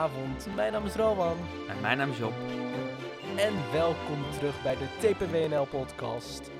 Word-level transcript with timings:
avond. 0.00 0.54
Mijn 0.54 0.72
naam 0.72 0.84
is 0.86 0.94
Rowan. 0.94 1.38
En 1.68 1.80
mijn 1.80 1.98
naam 1.98 2.10
is 2.10 2.18
Job. 2.18 2.32
En 3.36 3.72
welkom 3.72 4.30
terug 4.30 4.62
bij 4.62 4.76
de 4.76 4.86
TPWNL 5.00 5.66
podcast. 5.66 6.50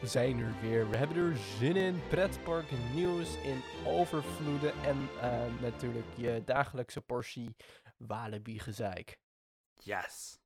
We 0.00 0.06
zijn 0.06 0.38
er 0.38 0.54
weer. 0.60 0.90
We 0.90 0.96
hebben 0.96 1.16
er 1.16 1.36
zin 1.36 1.76
in. 1.76 2.00
Pretpark 2.08 2.70
nieuws 2.94 3.42
in 3.42 3.62
overvloeden. 3.86 4.72
En 4.84 5.08
eh, 5.20 5.60
natuurlijk 5.60 6.06
je 6.16 6.42
dagelijkse 6.44 7.00
portie 7.00 7.56
Walibi 7.96 8.58
gezeik. 8.58 9.18
Yes. 9.74 10.38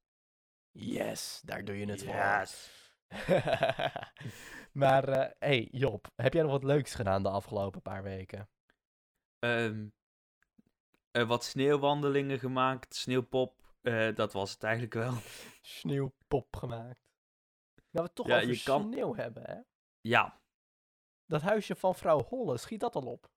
Yes, 0.70 1.40
daar 1.45 1.64
doe 1.64 1.78
je 1.78 1.86
het 1.86 2.04
voor. 2.04 2.14
Yes. 2.14 2.70
maar 4.82 5.09
eh 5.09 5.30
hey 5.38 5.68
Job, 5.70 6.06
heb 6.16 6.32
jij 6.32 6.42
nog 6.42 6.50
wat 6.50 6.64
leuks 6.64 6.95
gedaan 6.95 7.23
de 7.23 7.30
afgelopen 7.30 7.82
paar 7.82 8.02
weken? 8.02 8.48
Ehm, 9.38 9.86
eh, 11.14 11.27
wat 11.28 11.45
sneeuwwandelingen 11.45 12.38
gemaakt, 12.38 12.95
sneeuwpop. 12.95 13.62
eh, 13.80 14.14
dat 14.14 14.32
was 14.32 14.52
het 14.52 14.62
eigenlijk 14.62 14.95
wel. 14.95 15.12
Sneeuwpop 15.62 16.56
gemaakt. 16.56 17.00
Nou, 17.90 18.06
we 18.06 18.12
toch 18.12 18.27
Ja, 18.27 18.42
over 18.42 18.62
kan- 18.64 18.92
sneeuw 18.92 19.14
hebben, 19.14 19.42
hè? 19.42 19.60
Ja. 20.00 20.40
Dat 21.27 21.42
huisje 21.42 21.74
van 21.77 21.95
vrouw 21.95 22.23
Holle, 22.23 22.59
schiet 22.59 22.80
dat 22.80 22.95
al 22.95 23.02
op? 23.06 23.30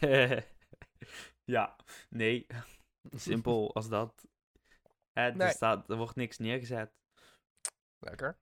ja. 1.44 1.76
Nee. 2.08 2.46
Simpel 3.10 3.74
als 3.74 3.88
dat. 3.88 4.28
Eh, 5.12 5.40
er, 5.40 5.50
staat, 5.50 5.90
er 5.90 5.96
wordt 5.96 6.16
niks 6.16 6.38
neergezet. 6.38 6.92
Lekker. 7.98 8.38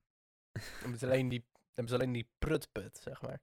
Dan 0.52 0.62
hebben 0.80 1.02
alleen 1.02 1.28
die, 1.28 1.40
dan 1.40 1.62
hebben 1.74 1.88
ze 1.88 1.94
alleen 1.94 2.12
die 2.12 2.30
prutput, 2.38 2.98
zeg 2.98 3.22
maar. 3.22 3.40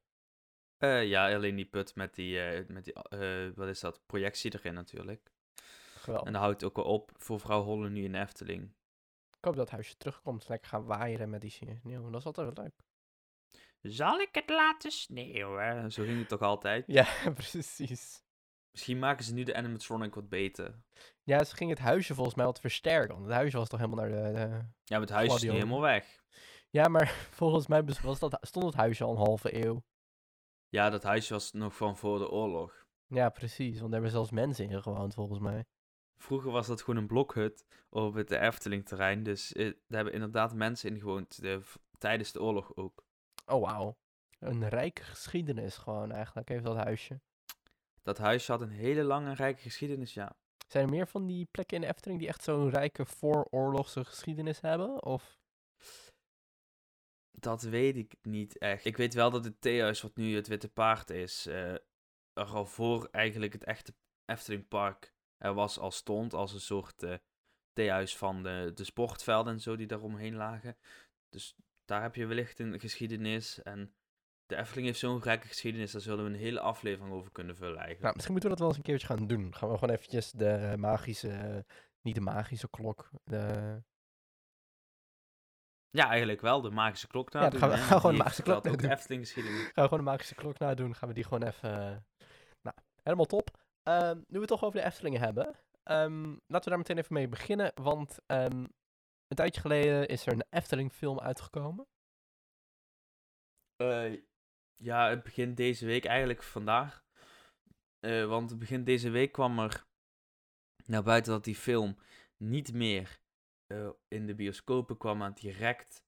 Eh, 0.86 1.08
ja, 1.08 1.34
alleen 1.34 1.56
die 1.56 1.66
put 1.66 1.96
met 1.96 2.16
die, 2.16 2.40
eh, 2.42 2.68
met 2.68 2.84
die 2.84 2.94
eh, 2.94 3.52
wat 3.56 3.68
is 3.68 3.80
dat, 3.80 4.02
projectie 4.06 4.54
erin 4.54 4.74
natuurlijk. 4.74 5.32
Geweldig. 5.96 6.28
En 6.28 6.34
dat 6.34 6.42
houdt 6.42 6.64
ook 6.64 6.76
wel 6.76 6.86
op 6.86 7.12
voor 7.18 7.40
vrouw 7.40 7.62
Holle 7.64 7.90
nu 7.90 8.04
in 8.04 8.12
de 8.12 8.20
Efteling. 8.20 8.64
Ik 9.38 9.44
hoop 9.52 9.56
dat 9.56 9.66
het 9.66 9.70
huisje 9.70 9.98
terugkomt. 9.98 10.48
Lekker 10.50 10.70
gaan 10.70 10.86
waaieren 10.86 11.30
met 11.30 11.42
die 11.42 11.50
sneeuw. 11.50 12.10
Dat 12.10 12.20
is 12.20 12.26
altijd 12.26 12.56
wel 12.56 12.64
leuk. 12.64 12.74
Zal 13.82 14.20
ik 14.20 14.30
het 14.36 14.50
laten 14.50 14.92
sneeuwen? 14.92 15.92
Zo 15.92 16.04
ging 16.04 16.20
het 16.20 16.28
toch 16.30 16.42
altijd? 16.42 16.84
Ja, 16.98 17.08
precies. 17.34 18.24
Misschien 18.72 19.00
maken 19.00 19.26
ze 19.26 19.34
nu 19.34 19.44
de 19.44 19.56
animatronic 19.56 20.16
wat 20.16 20.30
beter. 20.30 20.80
Ja, 21.24 21.44
ze 21.44 21.56
ging 21.56 21.70
het 21.70 21.80
huisje 21.80 22.14
volgens 22.14 22.36
mij 22.36 22.46
wat 22.46 22.60
versterken. 22.60 23.14
Want 23.14 23.26
het 23.26 23.36
huisje 23.36 23.58
was 23.58 23.70
toch 23.70 23.80
helemaal 23.80 24.06
naar 24.06 24.24
de... 24.24 24.32
de- 24.34 24.50
Ja, 24.84 24.98
maar 24.98 25.00
het 25.00 25.10
huis 25.10 25.34
is 25.36 25.42
nu 25.42 25.52
helemaal 25.52 25.82
weg. 25.82 26.24
Ja, 26.70 26.88
maar 26.88 27.08
volgens 27.42 27.68
mij 27.68 27.84
was 27.84 28.20
dat, 28.20 28.38
stond 28.42 28.66
het 28.66 28.76
huisje 28.76 29.04
al 29.04 29.12
een 29.12 29.18
halve 29.18 29.66
eeuw. 29.66 29.84
Ja, 30.70 30.90
dat 30.90 31.04
huis 31.04 31.30
was 31.30 31.52
nog 31.52 31.76
van 31.76 31.98
voor 31.98 32.20
de 32.20 32.30
oorlog. 32.30 32.86
Ja, 33.08 33.30
precies. 33.30 33.80
Want 33.80 33.92
daar 33.92 34.02
hebben 34.02 34.12
zelfs 34.12 34.32
mensen 34.32 34.70
in 34.70 34.82
gewoond, 34.82 35.14
volgens 35.14 35.40
mij. 35.40 35.66
Vroeger 36.18 36.52
was 36.52 36.68
dat 36.68 36.82
gewoon 36.82 37.00
een 37.00 37.08
blokhut 37.08 37.66
op 37.90 38.14
het 38.14 38.32
Efteling-terrein. 38.32 39.24
Dus 39.24 39.54
eh, 39.54 39.66
daar 39.66 39.76
hebben 39.88 40.14
inderdaad 40.14 40.54
mensen 40.54 40.90
in 40.90 41.00
gewoond 41.00 41.42
de, 41.42 41.62
tijdens 41.98 42.32
de 42.32 42.42
oorlog 42.42 42.76
ook. 42.76 43.04
Oh, 43.46 43.62
wauw. 43.62 43.98
Een 44.40 44.70
rijke 44.70 45.04
geschiedenis 45.04 45.78
gewoon 45.78 46.12
eigenlijk, 46.12 46.50
heeft 46.50 46.64
dat 46.64 46.76
huisje. 46.76 47.20
Dat 48.04 48.18
huisje 48.18 48.52
had 48.52 48.62
een 48.62 48.70
hele 48.70 49.04
lange 49.04 49.30
en 49.30 49.36
rijke 49.36 49.62
geschiedenis, 49.62 50.14
ja. 50.14 50.36
Zijn 50.68 50.84
er 50.84 50.90
meer 50.90 51.08
van 51.08 51.26
die 51.26 51.48
plekken 51.52 51.76
in 51.76 51.82
de 51.82 51.88
Efteling 51.88 52.20
die 52.20 52.28
echt 52.28 52.44
zo'n 52.44 52.70
rijke 52.70 53.06
vooroorlogse 53.06 54.06
geschiedenis 54.06 54.62
hebben? 54.62 55.04
Of... 55.04 55.38
Dat 57.40 57.62
weet 57.62 57.96
ik 57.96 58.16
niet 58.22 58.58
echt. 58.58 58.86
Ik 58.86 58.98
weet 58.98 59.14
wel 59.14 59.32
dat 59.32 59.46
het 59.46 59.62
theehuis, 59.62 60.02
wat 60.02 60.16
nu 60.16 60.36
het 60.36 60.48
Witte 60.48 60.70
Paard 60.70 61.10
is, 61.10 61.46
eh, 61.46 61.74
er 62.34 62.46
al 62.46 62.66
voor 62.66 63.08
eigenlijk 63.12 63.54
het 63.54 63.64
echte 63.64 63.94
Eftelingpark 64.26 65.14
er 65.38 65.54
was 65.54 65.80
al 65.80 65.92
stond. 65.92 66.34
Als 66.34 66.54
een 66.54 66.60
soort 66.60 67.04
eh, 67.04 67.14
theehuis 67.74 68.18
van 68.18 68.44
de, 68.44 68.72
de 68.74 68.84
sportvelden 68.84 69.54
en 69.54 69.60
zo 69.60 69.76
die 69.76 69.88
daaromheen 69.88 70.36
lagen. 70.36 70.78
Dus 71.30 71.56
daar 71.86 72.02
heb 72.02 72.16
je 72.16 72.26
wellicht 72.26 72.60
een 72.60 72.80
geschiedenis. 72.80 73.62
En 73.62 73.94
de 74.46 74.56
Efteling 74.56 74.88
heeft 74.88 75.00
zo'n 75.00 75.22
rijke 75.22 75.48
geschiedenis, 75.48 75.92
daar 75.92 76.02
zullen 76.02 76.24
we 76.24 76.30
een 76.30 76.36
hele 76.36 76.60
aflevering 76.60 77.14
over 77.14 77.32
kunnen 77.32 77.56
vullen 77.56 77.76
eigenlijk. 77.76 78.02
Nou, 78.02 78.14
misschien 78.14 78.34
moeten 78.34 78.52
we 78.52 78.56
dat 78.58 78.66
wel 78.66 78.76
eens 78.76 78.78
een 78.78 78.92
keertje 78.92 79.08
gaan 79.08 79.28
doen. 79.28 79.56
Gaan 79.56 79.70
we 79.70 79.78
gewoon 79.78 79.96
eventjes 79.96 80.32
de 80.32 80.50
eh, 80.50 80.76
magische... 80.76 81.66
niet 82.02 82.16
de 82.16 82.22
magische 82.22 82.70
klok. 82.70 83.10
De... 83.24 83.84
Ja, 85.96 86.08
eigenlijk 86.10 86.42
wel, 86.42 86.62
de 86.62 86.70
magische 86.70 87.08
klok 87.08 87.34
Ja, 87.34 87.40
nadoen. 87.40 87.60
dan 87.60 87.70
gaan 87.70 87.78
we- 87.78 87.84
hè. 87.84 87.88
gaan 87.88 87.96
we 87.96 88.02
gewoon 88.02 88.16
de 88.16 88.22
magische 88.24 88.42
klok 88.44 88.64
nadoen. 88.64 88.90
Efteling 88.92 89.22
geschiedenis. 89.24 89.60
Gaan 89.62 89.72
we 89.74 89.82
gewoon 89.82 89.98
de 89.98 90.04
magische 90.12 90.36
klok 90.36 90.58
nadoen. 90.60 90.96
Gaan 90.96 91.08
we 91.10 91.14
die 91.16 91.24
gewoon 91.24 91.44
even... 91.44 91.72
eh, 91.72 91.98
Nou, 92.62 92.76
helemaal 93.04 93.26
top. 93.26 93.64
Ehm, 93.84 94.16
nu 94.18 94.24
we 94.28 94.40
het 94.40 94.48
toch 94.48 94.64
over 94.64 94.80
de 94.80 94.86
Eftelingen 94.86 95.20
hebben. 95.22 95.56
ehm, 95.84 96.24
laten 96.30 96.64
we 96.64 96.70
daar 96.70 96.78
meteen 96.78 96.98
even 96.98 97.14
mee 97.14 97.28
beginnen. 97.28 97.72
Want 97.82 98.18
ehm, 98.26 98.58
een 99.28 99.36
tijdje 99.36 99.62
geleden 99.62 100.08
is 100.08 100.26
er 100.26 100.34
een 100.34 100.46
Efteling 100.50 100.92
film 100.94 101.20
uitgekomen. 101.20 101.88
Eh, 103.76 104.22
ja, 104.76 105.10
het 105.10 105.24
begint 105.24 105.58
deze 105.58 105.86
week, 105.86 106.06
eigenlijk 106.06 106.44
vandaag. 106.44 107.04
Eh, 108.00 108.26
want 108.26 108.50
het 108.50 108.60
begin 108.60 108.84
deze 108.84 109.10
week 109.10 109.32
kwam 109.32 109.60
er 109.60 109.86
naar 110.86 111.04
buiten 111.04 111.32
dat 111.32 111.44
die 111.44 111.56
film 111.56 111.98
niet 112.38 112.74
meer 112.74 113.20
eh, 113.68 113.90
in 114.08 114.26
de 114.26 114.36
bioscopen 114.36 114.98
kwam, 114.98 115.18
maar 115.18 115.34
direct 115.34 116.04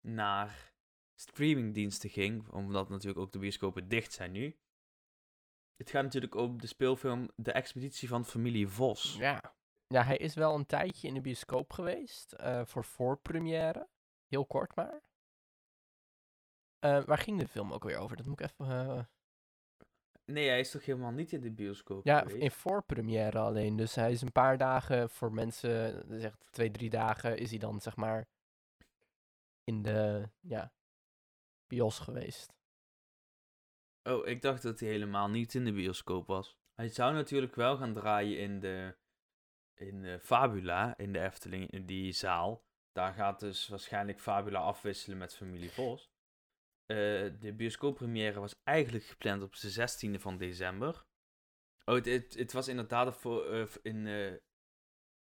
naar 0.00 0.74
streamingdiensten 1.14 2.10
ging. 2.10 2.48
Omdat 2.48 2.88
natuurlijk 2.88 3.18
ook 3.18 3.32
de 3.32 3.38
bioscopen 3.38 3.88
dicht 3.88 4.12
zijn 4.12 4.32
nu. 4.32 4.58
Het 5.76 5.90
gaat 5.90 6.02
natuurlijk 6.02 6.34
om 6.34 6.60
de 6.60 6.66
speelfilm 6.66 7.30
De 7.36 7.52
Expeditie 7.52 8.08
van 8.08 8.24
Familie 8.24 8.68
Vos. 8.68 9.16
Ja. 9.18 9.54
Ja, 9.86 10.02
hij 10.02 10.16
is 10.16 10.34
wel 10.34 10.54
een 10.54 10.66
tijdje 10.66 11.08
in 11.08 11.14
de 11.14 11.20
bioscoop 11.20 11.72
geweest. 11.72 12.32
eh, 12.32 12.64
voor 12.64 12.84
voorpremière. 12.84 13.88
Heel 14.26 14.46
kort 14.46 14.74
maar. 14.74 15.02
Eh, 16.78 17.04
waar 17.04 17.18
ging 17.18 17.38
de 17.38 17.48
film 17.48 17.72
ook 17.72 17.84
weer 17.84 17.98
over? 17.98 18.16
Dat 18.16 18.26
moet 18.26 18.40
ik 18.40 18.50
even... 18.50 19.10
eh, 20.26 20.34
Nee, 20.34 20.48
hij 20.48 20.60
is 20.60 20.70
toch 20.70 20.84
helemaal 20.84 21.10
niet 21.12 21.32
in 21.32 21.40
de 21.40 21.50
bioscoop 21.50 22.04
Ja, 22.04 22.18
geweest? 22.18 22.36
in 22.36 22.50
voorpremière 22.50 23.38
alleen. 23.38 23.76
Dus 23.76 23.94
hij 23.94 24.12
is 24.12 24.22
een 24.22 24.32
paar 24.32 24.58
dagen 24.58 25.10
voor 25.10 25.32
mensen, 25.32 26.04
zeg 26.20 26.36
twee, 26.50 26.70
drie 26.70 26.90
dagen, 26.90 27.38
is 27.38 27.50
hij 27.50 27.58
dan 27.58 27.80
zeg 27.80 27.96
maar 27.96 28.28
in 29.64 29.82
de 29.82 30.28
ja, 30.40 30.72
bios 31.66 31.98
geweest. 31.98 32.54
Oh, 34.02 34.26
ik 34.26 34.42
dacht 34.42 34.62
dat 34.62 34.80
hij 34.80 34.88
helemaal 34.88 35.28
niet 35.28 35.54
in 35.54 35.64
de 35.64 35.72
bioscoop 35.72 36.26
was. 36.26 36.56
Hij 36.74 36.88
zou 36.88 37.14
natuurlijk 37.14 37.54
wel 37.54 37.76
gaan 37.76 37.94
draaien 37.94 38.38
in 38.38 38.60
de, 38.60 38.96
in 39.74 40.02
de 40.02 40.20
Fabula, 40.20 40.96
in 40.96 41.12
de 41.12 41.20
Efteling, 41.20 41.70
in 41.70 41.86
die 41.86 42.12
zaal. 42.12 42.64
Daar 42.92 43.12
gaat 43.12 43.40
dus 43.40 43.68
waarschijnlijk 43.68 44.20
Fabula 44.20 44.60
afwisselen 44.60 45.18
met 45.18 45.36
Familie 45.36 45.70
Vos. 45.70 46.10
Eh, 46.86 46.96
de 47.40 47.52
bioscooppremière 47.56 48.40
was 48.40 48.54
eigenlijk 48.62 49.04
gepland 49.04 49.42
op 49.42 49.56
de 49.56 49.70
16e 49.70 50.20
van 50.20 50.36
december. 50.36 51.04
Oh, 51.84 51.94
het, 51.94 52.04
het, 52.04 52.34
het 52.34 52.52
was 52.52 52.68
inderdaad 52.68 53.16
voor, 53.16 53.46
eh, 53.46 53.66
in, 53.82 54.06
eh 54.06 54.34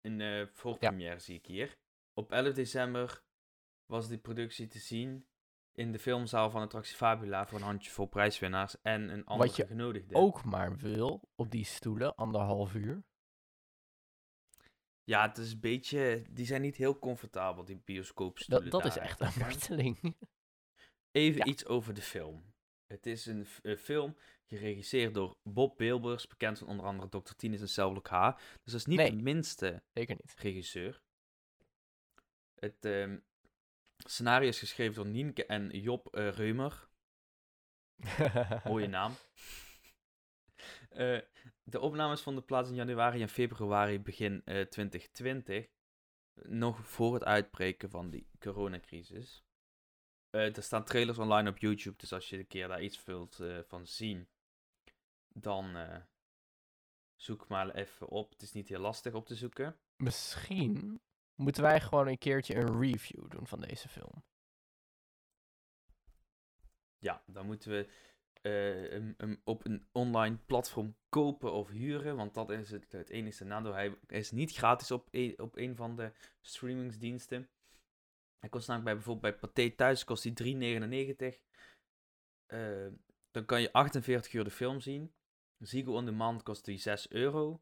in 0.01 0.49
voorpremière, 0.53 1.19
zie 1.19 1.35
ik 1.35 1.45
hier. 1.45 1.77
Op 2.13 2.31
11 2.31 2.53
december 2.53 3.23
was 3.85 4.07
die 4.07 4.17
productie 4.17 4.67
te 4.67 4.79
zien 4.79 5.27
in 5.71 5.91
de 5.91 5.99
filmzaal 5.99 6.49
van 6.49 6.61
attractie 6.61 6.95
Fabula 6.95 7.47
voor 7.47 7.57
een 7.59 7.65
handjevol 7.65 8.05
prijswinnaars 8.05 8.81
en 8.81 9.09
een 9.09 9.25
andere 9.25 9.51
je 9.55 9.65
genodigde. 9.65 10.15
Ook 10.15 10.43
maar 10.43 10.77
wil 10.77 11.29
op 11.35 11.51
die 11.51 11.65
stoelen, 11.65 12.15
anderhalf 12.15 12.73
uur. 12.73 13.03
Ja, 15.03 15.27
het 15.27 15.37
is 15.37 15.51
een 15.51 15.59
beetje... 15.59 16.25
Die 16.29 16.45
zijn 16.45 16.61
niet 16.61 16.75
heel 16.75 16.99
comfortabel, 16.99 17.65
die 17.65 17.75
Dat, 17.75 17.85
bioscoopstoelen 17.85 18.69
dat 18.69 18.85
is 18.85 18.93
daar 18.93 19.03
echt 19.03 19.19
een 19.19 19.39
marteling. 19.45 20.15
Even 21.15 21.37
Ja. 21.37 21.45
iets 21.45 21.65
over 21.65 21.93
de 21.93 22.01
film. 22.01 22.53
Het 22.87 23.05
is 23.05 23.25
een, 23.25 23.45
film 23.77 24.17
geregisseerd 24.45 25.13
door 25.13 25.37
Bob 25.43 25.77
Beelbers, 25.77 26.27
bekend 26.27 26.57
van 26.57 26.67
onder 26.67 26.85
andere 26.85 27.09
Dr. 27.09 27.33
Tinus 27.35 27.61
en 27.61 27.69
Celblok 27.69 28.07
H. 28.07 28.29
Dus 28.63 28.71
dat 28.71 28.73
is 28.73 28.85
niet 28.85 28.97
Nee. 28.97 29.09
de 29.15 29.21
minste 29.23 29.83
Zeker 29.93 30.15
niet. 30.15 30.33
regisseur. 30.37 31.01
Het 32.55 32.85
ehm, 32.85 33.17
scenario 33.97 34.47
is 34.47 34.59
geschreven 34.59 34.95
door 34.95 35.05
Nienke 35.07 35.45
en 35.45 35.69
Job 35.69 36.07
eh, 36.15 36.29
Reumer. 36.29 36.87
Mooie 38.63 38.87
naam. 38.97 39.13
Eh, 40.89 41.19
de 41.63 41.79
opnames 41.79 42.21
vonden 42.21 42.45
plaats 42.45 42.69
in 42.69 42.75
januari 42.75 43.21
en 43.21 43.29
februari 43.29 43.99
begin 43.99 44.41
eh, 44.45 44.61
2020. 44.61 45.67
Nog 46.33 46.87
voor 46.87 47.13
het 47.13 47.23
uitbreken 47.23 47.89
van 47.89 48.09
die 48.09 48.27
coronacrisis. 48.39 49.44
Eh, 50.35 50.55
er 50.55 50.63
staan 50.63 50.83
trailers 50.83 51.17
online 51.17 51.49
op 51.49 51.57
YouTube, 51.57 51.97
dus 51.97 52.13
als 52.13 52.29
je 52.29 52.37
een 52.37 52.47
keer 52.47 52.67
daar 52.67 52.81
iets 52.81 53.03
wilt 53.03 53.39
eh, 53.39 53.59
van 53.67 53.87
zien, 53.87 54.27
dan 55.27 55.75
eh, 55.75 56.01
zoek 57.15 57.47
maar 57.47 57.69
even 57.75 58.07
op. 58.07 58.31
Het 58.31 58.41
is 58.41 58.51
niet 58.51 58.69
heel 58.69 58.79
lastig 58.79 59.13
op 59.13 59.25
te 59.25 59.35
zoeken. 59.35 59.79
Misschien 59.95 61.01
moeten 61.35 61.63
wij 61.63 61.81
gewoon 61.81 62.07
een 62.07 62.17
keertje 62.17 62.55
een 62.55 62.79
review 62.79 63.29
doen 63.29 63.47
van 63.47 63.61
deze 63.61 63.89
film. 63.89 64.23
Ja, 66.97 67.23
dan 67.25 67.45
moeten 67.45 67.71
we 67.71 67.89
hem, 68.89 69.13
hem 69.17 69.41
op 69.43 69.65
een 69.65 69.87
online 69.91 70.37
platform 70.37 70.95
kopen 71.09 71.53
of 71.53 71.69
huren. 71.69 72.15
Want 72.15 72.33
dat 72.33 72.49
is 72.49 72.71
het, 72.71 72.91
het 72.91 73.09
enige 73.09 73.43
nadeel. 73.43 73.73
Hij 73.73 73.97
is 74.07 74.31
niet 74.31 74.51
gratis 74.51 74.91
op 74.91 75.09
op 75.37 75.57
een 75.57 75.75
van 75.75 75.95
de 75.95 76.11
streamingsdiensten. 76.41 77.49
Hij 78.45 78.53
kost 78.53 78.67
namelijk 78.67 78.95
bij 78.95 79.03
bijvoorbeeld 79.03 79.39
bij 79.39 79.49
Pathé 79.49 79.75
Thuis 79.75 80.03
kost 80.03 80.23
hij 80.23 80.33
3,99. 80.33 81.41
Eh, 82.45 82.87
dan 83.31 83.45
kan 83.45 83.61
je 83.61 83.71
48 83.73 84.33
uur 84.33 84.43
de 84.43 84.51
film 84.51 84.79
zien. 84.79 85.13
Ziggo 85.57 85.93
On 85.93 86.05
Demand 86.05 86.43
kost 86.43 86.65
die 86.65 86.77
6 86.77 87.09
euro. 87.09 87.61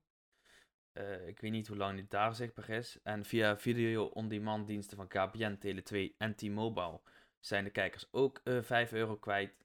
Eh, 0.91 1.27
ik 1.27 1.39
weet 1.39 1.51
niet 1.51 1.67
hoe 1.67 1.77
lang 1.77 1.95
die 1.95 2.07
daar 2.07 2.35
zichtbaar 2.35 2.69
is. 2.69 2.99
En 3.03 3.25
via 3.25 3.57
video 3.57 4.05
on 4.05 4.27
demand 4.27 4.67
diensten 4.67 4.97
van 4.97 5.07
KPN, 5.07 5.57
Tele2 5.59 6.15
en 6.17 6.35
T-Mobile 6.35 7.01
zijn 7.39 7.63
de 7.63 7.69
kijkers 7.69 8.07
ook 8.11 8.41
uh, 8.43 8.61
5 8.61 8.91
euro 8.91 9.17
kwijt. 9.17 9.55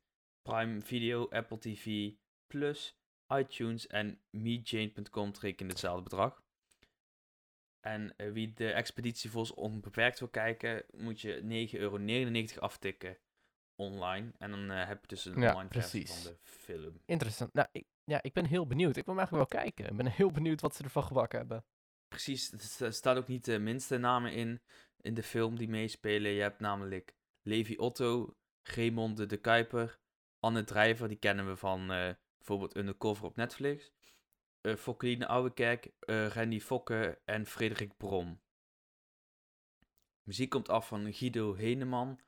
Prime 0.43 0.81
Video, 0.81 1.29
Apple 1.29 1.59
TV, 1.59 2.12
Plus, 2.47 2.99
iTunes 3.29 3.87
en 3.87 4.20
MeJane.com 4.31 5.32
rekenen 5.41 5.70
hetzelfde 5.70 6.03
bedrag. 6.03 6.43
En 7.81 8.15
uh, 8.17 8.33
wie 8.33 8.53
de 8.55 8.73
expeditie 8.73 9.31
volgens 9.31 9.55
onbeperkt 9.55 10.19
wil 10.19 10.29
kijken, 10.29 10.85
moet 10.97 11.21
je 11.21 11.69
9,99 11.73 11.79
euro 11.79 11.99
aftikken 12.61 13.19
online. 13.75 14.33
En 14.39 14.51
dan 14.51 14.71
uh, 14.71 14.87
heb 14.87 15.01
je 15.01 15.07
dus 15.07 15.25
een 15.25 15.41
Ja, 15.41 15.53
online 15.53 15.71
versie 15.71 16.07
van 16.09 16.23
de 16.23 16.37
film. 16.43 17.01
Interessant. 17.05 17.53
Nou, 17.53 17.69
ik, 17.73 17.87
ja, 18.05 18.23
ik 18.23 18.33
ben 18.33 18.45
heel 18.47 18.67
benieuwd. 18.67 18.97
Ik 18.97 19.05
wil 19.05 19.15
hem 19.15 19.23
eigenlijk 19.25 19.53
wel 19.53 19.63
kijken. 19.63 19.87
Ik 19.91 19.97
ben 19.97 20.07
heel 20.07 20.31
benieuwd 20.31 20.61
wat 20.61 20.75
ze 20.75 20.83
ervan 20.85 21.05
gebakken 21.05 21.39
hebben. 21.39 21.65
Precies, 22.09 22.53
er 22.53 22.61
sta- 22.61 22.91
staan 22.91 23.17
ook 23.17 23.29
niet 23.29 23.45
de 23.45 23.59
minste 23.59 23.99
namen 23.99 24.33
in, 24.33 24.63
in 25.01 25.15
de 25.15 25.23
film 25.23 25.57
die 25.57 25.69
meespelen. 25.69 26.31
Je 26.31 26.41
hebt 26.41 26.61
namelijk 26.61 27.15
Levi 27.43 27.77
Otto, 27.77 28.37
Raymond 28.63 29.17
de, 29.17 29.27
de 29.27 29.37
Kuiper, 29.37 29.99
Anne 30.41 30.65
Drijver, 30.65 31.09
die 31.09 31.19
kennen 31.19 31.47
we 31.49 31.57
van 31.57 31.81
eh, 31.93 32.15
bijvoorbeeld 32.39 32.77
Undercover 32.77 33.25
op 33.25 33.37
Netflix. 33.37 33.93
Eh 34.60 34.76
Fokkeline 34.76 35.26
Ouwekerk, 35.26 35.93
eh 35.99 36.26
Randy 36.26 36.60
Fokke 36.60 37.20
en 37.25 37.46
Frederik 37.46 37.96
Brom. 37.96 38.40
Muziek 40.28 40.50
komt 40.50 40.69
af 40.69 40.88
van 40.88 41.12
Guido 41.12 41.55
Heneman 41.55 42.20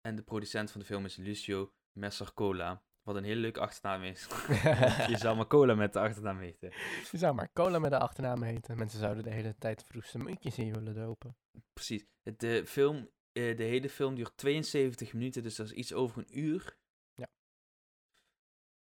en 0.00 0.16
de 0.16 0.22
producent 0.22 0.70
van 0.70 0.80
de 0.80 0.86
film 0.86 1.04
is 1.04 1.16
Lucio 1.16 1.72
Messercola. 1.92 2.82
Wat 3.02 3.16
een 3.16 3.24
hele 3.24 3.40
leuke 3.40 3.60
achternaam 3.60 4.02
is. 4.02 4.26
Je 5.10 5.16
zou 5.16 5.36
maar 5.36 5.46
cola 5.46 5.74
met 5.74 5.92
de 5.92 6.00
achternaam 6.00 6.38
weten. 6.38 6.72
Je 7.10 7.18
zou 7.18 7.34
maar 7.34 7.52
cola 7.52 7.78
met 7.78 7.90
de 7.90 7.98
achternaam 7.98 8.42
heten. 8.42 8.78
Mensen 8.78 8.98
zouden 8.98 9.22
de 9.22 9.30
hele 9.30 9.54
tijd 9.58 9.84
vroegste 9.84 10.18
muntjes 10.18 10.58
in 10.58 10.72
willen 10.72 10.94
dopen. 10.94 11.36
Precies. 11.72 12.04
De, 12.36 12.66
film, 12.66 13.10
eh, 13.32 13.56
de 13.56 13.62
hele 13.62 13.90
film 13.90 14.14
duurt 14.14 14.32
72 14.36 15.12
minuten, 15.12 15.42
dus 15.42 15.56
dat 15.56 15.66
is 15.66 15.72
iets 15.72 15.92
over 15.92 16.18
een 16.18 16.38
uur. 16.38 16.76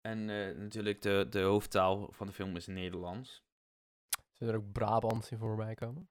En 0.01 0.31
eh, 0.31 0.57
natuurlijk, 0.57 1.03
de, 1.03 1.27
de 1.31 1.41
hoofdtaal 1.41 2.13
van 2.13 2.27
de 2.27 2.33
film 2.33 2.57
is 2.57 2.67
Nederlands. 2.67 3.43
Zullen 4.33 4.55
er 4.55 4.61
ook 4.61 4.73
Brabants 4.73 5.31
in 5.31 5.39
voorbij 5.39 5.75
komen? 5.75 6.11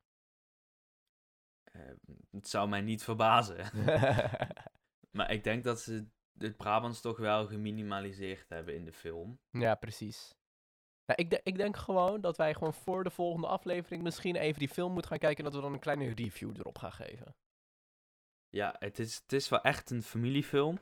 Eh, 1.64 1.92
het 2.32 2.48
zou 2.48 2.70
mij 2.70 2.82
niet 2.82 3.04
verbazen. 3.04 3.58
maar 5.18 5.32
ik 5.32 5.44
denk 5.44 5.64
dat 5.64 5.80
ze 5.80 6.08
het 6.38 6.58
Brabants 6.58 7.02
toch 7.02 7.18
wel 7.18 7.48
geminimaliseerd 7.48 8.50
hebben 8.50 8.76
in 8.76 8.86
de 8.86 8.94
film. 8.94 9.40
ja, 9.52 9.76
precies. 9.76 10.38
Nou, 11.06 11.22
ik, 11.22 11.30
de- 11.30 11.42
ik 11.44 11.56
denk 11.58 11.78
gewoon 11.78 12.22
dat 12.22 12.38
wij 12.38 12.54
gewoon 12.54 12.74
voor 12.74 13.04
de 13.04 13.10
volgende 13.10 13.48
aflevering 13.48 14.04
misschien 14.04 14.36
even 14.36 14.60
die 14.60 14.70
film 14.70 14.92
moeten 14.92 15.10
gaan 15.12 15.20
kijken 15.20 15.38
en 15.38 15.44
dat 15.44 15.54
we 15.54 15.62
dan 15.66 15.74
een 15.74 15.80
kleine 15.80 16.14
review 16.14 16.58
erop 16.58 16.78
gaan 16.78 16.92
geven. 16.92 17.36
Ja, 18.50 18.76
het 18.80 19.00
is, 19.00 19.16
het 19.16 19.34
is 19.34 19.50
wel 19.50 19.62
echt 19.62 19.90
een 19.90 20.04
familiefilm. 20.04 20.80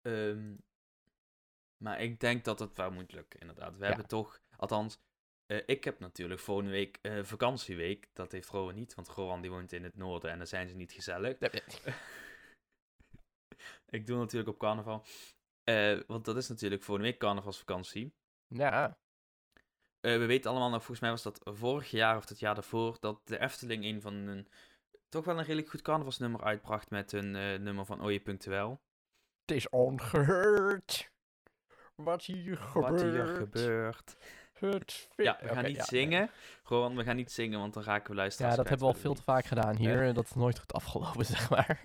Ehm, 0.00 0.56
maar 1.84 2.00
ik 2.00 2.20
denk 2.20 2.44
dat 2.44 2.58
het 2.58 2.76
wel 2.76 2.90
moet 2.90 3.12
lukken, 3.12 3.40
inderdaad. 3.40 3.72
We 3.76 3.80
Ja. 3.80 3.86
hebben 3.86 4.06
toch, 4.06 4.40
althans, 4.56 4.98
eh, 5.46 5.62
ik 5.66 5.84
heb 5.84 5.98
natuurlijk 5.98 6.40
volgende 6.40 6.70
week 6.70 6.98
eh, 7.02 7.22
vakantieweek. 7.22 8.08
Dat 8.12 8.32
heeft 8.32 8.48
Rowan 8.48 8.74
niet, 8.74 8.94
want 8.94 9.08
Rowan 9.08 9.40
die 9.40 9.50
woont 9.50 9.72
in 9.72 9.84
het 9.84 9.96
noorden 9.96 10.30
en 10.30 10.38
daar 10.38 10.46
zijn 10.46 10.68
ze 10.68 10.74
niet 10.74 10.92
gezellig. 10.92 11.38
ik 13.88 14.06
doe 14.06 14.18
natuurlijk 14.18 14.50
op 14.50 14.58
carnaval. 14.58 15.04
Eh, 15.64 16.00
want 16.06 16.24
dat 16.24 16.36
is 16.36 16.48
natuurlijk 16.48 16.82
volgende 16.82 17.10
week 17.10 17.18
carnavalsvakantie. 17.20 18.14
Ja, 18.46 18.98
we 20.00 20.26
weten 20.26 20.50
allemaal 20.50 20.70
nog, 20.70 20.78
volgens 20.78 21.00
mij 21.00 21.10
was 21.10 21.22
dat 21.22 21.40
vorig 21.44 21.90
jaar 21.90 22.16
of 22.16 22.28
het 22.28 22.38
jaar 22.38 22.54
daarvoor, 22.54 22.96
dat 23.00 23.20
de 23.24 23.38
Efteling 23.38 23.84
een 23.84 24.00
van 24.00 24.14
een, 24.14 24.48
toch 25.08 25.24
wel 25.24 25.38
een 25.38 25.44
redelijk 25.44 25.68
goed 25.68 25.82
carnavalsnummer 25.82 26.44
uitbracht 26.44 26.90
met 26.90 27.12
een 27.12 27.30
nummer 27.62 27.84
van 27.84 28.02
Oje.wel. 28.02 28.80
het 29.40 29.56
is 29.56 29.68
ongehoord. 29.68 31.12
Wat 31.94 32.24
hier 32.24 32.56
gebeurt. 32.56 32.90
Wat 32.90 33.00
hier 33.00 33.26
gebeurt. 33.26 34.16
Het 34.52 35.08
Ja, 35.16 35.38
we 35.40 35.48
gaan 35.48 35.64
niet 35.64 35.76
ja, 35.76 35.84
zingen. 35.84 36.20
nee. 36.20 36.30
Gewoon, 36.62 36.96
we 36.96 37.04
gaan 37.04 37.16
niet 37.16 37.32
zingen, 37.32 37.58
want 37.58 37.74
dan 37.74 37.82
raken 37.82 38.10
we 38.10 38.16
luisteraars 38.16 38.52
Ja, 38.56 38.60
dat 38.60 38.68
hebben 38.68 38.88
we 38.88 38.94
al 38.94 39.00
veel 39.00 39.14
te 39.14 39.22
vaak 39.22 39.44
gedaan 39.44 39.76
hier. 39.76 40.02
En 40.02 40.14
Dat 40.14 40.24
is 40.24 40.34
nooit 40.34 40.58
goed 40.58 40.72
afgelopen, 40.72 41.24
zeg 41.34 41.50
maar. 41.50 41.82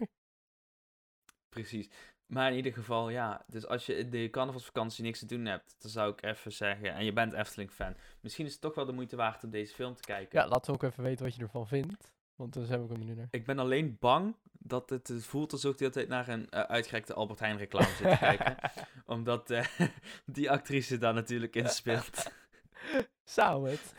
Precies. 1.50 1.90
Maar 2.26 2.50
in 2.52 2.56
ieder 2.56 2.74
geval, 2.74 3.10
ja. 3.10 3.44
Dus 3.48 3.68
als 3.68 3.86
je 3.86 3.96
in 3.96 4.10
de 4.10 4.30
carnavalsvakantie 4.30 5.04
niks 5.04 5.20
te 5.20 5.26
doen 5.26 5.46
hebt, 5.46 5.76
dan 5.80 5.92
zou 5.92 6.12
ik 6.12 6.24
even 6.24 6.52
zeggen, 6.52 6.94
en 6.94 7.06
je 7.06 7.14
bent 7.14 7.34
Efteling-fan, 7.34 7.96
misschien 8.20 8.46
is 8.46 8.52
het 8.52 8.62
toch 8.62 8.76
wel 8.76 8.86
de 8.86 8.92
moeite 8.92 9.16
waard 9.16 9.44
om 9.44 9.50
deze 9.50 9.74
film 9.74 9.96
te 9.96 10.02
kijken. 10.02 10.40
Ja, 10.40 10.48
laat 10.48 10.66
we 10.66 10.72
ook 10.72 10.84
even 10.84 11.04
weten 11.04 11.26
wat 11.26 11.36
je 11.36 11.42
ervan 11.42 11.68
vindt. 11.68 12.12
Want 12.40 12.54
dan 12.54 12.66
zijn 12.66 12.80
we 12.80 12.84
ook 12.94 13.00
benieuwd 13.00 13.18
naar. 13.18 13.28
Ik 13.32 13.46
ben 13.46 13.60
alleen 13.60 13.98
bang 14.00 14.36
dat 14.52 14.90
het 14.90 15.12
voelt 15.20 15.52
alsof 15.52 15.72
ik 15.72 15.78
de 15.78 15.84
hele 15.84 15.96
tijd 15.96 16.08
naar 16.08 16.28
een 16.28 16.50
eh, 16.50 16.60
uitgerekte 16.62 17.14
Albert 17.14 17.40
Heijn 17.40 17.58
reclame 17.58 17.86
zit 17.88 18.10
te 18.10 18.18
kijken. 18.28 18.58
Omdat 19.06 19.50
eh, 19.50 19.66
die 20.26 20.52
actrice 20.52 20.98
daar 20.98 21.14
natuurlijk 21.14 21.56
in 21.56 21.70
speelt. 21.70 22.32
Zou 23.24 23.70
het? 23.70 23.94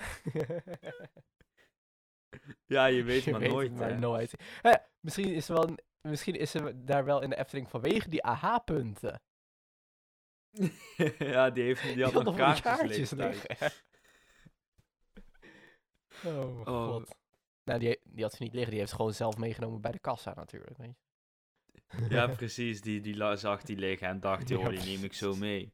Ja, 2.67 2.87
je 2.87 3.03
weet 3.03 3.23
Je 3.23 3.31
maar 3.31 3.49
nooit. 3.49 3.75
maar 3.75 3.99
nooit. 3.99 4.35
Misschien, 5.01 5.35
is 5.35 5.47
ze 5.47 5.53
wel, 5.53 5.75
misschien 6.01 6.35
is 6.35 6.51
ze 6.51 6.85
daar 6.85 7.05
wel 7.05 7.23
in 7.23 7.31
de 7.31 7.37
Efteling 7.37 7.71
vanwege 7.71 8.09
die 8.09 8.23
aha-punten. 8.25 9.23
ja, 11.19 11.51
die, 11.51 11.65
heeft, 11.65 11.83
die 11.83 12.05
had 12.05 12.13
nog 12.13 12.25
nog 12.25 12.37
kaartjes, 12.37 12.61
kaartjes 12.63 13.11
liggen. 13.11 13.73
oh, 16.25 16.55
mijn 16.55 16.67
Oh. 16.67 16.89
god. 16.89 17.19
Nou, 17.71 17.83
die, 17.83 17.99
die 18.05 18.23
had 18.23 18.33
ze 18.33 18.43
niet 18.43 18.53
liggen. 18.53 18.71
Die 18.71 18.79
heeft 18.79 18.91
ze 18.91 18.97
gewoon 18.97 19.15
zelf 19.15 19.37
meegenomen 19.37 19.81
bij 19.81 19.93
de 19.93 19.99
kassa 19.99 20.35
natuurlijk. 20.35 20.77
Weet 20.77 20.95
je. 20.97 22.07
Ja, 22.09 22.27
precies. 22.27 22.81
Die, 22.81 23.01
die 23.01 23.37
zag 23.37 23.63
die 23.63 23.77
liggen 23.77 24.09
en 24.09 24.21
dacht, 24.21 24.49
joh, 24.49 24.69
die 24.69 24.79
neem 24.79 25.05
ik 25.05 25.15
zo 25.15 25.35
mee. 25.35 25.73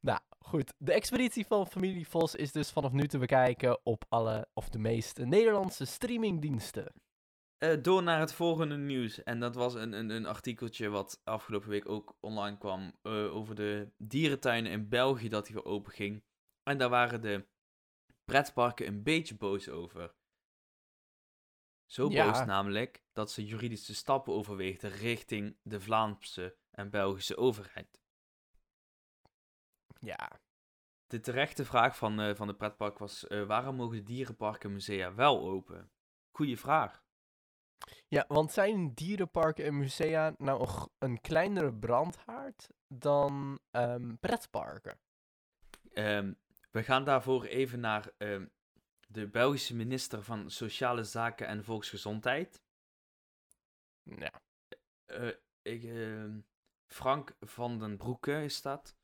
Nou, 0.00 0.20
goed. 0.38 0.72
De 0.78 0.92
expeditie 0.92 1.46
van 1.46 1.66
familie 1.66 2.08
Vos 2.08 2.34
is 2.34 2.52
dus 2.52 2.70
vanaf 2.70 2.92
nu 2.92 3.06
te 3.06 3.18
bekijken 3.18 3.86
op 3.86 4.04
alle, 4.08 4.48
of 4.52 4.68
de 4.68 4.78
meeste 4.78 5.24
Nederlandse 5.24 5.84
streamingdiensten. 5.84 6.92
Eh, 7.58 7.82
door 7.82 8.02
naar 8.02 8.20
het 8.20 8.32
volgende 8.32 8.76
nieuws. 8.76 9.22
En 9.22 9.40
dat 9.40 9.54
was 9.54 9.74
een, 9.74 9.92
een, 9.92 10.10
een 10.10 10.26
artikeltje 10.26 10.88
wat 10.88 11.20
afgelopen 11.24 11.68
week 11.68 11.88
ook 11.88 12.16
online 12.20 12.58
kwam 12.58 12.92
eh, 13.02 13.36
over 13.36 13.54
de 13.54 13.90
dierentuinen 13.96 14.72
in 14.72 14.88
België 14.88 15.28
dat 15.28 15.46
die 15.46 15.54
weer 15.54 15.64
open 15.64 15.92
ging. 15.92 16.22
En 16.62 16.78
daar 16.78 16.88
waren 16.88 17.20
de 17.20 17.46
pretparken 18.24 18.86
een 18.86 19.02
beetje 19.02 19.36
boos 19.36 19.68
over. 19.68 20.14
Zo 21.88 22.08
Ja. 22.10 22.24
boos 22.30 22.44
namelijk 22.46 23.02
dat 23.12 23.30
ze 23.30 23.44
juridische 23.46 23.94
stappen 23.94 24.32
overweegden 24.32 24.90
richting 24.90 25.56
de 25.62 25.80
Vlaamse 25.80 26.56
en 26.70 26.90
Belgische 26.90 27.36
overheid. 27.36 28.00
Ja, 30.00 30.40
De 31.06 31.20
terechte 31.20 31.64
vraag 31.64 31.96
van, 31.96 32.20
eh, 32.20 32.34
van 32.34 32.46
de 32.46 32.54
pretpark 32.54 32.98
was: 32.98 33.26
eh, 33.26 33.46
waarom 33.46 33.76
mogen 33.76 33.96
de 33.96 34.02
dierenparken 34.02 34.68
en 34.68 34.74
musea 34.74 35.14
wel 35.14 35.48
open? 35.48 35.90
Goeie 36.30 36.58
vraag. 36.58 37.02
Ja, 38.08 38.24
want 38.28 38.52
zijn 38.52 38.94
dierenparken 38.94 39.64
en 39.64 39.78
musea 39.78 40.34
nou 40.38 40.68
een 40.98 41.20
kleinere 41.20 41.74
brandhaard 41.74 42.68
dan 42.86 43.60
ehm, 43.70 44.14
pretparken? 44.20 44.98
Ehm, 45.92 46.32
we 46.70 46.82
gaan 46.82 47.04
daarvoor 47.04 47.44
even 47.44 47.80
naar 47.80 48.10
ehm, 48.16 48.46
de 49.10 49.26
Belgische 49.26 49.74
minister 49.74 50.22
van 50.22 50.50
Sociale 50.50 51.04
Zaken 51.04 51.46
en 51.46 51.64
Volksgezondheid. 51.64 52.62
Ja, 54.02 54.32
Eh, 55.06 55.28
ik, 55.62 55.84
ehm, 55.84 56.40
Frank 56.86 57.36
van 57.40 57.78
den 57.78 57.96
Broeke 57.96 58.44
is 58.44 58.62
dat. 58.62 58.96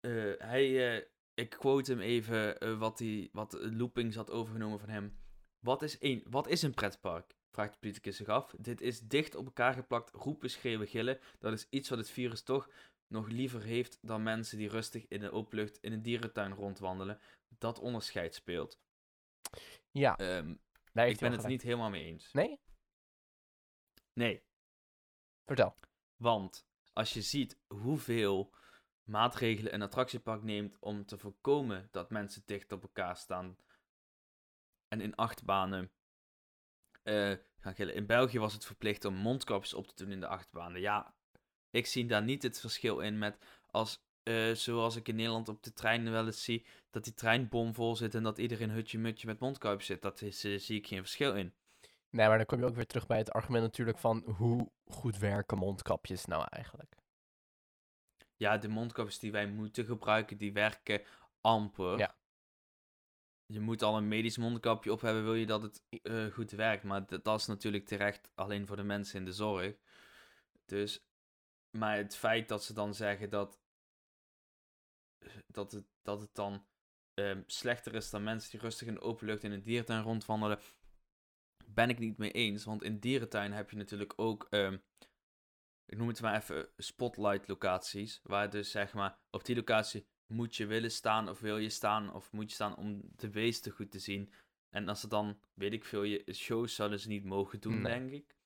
Eh, 0.00 0.32
hij, 0.38 0.96
eh, 0.96 1.06
ik 1.34 1.50
quote 1.50 1.92
hem 1.92 2.00
even 2.00 2.60
eh, 2.60 2.78
wat, 2.78 2.98
hij, 2.98 3.28
wat 3.32 3.52
Loopings 3.60 4.16
had 4.16 4.30
overgenomen 4.30 4.78
van 4.78 4.88
hem. 4.88 5.18
Wat 5.58 5.82
is, 5.82 5.96
een, 6.00 6.24
wat 6.30 6.48
is 6.48 6.62
een 6.62 6.74
pretpark? 6.74 7.36
Vraagt 7.50 7.72
de 7.72 7.78
politicus 7.78 8.16
zich 8.16 8.28
af. 8.28 8.54
Dit 8.58 8.80
is 8.80 9.00
dicht 9.00 9.34
op 9.34 9.44
elkaar 9.44 9.74
geplakt, 9.74 10.10
roepen, 10.10 10.50
schreeuwen, 10.50 10.86
gillen. 10.86 11.18
Dat 11.38 11.52
is 11.52 11.66
iets 11.70 11.88
wat 11.88 11.98
het 11.98 12.10
virus 12.10 12.42
toch 12.42 12.68
nog 13.06 13.28
liever 13.28 13.62
heeft 13.62 13.98
dan 14.02 14.22
mensen 14.22 14.58
die 14.58 14.68
rustig 14.68 15.08
in 15.08 15.20
de 15.20 15.30
open 15.30 15.56
lucht 15.56 15.78
in 15.80 15.92
een 15.92 16.02
dierentuin 16.02 16.52
rondwandelen. 16.52 17.20
Dat 17.58 17.78
onderscheid 17.78 18.34
speelt. 18.34 18.80
Ja 19.90 20.16
Ehm, 20.16 20.50
ik 20.50 20.56
ben 20.94 21.04
het 21.06 21.20
gelijk. 21.20 21.46
niet 21.46 21.62
helemaal 21.62 21.90
mee 21.90 22.04
eens. 22.04 22.32
Nee? 22.32 22.60
Nee, 24.12 24.42
Vertel. 25.46 25.76
want 26.16 26.66
als 26.92 27.12
je 27.12 27.22
ziet 27.22 27.58
hoeveel 27.66 28.54
maatregelen 29.02 29.74
een 29.74 29.82
attractiepark 29.82 30.42
neemt 30.42 30.78
om 30.78 31.06
te 31.06 31.18
voorkomen 31.18 31.88
dat 31.90 32.10
mensen 32.10 32.42
dicht 32.44 32.72
op 32.72 32.82
elkaar 32.82 33.16
staan. 33.16 33.56
En 34.88 35.00
in 35.00 35.14
achtbanen. 35.14 35.92
eh, 37.02 37.36
in 37.76 38.06
België 38.06 38.38
was 38.38 38.52
het 38.52 38.64
verplicht 38.64 39.04
om 39.04 39.14
mondkapjes 39.14 39.74
op 39.74 39.86
te 39.86 39.94
doen 40.04 40.12
in 40.12 40.20
de 40.20 40.26
achtbanen. 40.26 40.80
Ja, 40.80 41.14
ik 41.70 41.86
zie 41.86 42.06
daar 42.06 42.22
niet 42.22 42.42
het 42.42 42.60
verschil 42.60 43.00
in 43.00 43.18
met 43.18 43.60
als, 43.66 44.04
eh, 44.22 44.52
zoals 44.52 44.96
ik 44.96 45.08
in 45.08 45.16
Nederland 45.16 45.48
op 45.48 45.62
de 45.62 45.72
trein 45.72 46.10
wel 46.10 46.26
eens 46.26 46.44
zie, 46.44 46.66
dat 46.90 47.04
die 47.04 47.14
trein 47.14 47.48
bomvol 47.48 47.96
zit 47.96 48.14
en 48.14 48.22
dat 48.22 48.38
iedereen 48.38 48.70
hutje-mutje 48.70 49.26
met 49.26 49.40
mondkapjes 49.40 49.86
zit. 49.86 50.02
Dat 50.02 50.22
is, 50.22 50.44
eh, 50.44 50.58
zie 50.58 50.78
ik 50.78 50.86
geen 50.86 50.98
verschil 50.98 51.34
in. 51.34 51.54
Nee, 52.10 52.28
maar 52.28 52.36
dan 52.36 52.46
kom 52.46 52.58
je 52.58 52.64
ook 52.64 52.74
weer 52.74 52.86
terug 52.86 53.06
bij 53.06 53.18
het 53.18 53.32
argument 53.32 53.62
natuurlijk 53.62 53.98
van 53.98 54.22
hoe 54.36 54.70
goed 54.84 55.18
werken 55.18 55.58
mondkapjes 55.58 56.24
nou 56.24 56.46
eigenlijk? 56.50 56.94
Ja, 58.36 58.58
de 58.58 58.68
mondkapjes 58.68 59.18
die 59.18 59.32
wij 59.32 59.46
moeten 59.46 59.84
gebruiken, 59.84 60.36
die 60.36 60.52
werken 60.52 61.02
amper. 61.40 61.98
Ja. 61.98 62.16
Je 63.46 63.60
moet 63.60 63.82
al 63.82 63.96
een 63.96 64.08
medisch 64.08 64.36
mondkapje 64.36 64.92
op 64.92 65.00
hebben, 65.00 65.24
wil 65.24 65.34
je 65.34 65.46
dat 65.46 65.62
het 65.62 65.82
eh, 66.02 66.26
goed 66.26 66.50
werkt. 66.50 66.84
Maar 66.84 67.06
dat, 67.06 67.24
dat 67.24 67.40
is 67.40 67.46
natuurlijk 67.46 67.86
terecht 67.86 68.30
alleen 68.34 68.66
voor 68.66 68.76
de 68.76 68.82
mensen 68.82 69.18
in 69.18 69.24
de 69.24 69.32
zorg. 69.32 69.76
Dus, 70.64 71.04
maar 71.70 71.96
het 71.96 72.16
feit 72.16 72.48
dat 72.48 72.64
ze 72.64 72.72
dan 72.72 72.94
zeggen 72.94 73.30
dat, 73.30 73.61
dat, 75.46 75.72
het, 75.72 75.86
dat 76.02 76.20
het 76.20 76.34
dan 76.34 76.66
ehm, 77.14 77.42
slechter 77.46 77.94
is 77.94 78.10
dan 78.10 78.22
mensen 78.22 78.50
die 78.50 78.60
rustig 78.60 78.88
in 78.88 78.94
de 78.94 79.00
open 79.00 79.26
lucht 79.26 79.44
in 79.44 79.52
een 79.52 79.62
dierentuin 79.62 80.02
rondwandelen, 80.02 80.58
ben 81.66 81.88
ik 81.88 81.98
niet 81.98 82.18
mee 82.18 82.30
eens. 82.30 82.64
Want 82.64 82.82
in 82.82 82.98
dierentuin 82.98 83.52
heb 83.52 83.70
je 83.70 83.76
natuurlijk 83.76 84.12
ook, 84.16 84.46
ehm, 84.50 84.78
ik 85.86 85.98
noem 85.98 86.08
het 86.08 86.20
maar 86.20 86.36
even 86.36 86.68
spotlight 86.76 87.48
locaties. 87.48 88.20
Waar 88.22 88.50
dus 88.50 88.70
zeg 88.70 88.94
maar, 88.94 89.18
op 89.30 89.44
die 89.44 89.56
locatie 89.56 90.06
moet 90.26 90.56
je 90.56 90.66
willen 90.66 90.90
staan 90.90 91.28
of 91.28 91.40
wil 91.40 91.58
je 91.58 91.68
staan 91.68 92.12
of 92.14 92.32
moet 92.32 92.48
je 92.48 92.54
staan 92.54 92.76
om 92.76 93.00
de 93.16 93.30
beesten 93.30 93.72
goed 93.72 93.90
te 93.90 93.98
zien. 93.98 94.32
En 94.70 94.88
als 94.88 95.00
ze 95.00 95.08
dan, 95.08 95.40
weet 95.54 95.72
ik 95.72 95.84
veel, 95.84 96.02
je 96.02 96.32
shows 96.34 96.74
zouden 96.74 97.00
ze 97.00 97.08
niet 97.08 97.24
mogen 97.24 97.60
doen, 97.60 97.80
Nee. 97.80 97.92
denk 97.92 98.10
ik. 98.10 98.36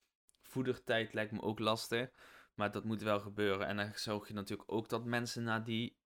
Voedertijd 0.43 1.13
lijkt 1.15 1.33
me 1.33 1.41
ook 1.43 1.59
lastig. 1.59 2.11
Maar 2.55 2.71
dat 2.71 2.85
moet 2.85 3.03
wel 3.03 3.21
gebeuren. 3.21 3.67
En 3.67 3.77
dan 3.77 3.93
zorg 3.95 4.29
je 4.29 4.35
natuurlijk 4.35 4.73
ook 4.73 4.89
dat 4.89 5.05
mensen 5.05 5.43
naar 5.43 5.65
die 5.65 5.97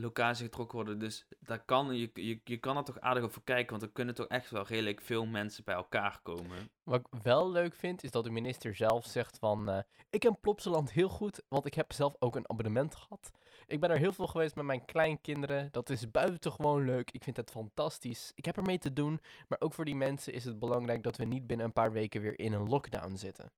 locatie 0.00 0.44
getrokken 0.44 0.76
worden. 0.76 0.98
Dus 0.98 1.26
daar 1.40 1.64
kan, 1.64 1.96
je, 1.96 2.10
je, 2.14 2.40
je 2.44 2.56
kan 2.56 2.76
er 2.76 2.84
toch 2.84 3.00
aardig 3.00 3.24
over 3.24 3.42
kijken. 3.42 3.70
Want 3.70 3.82
er 3.82 3.90
kunnen 3.90 4.14
toch 4.14 4.26
echt 4.26 4.50
wel 4.50 4.66
redelijk 4.66 5.00
veel 5.00 5.26
mensen 5.26 5.64
bij 5.64 5.74
elkaar 5.74 6.20
komen. 6.22 6.70
Wat 6.82 7.00
ik 7.00 7.22
wel 7.22 7.50
leuk 7.50 7.74
vind, 7.74 8.04
is 8.04 8.10
dat 8.10 8.24
de 8.24 8.30
minister 8.30 8.74
zelf 8.74 9.06
zegt 9.06 9.38
van... 9.38 9.68
eh, 9.68 9.82
ik 10.10 10.20
ken 10.20 10.40
Plopsaland 10.40 10.92
heel 10.92 11.08
goed, 11.08 11.42
want 11.48 11.66
ik 11.66 11.74
heb 11.74 11.92
zelf 11.92 12.16
ook 12.18 12.36
een 12.36 12.50
abonnement 12.50 12.94
gehad. 12.94 13.30
Ik 13.66 13.80
ben 13.80 13.90
er 13.90 13.98
heel 13.98 14.12
veel 14.12 14.26
geweest 14.26 14.54
met 14.54 14.64
mijn 14.64 14.84
kleinkinderen. 14.84 15.68
Dat 15.72 15.90
is 15.90 16.10
buitengewoon 16.10 16.84
leuk. 16.84 17.10
Ik 17.10 17.22
vind 17.22 17.36
het 17.36 17.50
fantastisch. 17.50 18.32
Ik 18.34 18.44
heb 18.44 18.56
ermee 18.56 18.78
te 18.78 18.92
doen. 18.92 19.20
Maar 19.48 19.60
ook 19.60 19.74
voor 19.74 19.84
die 19.84 19.96
mensen 19.96 20.32
is 20.32 20.44
het 20.44 20.58
belangrijk 20.58 21.02
dat 21.02 21.16
we 21.16 21.24
niet 21.24 21.46
binnen 21.46 21.66
een 21.66 21.72
paar 21.72 21.92
weken 21.92 22.20
weer 22.20 22.38
in 22.38 22.52
een 22.52 22.68
lockdown 22.68 23.16
zitten. 23.16 23.52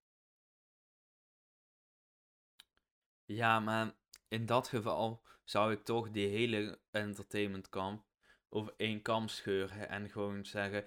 Ja, 3.25 3.61
maar 3.61 3.95
in 4.31 4.47
dat 4.47 4.69
geval 4.69 5.23
zou 5.45 5.73
ik 5.73 5.85
toch 5.85 6.11
die 6.11 6.29
hele 6.29 6.81
entertainmentkamp 6.91 8.05
over 8.49 8.75
één 8.77 9.03
kam 9.03 9.29
scheuren 9.29 9.89
en 9.89 10.11
gewoon 10.11 10.45
zeggen, 10.45 10.85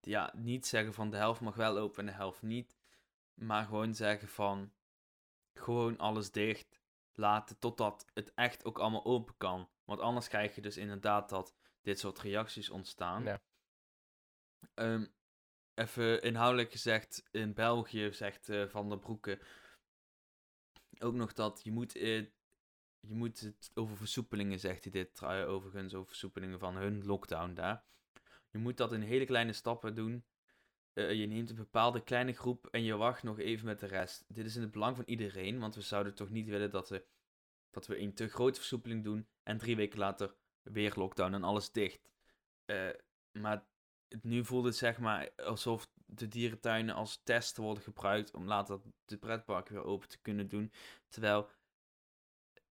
ja, 0.00 0.32
niet 0.36 0.66
zeggen 0.66 0.94
van 0.94 1.10
de 1.10 1.16
helft 1.16 1.40
mag 1.40 1.54
wel 1.54 1.78
open 1.78 1.98
en 1.98 2.06
de 2.06 2.12
helft 2.12 2.42
niet, 2.42 2.76
maar 3.34 3.64
gewoon 3.64 3.94
zeggen 3.94 4.28
van, 4.28 4.72
gewoon 5.52 5.98
alles 5.98 6.30
dicht 6.30 6.80
laten 7.12 7.58
totdat 7.58 8.10
het 8.14 8.34
echt 8.34 8.64
ook 8.64 8.78
allemaal 8.78 9.04
open 9.04 9.36
kan. 9.36 9.70
Want 9.84 10.00
anders 10.00 10.28
krijg 10.28 10.54
je 10.54 10.60
dus 10.60 10.76
inderdaad 10.76 11.28
dat 11.28 11.54
dit 11.82 11.98
soort 11.98 12.18
reacties 12.18 12.70
ontstaan. 12.70 13.24
Ja. 13.24 13.42
Ehm, 14.74 15.06
even 15.74 16.22
inhoudelijk 16.22 16.70
gezegd, 16.70 17.28
in 17.30 17.54
België 17.54 18.12
zegt 18.12 18.48
eh, 18.48 18.68
Van 18.68 18.88
der 18.88 18.98
Broeke 18.98 19.40
ook 20.98 21.14
nog 21.14 21.32
dat 21.32 21.60
je 21.62 21.72
moet, 21.72 21.96
eh, 21.96 22.26
je 23.06 23.14
moet 23.14 23.40
het 23.40 23.70
over 23.74 23.96
versoepelingen, 23.96 24.60
zegt 24.60 24.82
hij 24.84 24.92
dit 24.92 25.20
eh, 25.22 25.48
overigens, 25.48 25.94
over 25.94 26.08
versoepelingen 26.08 26.58
van 26.58 26.76
hun 26.76 27.04
lockdown 27.04 27.54
daar. 27.54 27.84
Je 28.50 28.58
moet 28.58 28.76
dat 28.76 28.92
in 28.92 29.00
hele 29.00 29.24
kleine 29.24 29.52
stappen 29.52 29.94
doen. 29.94 30.24
Eh, 30.92 31.12
je 31.12 31.26
neemt 31.26 31.50
een 31.50 31.56
bepaalde 31.56 32.02
kleine 32.02 32.32
groep 32.32 32.66
en 32.66 32.82
je 32.82 32.96
wacht 32.96 33.22
nog 33.22 33.38
even 33.38 33.66
met 33.66 33.80
de 33.80 33.86
rest. 33.86 34.24
Dit 34.28 34.44
is 34.44 34.56
in 34.56 34.62
het 34.62 34.70
belang 34.70 34.96
van 34.96 35.04
iedereen, 35.06 35.58
want 35.58 35.74
we 35.74 35.80
zouden 35.80 36.14
toch 36.14 36.30
niet 36.30 36.48
willen 36.48 36.70
dat 36.70 36.88
we, 36.88 37.04
dat 37.70 37.86
we 37.86 37.98
een 37.98 38.14
te 38.14 38.28
grote 38.28 38.58
versoepeling 38.58 39.04
doen 39.04 39.26
en 39.42 39.58
drie 39.58 39.76
weken 39.76 39.98
later 39.98 40.34
weer 40.62 40.92
lockdown 40.96 41.34
en 41.34 41.44
alles 41.44 41.72
dicht. 41.72 42.10
Eh, 42.64 42.88
maar 43.32 43.66
nu 44.22 44.44
voelt 44.44 44.64
het 44.64 44.76
zeg 44.76 44.98
maar 44.98 45.30
alsof 45.36 45.88
de 46.06 46.28
dierentuinen 46.28 46.94
als 46.94 47.20
test 47.24 47.56
worden 47.56 47.82
gebruikt 47.82 48.34
om 48.34 48.46
later 48.46 48.80
de 49.04 49.18
pretpark 49.18 49.68
weer 49.68 49.84
open 49.84 50.08
te 50.08 50.20
kunnen 50.20 50.48
doen. 50.48 50.72
Terwijl 51.08 51.50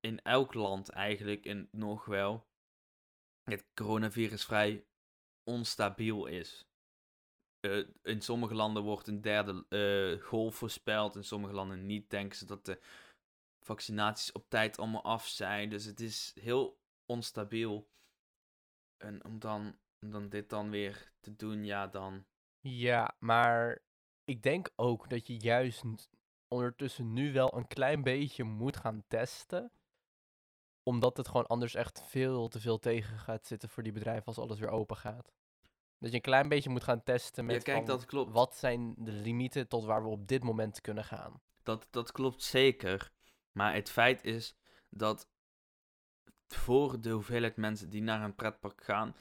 in 0.04 0.22
elk 0.22 0.54
land 0.54 0.90
eigenlijk 0.90 1.46
en 1.46 1.68
nog 1.72 2.06
wel 2.06 2.48
het 3.44 3.66
coronavirus 3.74 4.46
vrij 4.46 4.86
onstabiel 5.44 6.26
is. 6.26 6.68
Eh, 7.60 7.88
in 8.02 8.22
sommige 8.22 8.54
landen 8.54 8.84
wordt 8.84 9.08
een 9.08 9.22
derde 9.22 9.66
eh, 9.70 10.26
golf 10.26 10.56
voorspeld, 10.56 11.16
in 11.16 11.24
sommige 11.24 11.54
landen 11.54 11.86
niet. 11.86 12.10
Denken 12.10 12.38
ze 12.38 12.46
dat 12.46 12.66
de 12.66 12.80
vaccinaties 13.66 14.32
op 14.32 14.50
tijd 14.50 14.78
allemaal 14.78 15.04
af 15.04 15.28
zijn. 15.28 15.70
Dus 15.70 15.86
het 15.86 16.00
is 16.00 16.36
heel 16.40 16.80
onstabiel. 17.06 17.90
En 18.98 19.26
om 19.26 19.40
dan, 19.40 19.78
dan 20.00 20.30
dit 20.30 20.50
dan 20.50 20.70
weer 20.70 21.12
te 21.20 21.36
doen, 21.36 21.66
ja, 21.66 21.88
dan. 21.88 22.26
Ja, 22.60 23.16
maar 23.20 23.82
ik 24.24 24.44
denk 24.44 24.72
ook 24.76 25.10
dat 25.10 25.28
je 25.28 25.38
juist 25.38 25.84
ondertussen 26.48 27.14
nu 27.14 27.34
wel 27.34 27.58
een 27.58 27.68
klein 27.68 28.04
beetje 28.04 28.44
moet 28.44 28.78
gaan 28.78 29.04
testen. 29.08 29.72
Omdat 30.84 31.18
het 31.18 31.28
gewoon 31.28 31.48
anders 31.48 31.76
echt 31.76 32.04
veel 32.06 32.48
te 32.48 32.60
veel 32.60 32.80
tegen 32.80 33.18
gaat 33.18 33.48
zitten 33.48 33.70
voor 33.70 33.84
die 33.84 33.92
bedrijven 33.92 34.26
als 34.26 34.38
alles 34.38 34.60
weer 34.60 34.70
open 34.70 34.98
gaat. 34.98 35.34
Dat 36.00 36.10
je 36.10 36.16
een 36.16 36.22
klein 36.22 36.50
beetje 36.50 36.70
moet 36.70 36.84
gaan 36.84 37.04
testen 37.04 37.46
met 37.46 37.56
ja, 37.56 37.62
kijk, 37.62 37.78
van, 37.78 37.86
dat 37.86 38.06
klopt. 38.06 38.32
wat 38.32 38.56
zijn 38.56 38.96
de 38.98 39.12
limieten 39.12 39.68
tot 39.68 39.86
waar 39.86 40.04
we 40.04 40.10
op 40.10 40.28
dit 40.28 40.44
moment 40.44 40.82
kunnen 40.82 41.04
gaan. 41.04 41.42
Dat, 41.64 41.88
dat 41.90 42.12
klopt 42.12 42.44
zeker. 42.44 43.12
Maar 43.52 43.74
het 43.74 43.90
feit 43.90 44.24
is 44.24 44.56
dat 44.90 45.28
voor 46.48 47.02
de 47.02 47.10
hoeveelheid 47.10 47.56
mensen 47.56 47.90
die 47.90 48.02
naar 48.02 48.24
een 48.24 48.36
pretpark 48.36 48.84
gaan, 48.84 49.16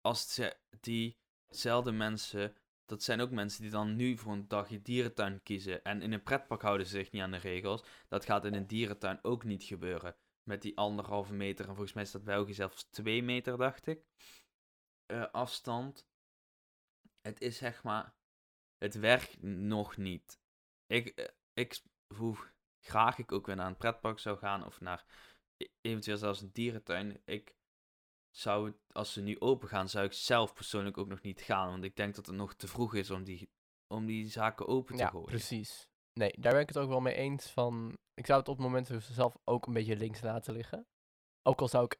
als 0.00 0.34
ze 0.34 0.56
diezelfde 0.80 1.92
mensen, 1.92 2.56
dat 2.86 3.02
zijn 3.02 3.20
ook 3.20 3.30
mensen 3.30 3.62
die 3.62 3.70
dan 3.70 3.96
nu 3.96 4.16
voor 4.16 4.32
een 4.32 4.48
dagje 4.48 4.82
dierentuin 4.82 5.42
kiezen. 5.42 5.82
En 5.84 6.02
in 6.02 6.12
een 6.12 6.22
pretpark 6.22 6.62
houden 6.62 6.86
ze 6.86 6.96
zich 6.96 7.10
niet 7.10 7.22
aan 7.22 7.30
de 7.30 7.36
regels. 7.36 7.84
Dat 8.08 8.24
gaat 8.24 8.44
in 8.44 8.54
een 8.54 8.66
dierentuin 8.66 9.18
ook 9.22 9.44
niet 9.44 9.64
gebeuren. 9.64 10.16
Met 10.48 10.62
die 10.62 10.76
anderhalve 10.76 11.32
meter, 11.34 11.64
en 11.68 11.74
volgens 11.74 11.92
mij 11.94 12.02
is 12.02 12.10
dat 12.10 12.24
België 12.24 12.54
zelfs 12.54 12.84
twee 12.90 13.22
meter, 13.22 13.56
dacht 13.56 13.86
ik. 13.86 14.06
eh, 15.06 15.30
afstand. 15.32 16.06
Het 17.20 17.40
is 17.40 17.56
zeg 17.56 17.82
maar, 17.82 18.14
het 18.78 18.94
werkt 18.94 19.42
nog 19.42 19.96
niet. 19.96 20.40
Ik, 20.86 21.06
eh, 21.08 21.28
ik, 21.54 21.82
hoe 22.14 22.36
graag 22.84 23.18
ik 23.18 23.32
ook 23.32 23.46
weer 23.46 23.56
naar 23.56 23.66
een 23.66 23.76
pretpark 23.76 24.18
zou 24.18 24.38
gaan 24.38 24.64
of 24.66 24.80
naar 24.80 25.04
e- 25.56 25.66
eventueel 25.80 26.16
zelfs 26.16 26.40
een 26.40 26.52
dierentuin. 26.52 27.22
Ik 27.24 27.54
zou 28.36 28.66
het, 28.66 28.76
als 28.92 29.12
ze 29.12 29.20
nu 29.22 29.40
open 29.40 29.68
gaan, 29.68 29.88
zou 29.88 30.04
ik 30.04 30.12
zelf 30.12 30.54
persoonlijk 30.54 30.98
ook 30.98 31.08
nog 31.08 31.22
niet 31.22 31.40
gaan. 31.40 31.70
Want 31.70 31.84
ik 31.84 31.96
denk 31.96 32.14
dat 32.14 32.26
het 32.26 32.36
nog 32.36 32.54
te 32.54 32.68
vroeg 32.68 32.94
is 32.94 33.10
om 33.10 33.24
die, 33.24 33.50
om 33.94 34.06
die 34.06 34.28
zaken 34.30 34.66
open 34.66 34.96
te 34.96 35.02
Ja, 35.02 35.08
gooien. 35.08 35.26
precies. 35.28 35.88
Nee, 36.12 36.32
daar 36.38 36.52
ben 36.52 36.60
ik 36.62 36.68
het 36.68 36.78
ook 36.78 36.88
wel 36.88 37.00
mee 37.00 37.14
eens 37.14 37.50
van... 37.50 37.98
Ik 38.18 38.26
zou 38.26 38.38
het 38.38 38.48
op 38.48 38.56
het 38.56 38.66
moment 38.66 38.90
zelf 39.02 39.36
ook 39.44 39.66
een 39.66 39.72
beetje 39.72 39.96
links 39.96 40.20
laten 40.20 40.52
liggen. 40.52 40.86
Ook 41.42 41.60
al 41.60 41.68
zou 41.68 41.84
ik 41.84 41.98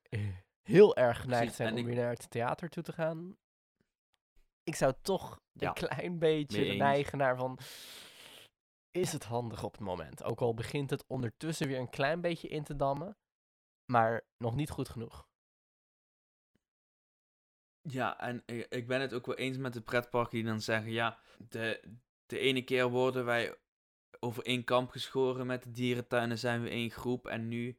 heel 0.63 0.97
erg 0.97 1.21
geneigd 1.21 1.55
zijn 1.55 1.77
om 1.77 1.85
weer 1.85 1.95
naar 1.95 2.11
het 2.11 2.31
theater 2.31 2.69
toe 2.69 2.83
te 2.83 2.93
gaan. 2.93 3.37
Ik 4.63 4.75
zou 4.75 4.95
toch 5.03 5.41
Ja, 5.53 5.69
een 5.69 5.75
klein 5.75 6.19
beetje 6.19 6.75
neigen 6.75 7.19
naar 7.19 7.37
van... 7.37 7.59
Is 8.91 9.13
het 9.13 9.25
handig 9.25 9.65
op 9.65 9.73
het 9.73 9.81
moment? 9.81 10.23
Ook 10.23 10.41
al 10.41 10.55
begint 10.55 10.91
het 10.91 11.05
ondertussen 11.07 11.67
weer 11.67 11.79
een 11.79 11.91
klein 11.91 12.21
beetje 12.21 12.49
in 12.49 12.65
te 12.65 12.77
dammen. 12.77 13.17
Maar 13.93 14.27
nog 14.37 14.55
niet 14.55 14.71
goed 14.71 14.89
genoeg. 14.89 15.29
Ja, 17.81 18.21
en 18.21 18.43
ik, 18.47 18.67
ik 18.69 18.87
ben 18.87 19.01
het 19.01 19.13
ook 19.13 19.27
wel 19.27 19.37
eens 19.37 19.57
met 19.57 19.73
de 19.73 19.81
pretparken 19.81 20.37
die 20.37 20.47
dan 20.47 20.61
zeggen, 20.61 20.93
ja, 20.93 21.19
de, 21.39 21.99
de 22.27 22.39
ene 22.39 22.63
keer 22.63 22.89
worden 22.89 23.25
wij 23.25 23.57
over 24.21 24.45
één 24.45 24.65
kamp 24.65 24.91
geschoren 24.91 25.47
met 25.47 25.63
de 25.63 25.71
dierentuinen, 25.71 26.39
zijn 26.39 26.63
we 26.63 26.69
één 26.69 26.91
groep 26.91 27.27
en 27.27 27.49
nu, 27.49 27.79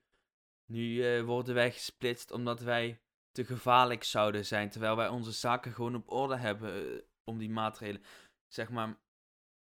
nu 0.66 1.04
eh, 1.04 1.24
worden 1.24 1.56
wij 1.56 1.72
gesplitst 1.72 2.32
omdat 2.32 2.60
wij 2.60 3.02
te 3.32 3.46
gevaarlijk 3.46 4.04
zouden 4.04 4.46
zijn, 4.46 4.70
terwijl 4.70 4.96
wij 4.96 5.08
onze 5.08 5.32
zaken 5.32 5.74
gewoon 5.74 5.96
op 5.96 6.12
orde 6.12 6.36
hebben 6.36 6.96
eh, 6.96 7.02
om 7.24 7.38
die 7.38 7.50
maatregelen. 7.50 8.04
Zeg 8.48 8.70
maar, 8.70 8.98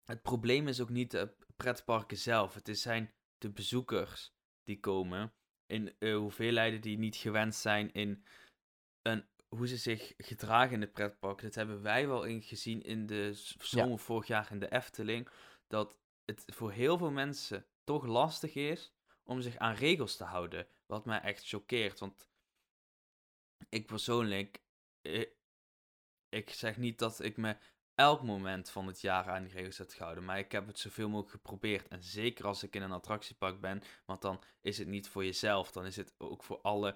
het 0.03 0.21
probleem 0.21 0.67
is 0.67 0.81
ook 0.81 0.89
niet 0.89 1.11
de 1.11 1.35
pretparken 1.55 2.17
zelf, 2.17 2.53
het 2.53 2.79
zijn 2.79 3.13
de 3.37 3.49
bezoekers 3.49 4.33
die 4.63 4.79
komen, 4.79 5.33
in 5.65 5.95
uh, 5.99 6.17
hoeveelheden 6.17 6.81
die 6.81 6.97
niet 6.97 7.15
gewend 7.15 7.55
zijn 7.55 7.91
in 7.91 8.23
een, 9.01 9.25
hoe 9.47 9.67
ze 9.67 9.77
zich 9.77 10.13
gedragen 10.17 10.73
in 10.73 10.81
het 10.81 10.93
pretpark. 10.93 11.41
Dat 11.41 11.55
hebben 11.55 11.81
wij 11.81 12.07
wel 12.07 12.23
in 12.23 12.41
gezien 12.41 12.81
in 12.81 13.05
de 13.05 13.33
zomer 13.59 13.99
vorig 13.99 14.27
jaar 14.27 14.51
in 14.51 14.59
de 14.59 14.71
Efteling. 14.71 15.29
Dat 15.67 15.97
het 16.27 16.43
voor 16.45 16.71
heel 16.71 16.97
veel 16.97 17.11
mensen 17.11 17.65
toch 17.83 18.05
lastig 18.05 18.55
is 18.55 18.93
om 19.23 19.41
zich 19.41 19.57
aan 19.57 19.73
regels 19.73 20.15
te 20.15 20.23
houden. 20.23 20.67
Wat 20.85 21.05
mij 21.05 21.21
echt 21.21 21.47
choqueert. 21.47 21.99
Want 21.99 22.29
ik 23.69 23.85
persoonlijk, 23.85 24.61
ik, 25.01 25.11
eh, 25.11 25.31
ik 26.29 26.49
zeg 26.49 26.77
niet 26.77 26.99
dat 26.99 27.23
ik 27.23 27.37
me 27.37 27.57
elk 27.95 28.23
moment 28.23 28.69
van 28.69 28.87
het 28.87 29.01
jaar 29.01 29.29
aan 29.29 29.43
die 29.43 29.53
regels 29.53 29.77
heb 29.77 29.89
gehouden. 29.89 30.25
Maar 30.25 30.39
ik 30.39 30.51
heb 30.51 30.67
het 30.67 30.79
zoveel 30.79 31.07
mogelijk 31.09 31.31
geprobeerd. 31.31 31.87
En 31.87 32.03
zeker 32.03 32.45
als 32.45 32.63
ik 32.63 32.75
in 32.75 32.81
een 32.81 32.91
attractiepark 32.91 33.61
ben. 33.61 33.81
Want 34.05 34.21
dan 34.21 34.43
is 34.61 34.77
het 34.77 34.87
niet 34.87 35.09
voor 35.09 35.25
jezelf. 35.25 35.71
Dan 35.71 35.85
is 35.85 35.95
het 35.95 36.13
ook 36.17 36.43
voor 36.43 36.61
alle, 36.61 36.95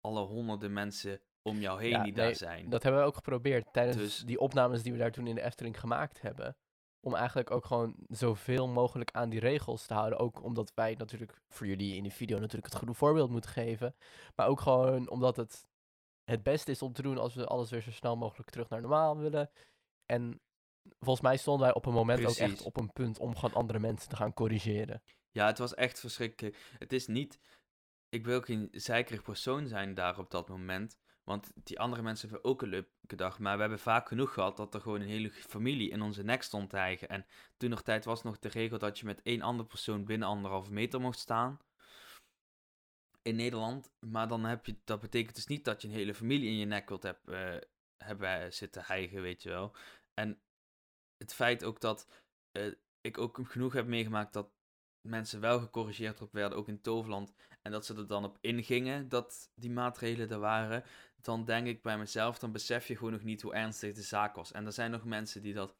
alle 0.00 0.20
honderden 0.20 0.72
mensen 0.72 1.20
om 1.42 1.58
jou 1.58 1.82
heen 1.82 2.02
die 2.02 2.12
daar 2.12 2.34
zijn. 2.34 2.70
Dat 2.70 2.82
hebben 2.82 3.00
we 3.00 3.06
ook 3.06 3.14
geprobeerd 3.14 3.72
tijdens 3.72 3.96
dus 3.96 4.18
die 4.18 4.40
opnames 4.40 4.82
die 4.82 4.92
we 4.92 4.98
daar 4.98 5.12
toen 5.12 5.26
in 5.26 5.34
de 5.34 5.42
Efteling 5.42 5.80
gemaakt 5.80 6.20
hebben. 6.20 6.56
Om 7.00 7.14
eigenlijk 7.14 7.50
ook 7.50 7.64
gewoon 7.64 7.94
zoveel 8.08 8.68
mogelijk 8.68 9.10
aan 9.10 9.28
die 9.28 9.40
regels 9.40 9.86
te 9.86 9.94
houden. 9.94 10.18
Ook 10.18 10.42
omdat 10.42 10.72
wij 10.74 10.94
natuurlijk 10.98 11.40
voor 11.48 11.66
jullie 11.66 11.96
in 11.96 12.02
die 12.02 12.12
video 12.12 12.38
natuurlijk 12.38 12.66
het 12.66 12.76
goede 12.76 12.94
voorbeeld 12.94 13.30
moeten 13.30 13.50
geven. 13.50 13.94
Maar 14.34 14.46
ook 14.46 14.60
gewoon 14.60 15.10
omdat 15.10 15.36
het 15.36 15.66
het 16.24 16.42
beste 16.42 16.70
is 16.70 16.82
om 16.82 16.92
te 16.92 17.02
doen 17.02 17.18
als 17.18 17.34
we 17.34 17.46
alles 17.46 17.70
weer 17.70 17.82
zo 17.82 17.90
snel 17.90 18.16
mogelijk 18.16 18.50
terug 18.50 18.68
naar 18.68 18.80
normaal 18.80 19.18
willen. 19.18 19.50
En 20.06 20.40
volgens 21.00 21.26
mij 21.26 21.36
stonden 21.36 21.66
wij 21.66 21.74
op 21.74 21.86
een 21.86 21.92
moment 21.92 22.26
ook 22.26 22.36
echt 22.36 22.62
op 22.62 22.76
een 22.76 22.92
punt 22.92 23.18
om 23.18 23.36
gewoon 23.36 23.54
andere 23.54 23.78
mensen 23.78 24.08
te 24.08 24.16
gaan 24.16 24.34
corrigeren. 24.34 25.02
Ja, 25.30 25.46
het 25.46 25.58
was 25.58 25.74
echt 25.74 26.00
verschrikkelijk. 26.00 26.56
Het 26.78 26.92
is 26.92 27.06
niet. 27.06 27.38
Ik 28.08 28.24
wil 28.24 28.40
geen 28.40 28.68
zeikerig 28.70 29.22
persoon 29.22 29.66
zijn 29.66 29.94
daar 29.94 30.18
op 30.18 30.30
dat 30.30 30.48
moment. 30.48 30.96
Want 31.28 31.52
die 31.54 31.80
andere 31.80 32.02
mensen 32.02 32.28
hebben 32.28 32.50
ook 32.50 32.62
een 32.62 32.68
leuke 32.68 33.16
dag. 33.16 33.38
Maar 33.38 33.54
we 33.54 33.60
hebben 33.60 33.78
vaak 33.78 34.08
genoeg 34.08 34.32
gehad 34.32 34.56
dat 34.56 34.74
er 34.74 34.80
gewoon 34.80 35.00
een 35.00 35.08
hele 35.08 35.30
familie 35.30 35.90
in 35.90 36.02
onze 36.02 36.22
nek 36.22 36.42
stond 36.42 36.70
te 36.70 36.76
hijgen. 36.76 37.08
En 37.08 37.26
toen 37.56 37.70
nog 37.70 37.82
tijd 37.82 38.04
was 38.04 38.22
nog 38.22 38.38
de 38.38 38.48
regel 38.48 38.78
dat 38.78 38.98
je 38.98 39.06
met 39.06 39.22
één 39.22 39.42
andere 39.42 39.68
persoon 39.68 40.04
binnen 40.04 40.28
anderhalve 40.28 40.72
meter 40.72 41.00
mocht 41.00 41.18
staan. 41.18 41.60
In 43.22 43.36
Nederland. 43.36 43.92
Maar 43.98 44.28
dan 44.28 44.44
heb 44.44 44.66
je, 44.66 44.76
dat 44.84 45.00
betekent 45.00 45.34
dus 45.34 45.46
niet 45.46 45.64
dat 45.64 45.82
je 45.82 45.88
een 45.88 45.94
hele 45.94 46.14
familie 46.14 46.48
in 46.50 46.56
je 46.56 46.64
nek 46.64 46.88
wilt 46.88 47.02
heb, 47.02 47.28
uh, 47.28 47.56
hebben 47.96 48.52
zitten 48.52 48.82
hijgen, 48.86 49.22
weet 49.22 49.42
je 49.42 49.48
wel. 49.48 49.74
En 50.14 50.40
het 51.16 51.34
feit 51.34 51.64
ook 51.64 51.80
dat 51.80 52.24
uh, 52.52 52.74
ik 53.00 53.18
ook 53.18 53.40
genoeg 53.42 53.72
heb 53.72 53.86
meegemaakt 53.86 54.32
dat 54.32 54.50
mensen 55.00 55.40
wel 55.40 55.60
gecorrigeerd 55.60 56.22
op 56.22 56.32
werden, 56.32 56.58
ook 56.58 56.68
in 56.68 56.80
Toverland. 56.80 57.32
En 57.62 57.72
dat 57.72 57.86
ze 57.86 57.94
er 57.94 58.06
dan 58.06 58.24
op 58.24 58.38
ingingen 58.40 59.08
dat 59.08 59.50
die 59.54 59.70
maatregelen 59.70 60.30
er 60.30 60.38
waren. 60.38 60.84
Dan 61.20 61.44
denk 61.44 61.66
ik 61.66 61.82
bij 61.82 61.98
mezelf, 61.98 62.38
dan 62.38 62.52
besef 62.52 62.86
je 62.88 62.96
gewoon 62.96 63.12
nog 63.12 63.22
niet 63.22 63.42
hoe 63.42 63.54
ernstig 63.54 63.94
de 63.94 64.02
zaak 64.02 64.34
was. 64.34 64.52
En 64.52 64.66
er 64.66 64.72
zijn 64.72 64.90
nog 64.90 65.04
mensen 65.04 65.42
die 65.42 65.54
dat 65.54 65.74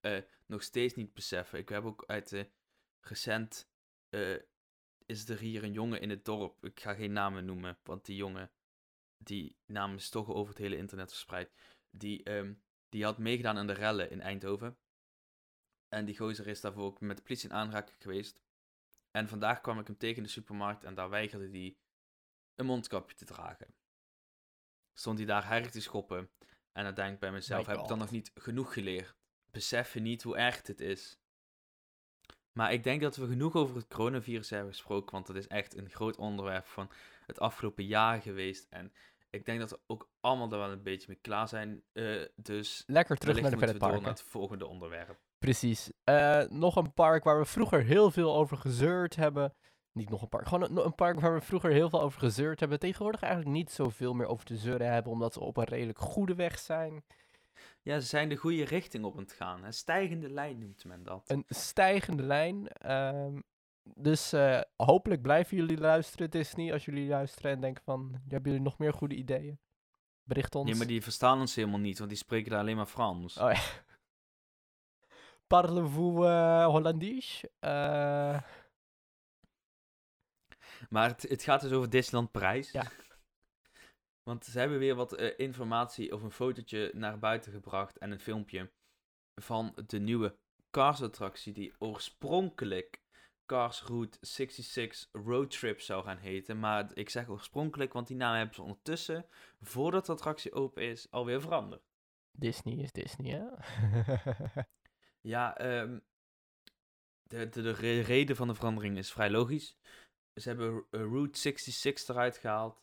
uh, 0.00 0.18
nog 0.46 0.62
steeds 0.62 0.94
niet 0.94 1.14
beseffen. 1.14 1.58
Ik 1.58 1.68
heb 1.68 1.84
ook 1.84 2.04
uit 2.06 2.28
de 2.28 2.50
recent 3.00 3.68
uh, 4.10 4.38
is 5.06 5.28
er 5.28 5.38
hier 5.38 5.64
een 5.64 5.72
jongen 5.72 6.00
in 6.00 6.10
het 6.10 6.24
dorp. 6.24 6.64
Ik 6.64 6.80
ga 6.80 6.94
geen 6.94 7.12
namen 7.12 7.44
noemen, 7.44 7.78
want 7.82 8.04
die 8.04 8.16
jongen, 8.16 8.50
die 9.18 9.56
naam 9.66 9.94
is 9.94 10.08
toch 10.08 10.28
over 10.28 10.48
het 10.48 10.62
hele 10.62 10.76
internet 10.76 11.08
verspreid. 11.08 11.52
Die, 11.90 12.30
um, 12.30 12.62
die 12.88 13.04
had 13.04 13.18
meegedaan 13.18 13.58
aan 13.58 13.66
de 13.66 13.72
rellen 13.72 14.10
in 14.10 14.20
Eindhoven. 14.20 14.78
En 15.88 16.04
die 16.04 16.16
gozer 16.16 16.46
is 16.46 16.60
daarvoor 16.60 16.84
ook 16.84 17.00
met 17.00 17.16
de 17.16 17.22
politie 17.22 17.48
in 17.48 17.54
aanraking 17.54 17.96
geweest. 18.02 18.40
En 19.16 19.28
vandaag 19.28 19.60
kwam 19.60 19.78
ik 19.78 19.86
hem 19.86 19.96
tegen 19.98 20.16
in 20.16 20.22
de 20.22 20.28
supermarkt 20.28 20.84
en 20.84 20.94
daar 20.94 21.10
weigerde 21.10 21.48
hij 21.48 21.76
een 22.54 22.66
mondkapje 22.66 23.16
te 23.16 23.24
dragen. 23.24 23.74
Stond 24.92 25.18
hij 25.18 25.26
daar 25.26 25.48
herrie 25.48 25.70
te 25.70 25.80
schoppen. 25.80 26.30
En 26.72 26.84
dan 26.84 26.94
denk 26.94 27.12
ik 27.12 27.20
bij 27.20 27.32
mezelf, 27.32 27.66
heb 27.66 27.78
ik 27.78 27.88
dan 27.88 27.98
nog 27.98 28.10
niet 28.10 28.30
genoeg 28.34 28.72
geleerd? 28.72 29.14
Besef 29.50 29.92
je 29.92 30.00
niet 30.00 30.22
hoe 30.22 30.36
erg 30.36 30.62
dit 30.62 30.80
is? 30.80 31.18
Maar 32.52 32.72
ik 32.72 32.82
denk 32.82 33.00
dat 33.00 33.16
we 33.16 33.26
genoeg 33.26 33.54
over 33.54 33.76
het 33.76 33.88
coronavirus 33.88 34.50
hebben 34.50 34.72
gesproken, 34.72 35.12
want 35.12 35.26
dat 35.26 35.36
is 35.36 35.46
echt 35.46 35.76
een 35.76 35.90
groot 35.90 36.16
onderwerp 36.16 36.66
van 36.66 36.90
het 37.26 37.38
afgelopen 37.38 37.84
jaar 37.84 38.22
geweest. 38.22 38.66
En 38.70 38.92
ik 39.36 39.46
denk 39.46 39.60
dat 39.60 39.70
we 39.70 39.78
ook 39.86 40.08
allemaal 40.20 40.52
er 40.52 40.58
wel 40.58 40.70
een 40.70 40.82
beetje 40.82 41.06
mee 41.08 41.18
klaar 41.20 41.48
zijn. 41.48 41.82
Uh, 41.92 42.24
dus 42.36 42.82
lekker 42.86 43.16
terug 43.16 43.40
naar 43.40 43.50
de 43.50 43.78
naar 43.78 44.02
het 44.02 44.22
volgende 44.22 44.66
onderwerp. 44.66 45.18
Precies. 45.38 45.90
Uh, 46.04 46.42
nog 46.48 46.76
een 46.76 46.92
park 46.92 47.24
waar 47.24 47.38
we 47.38 47.44
vroeger 47.44 47.82
heel 47.82 48.10
veel 48.10 48.36
over 48.36 48.56
gezeurd 48.56 49.16
hebben. 49.16 49.54
Niet 49.92 50.10
nog 50.10 50.22
een 50.22 50.28
park, 50.28 50.48
gewoon 50.48 50.70
een, 50.70 50.84
een, 50.84 50.94
park 50.94 51.20
waar 51.20 51.34
we 51.34 51.40
vroeger 51.40 51.70
heel 51.70 51.90
veel 51.90 52.00
over 52.00 52.20
gezeurd 52.20 52.60
hebben. 52.60 52.78
Tegenwoordig 52.78 53.20
eigenlijk 53.20 53.52
niet 53.52 53.70
zoveel 53.70 54.14
meer 54.14 54.26
over 54.26 54.44
te 54.44 54.56
zeuren 54.56 54.92
hebben, 54.92 55.12
omdat 55.12 55.34
we 55.34 55.40
op 55.40 55.56
een 55.56 55.64
redelijk 55.64 55.98
goede 55.98 56.34
weg 56.34 56.58
zijn. 56.58 57.04
Ja, 57.82 58.00
ze 58.00 58.06
zijn 58.06 58.28
de 58.28 58.36
goede 58.36 58.64
richting 58.64 59.04
op 59.04 59.16
het 59.16 59.32
gaan. 59.32 59.64
Een 59.64 59.72
stijgende 59.72 60.30
lijn 60.30 60.58
noemt 60.58 60.84
men 60.84 61.02
dat. 61.02 61.22
Een 61.26 61.44
stijgende 61.48 62.22
lijn. 62.22 62.90
Um, 62.92 63.44
dus 63.94 64.34
uh, 64.34 64.60
hopelijk 64.76 65.22
blijven 65.22 65.56
jullie 65.56 65.78
luisteren, 65.78 66.30
Disney. 66.30 66.72
Als 66.72 66.84
jullie 66.84 67.08
luisteren 67.08 67.50
en 67.50 67.60
denken 67.60 67.82
van, 67.84 68.20
hebben 68.28 68.50
jullie 68.50 68.66
nog 68.66 68.78
meer 68.78 68.92
goede 68.92 69.14
ideeën? 69.14 69.58
Bericht 70.22 70.54
ons. 70.54 70.68
Nee, 70.68 70.78
maar 70.78 70.86
die 70.86 71.02
verstaan 71.02 71.40
ons 71.40 71.54
helemaal 71.54 71.78
niet, 71.78 71.98
want 71.98 72.10
die 72.10 72.18
spreken 72.18 72.50
daar 72.50 72.60
alleen 72.60 72.76
maar 72.76 72.86
Frans. 72.86 73.38
Oh 73.38 73.52
ja. 73.52 73.60
Parlez-vous 75.46 76.24
uh, 76.24 76.66
Hollandisch? 76.66 77.44
Uh... 77.60 78.40
Maar 80.88 81.08
het, 81.08 81.22
het 81.22 81.42
gaat 81.42 81.60
dus 81.60 81.72
over 81.72 81.90
Disneyland 81.90 82.30
Prijs. 82.30 82.70
Ja. 82.70 82.90
Want 84.22 84.44
ze 84.44 84.58
hebben 84.58 84.78
weer 84.78 84.94
wat 84.94 85.20
uh, 85.20 85.32
informatie 85.36 86.12
of 86.12 86.22
een 86.22 86.30
fotootje 86.30 86.90
naar 86.94 87.18
buiten 87.18 87.52
gebracht 87.52 87.98
en 87.98 88.10
een 88.10 88.20
filmpje 88.20 88.70
van 89.34 89.74
de 89.86 89.98
nieuwe 89.98 90.36
Cars-attractie 90.70 91.52
die 91.52 91.74
oorspronkelijk 91.78 93.00
Cars 93.46 93.82
Route 93.82 94.18
66 94.20 95.08
Road 95.12 95.50
Trip 95.50 95.80
zou 95.80 96.04
gaan 96.04 96.18
heten. 96.18 96.58
Maar 96.58 96.90
ik 96.94 97.10
zeg 97.10 97.28
oorspronkelijk, 97.28 97.92
want 97.92 98.06
die 98.06 98.16
naam 98.16 98.34
hebben 98.36 98.54
ze 98.54 98.62
ondertussen, 98.62 99.26
voordat 99.60 100.06
de 100.06 100.12
attractie 100.12 100.52
open 100.52 100.82
is, 100.82 101.10
alweer 101.10 101.40
veranderd. 101.40 101.82
Disney 102.32 102.74
is 102.74 102.92
Disney, 102.92 103.30
hè? 103.30 103.44
ja, 105.32 105.60
um, 105.80 106.02
de, 107.22 107.48
de, 107.48 107.62
de, 107.62 108.00
reden 108.00 108.36
van 108.36 108.48
de 108.48 108.54
verandering 108.54 108.96
is 108.96 109.12
vrij 109.12 109.30
logisch. 109.30 109.76
Ze 110.34 110.48
hebben 110.48 110.84
Route 110.90 111.38
66 111.38 112.08
eruit 112.14 112.36
gehaald 112.36 112.82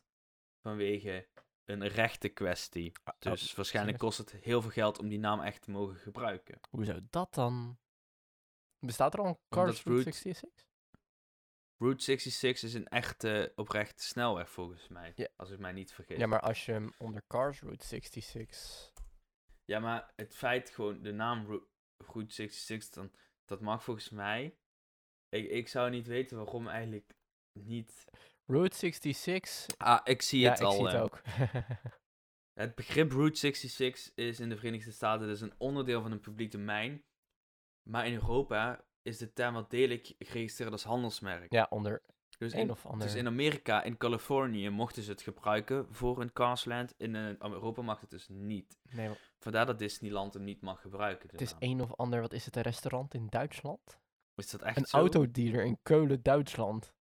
vanwege 0.61 1.27
een 1.65 1.87
rechte 1.87 2.29
kwestie. 2.29 2.91
Ah, 3.03 3.13
dus 3.19 3.49
oh, 3.49 3.55
waarschijnlijk 3.55 3.97
kost 3.97 4.17
het 4.17 4.31
heel 4.31 4.61
veel 4.61 4.71
geld 4.71 4.99
om 4.99 5.09
die 5.09 5.19
naam 5.19 5.41
echt 5.41 5.61
te 5.61 5.71
mogen 5.71 5.95
gebruiken. 5.95 6.59
Hoe 6.69 6.85
zou 6.85 7.01
dat 7.09 7.33
dan? 7.33 7.77
Bestaat 8.85 9.13
er 9.13 9.19
al 9.19 9.25
een 9.25 9.39
Cars 9.49 9.83
Route 9.83 10.03
66? 10.03 10.49
Route 11.77 12.03
66 12.03 12.69
is 12.69 12.75
een 12.75 12.87
echte, 12.87 13.53
oprechte 13.55 14.03
snelweg 14.03 14.49
volgens 14.49 14.87
mij. 14.87 15.29
Als 15.35 15.49
ik 15.49 15.59
mij 15.59 15.71
niet 15.71 15.93
vergeet. 15.93 16.17
Ja, 16.17 16.27
maar 16.27 16.39
als 16.39 16.65
je 16.65 16.71
hem 16.71 16.93
onder 16.97 17.23
Cars 17.27 17.61
Route 17.61 17.85
66... 17.85 18.91
Ja, 19.65 19.79
maar 19.79 20.11
het 20.15 20.35
feit 20.35 20.69
gewoon, 20.69 21.01
de 21.01 21.11
naam 21.11 21.45
Route 21.97 22.33
66, 22.33 22.89
dan, 22.89 23.11
dat 23.45 23.61
mag 23.61 23.83
volgens 23.83 24.09
mij... 24.09 24.57
Ik, 25.29 25.49
ik 25.49 25.67
zou 25.67 25.89
niet 25.89 26.07
weten 26.07 26.37
waarom 26.37 26.67
eigenlijk 26.67 27.13
niet... 27.59 28.05
Route 28.45 28.77
66... 28.77 29.77
Ah, 29.77 30.01
ik 30.03 30.21
zie 30.21 30.47
het 30.47 30.61
al. 30.61 30.71
ik 30.71 30.77
zie 30.77 30.85
het 30.85 30.95
ook. 30.95 31.21
het 32.63 32.75
begrip 32.75 33.11
Route 33.11 33.39
66 33.39 34.11
is 34.15 34.39
in 34.39 34.49
de 34.49 34.57
Verenigde 34.57 34.91
Staten 34.91 35.27
dus 35.27 35.41
een 35.41 35.55
onderdeel 35.57 36.01
van 36.01 36.11
een 36.11 36.19
publiek 36.19 36.51
domein 36.51 37.03
maar 37.83 38.07
in 38.07 38.13
Europa 38.13 38.83
is 39.01 39.17
de 39.17 39.33
term 39.33 39.53
wel 39.53 39.67
degelijk 39.67 40.13
geregistreerd 40.19 40.71
als 40.71 40.83
handelsmerk. 40.83 41.53
Ja, 41.53 41.67
onder 41.69 42.01
dus 42.37 42.53
in, 42.53 42.71
of 42.71 42.85
ander. 42.85 43.07
Dus 43.07 43.15
in 43.15 43.27
Amerika, 43.27 43.83
in 43.83 43.97
Californië, 43.97 44.69
mochten 44.69 45.03
ze 45.03 45.11
het 45.11 45.21
gebruiken 45.21 45.93
voor 45.93 46.21
een 46.21 46.33
Carsland. 46.33 46.93
In 46.97 47.13
uh, 47.13 47.39
Europa 47.39 47.81
mag 47.81 48.01
het 48.01 48.09
dus 48.09 48.27
niet. 48.29 48.77
Nee, 48.89 49.09
Vandaar 49.39 49.65
dat 49.65 49.79
Disneyland 49.79 50.33
hem 50.33 50.43
niet 50.43 50.61
mag 50.61 50.81
gebruiken. 50.81 51.29
Het 51.31 51.41
is 51.41 51.55
een 51.59 51.81
of 51.81 51.95
ander, 51.95 52.21
wat 52.21 52.33
is 52.33 52.45
het, 52.45 52.55
een 52.55 52.61
restaurant 52.61 53.13
in 53.13 53.27
Duitsland? 53.27 53.99
Is 54.35 54.49
dat 54.49 54.61
echt 54.61 54.77
Een 54.77 54.85
zo? 54.85 54.97
autodealer 54.97 55.63
in 55.63 55.77
Keulen, 55.83 56.23
Duitsland. 56.23 56.93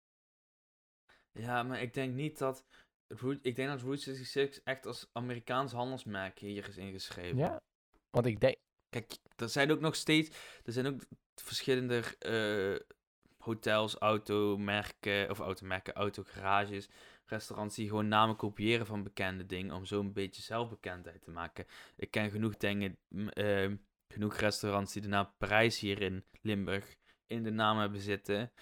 Ja, 1.32 1.62
maar 1.62 1.82
ik 1.82 1.94
denk 1.94 2.14
niet 2.14 2.38
dat... 2.38 2.64
Ik 3.42 3.56
denk 3.56 3.68
dat 3.68 3.80
Route 3.80 4.02
66 4.02 4.62
echt 4.64 4.86
als 4.86 5.08
Amerikaans 5.12 5.72
handelsmerk 5.72 6.38
hier 6.38 6.68
is 6.68 6.76
ingeschreven. 6.76 7.36
Ja, 7.36 7.62
want 8.10 8.26
ik 8.26 8.40
denk, 8.40 8.56
Kijk, 8.90 9.18
er 9.40 9.48
zijn 9.48 9.70
ook 9.70 9.80
nog 9.80 9.94
steeds. 9.94 10.36
Er 10.64 10.72
zijn 10.72 10.86
ook 10.86 11.00
verschillende 11.34 12.02
uh, 12.26 12.80
hotels, 13.38 13.94
automerken. 13.94 15.30
Of 15.30 15.38
automerken, 15.38 15.94
autogarages. 15.94 16.88
Restaurants 17.26 17.76
die 17.76 17.88
gewoon 17.88 18.08
namen 18.08 18.36
kopiëren 18.36 18.86
van 18.86 19.02
bekende 19.02 19.46
dingen. 19.46 19.74
Om 19.74 19.84
zo 19.84 20.00
een 20.00 20.12
beetje 20.12 20.42
zelfbekendheid 20.42 21.22
te 21.22 21.30
maken. 21.30 21.66
Ik 21.96 22.10
ken 22.10 22.30
genoeg 22.30 22.56
dingen. 22.56 22.98
Uh, 23.34 23.72
genoeg 24.08 24.36
restaurants 24.36 24.92
die 24.92 25.02
de 25.02 25.08
naam 25.08 25.32
Parijs 25.38 25.78
hier 25.78 26.02
in 26.02 26.24
Limburg 26.40 26.96
in 27.30 27.42
de 27.42 27.50
naam 27.50 27.78
hebben 27.78 28.00
zitten. 28.00 28.52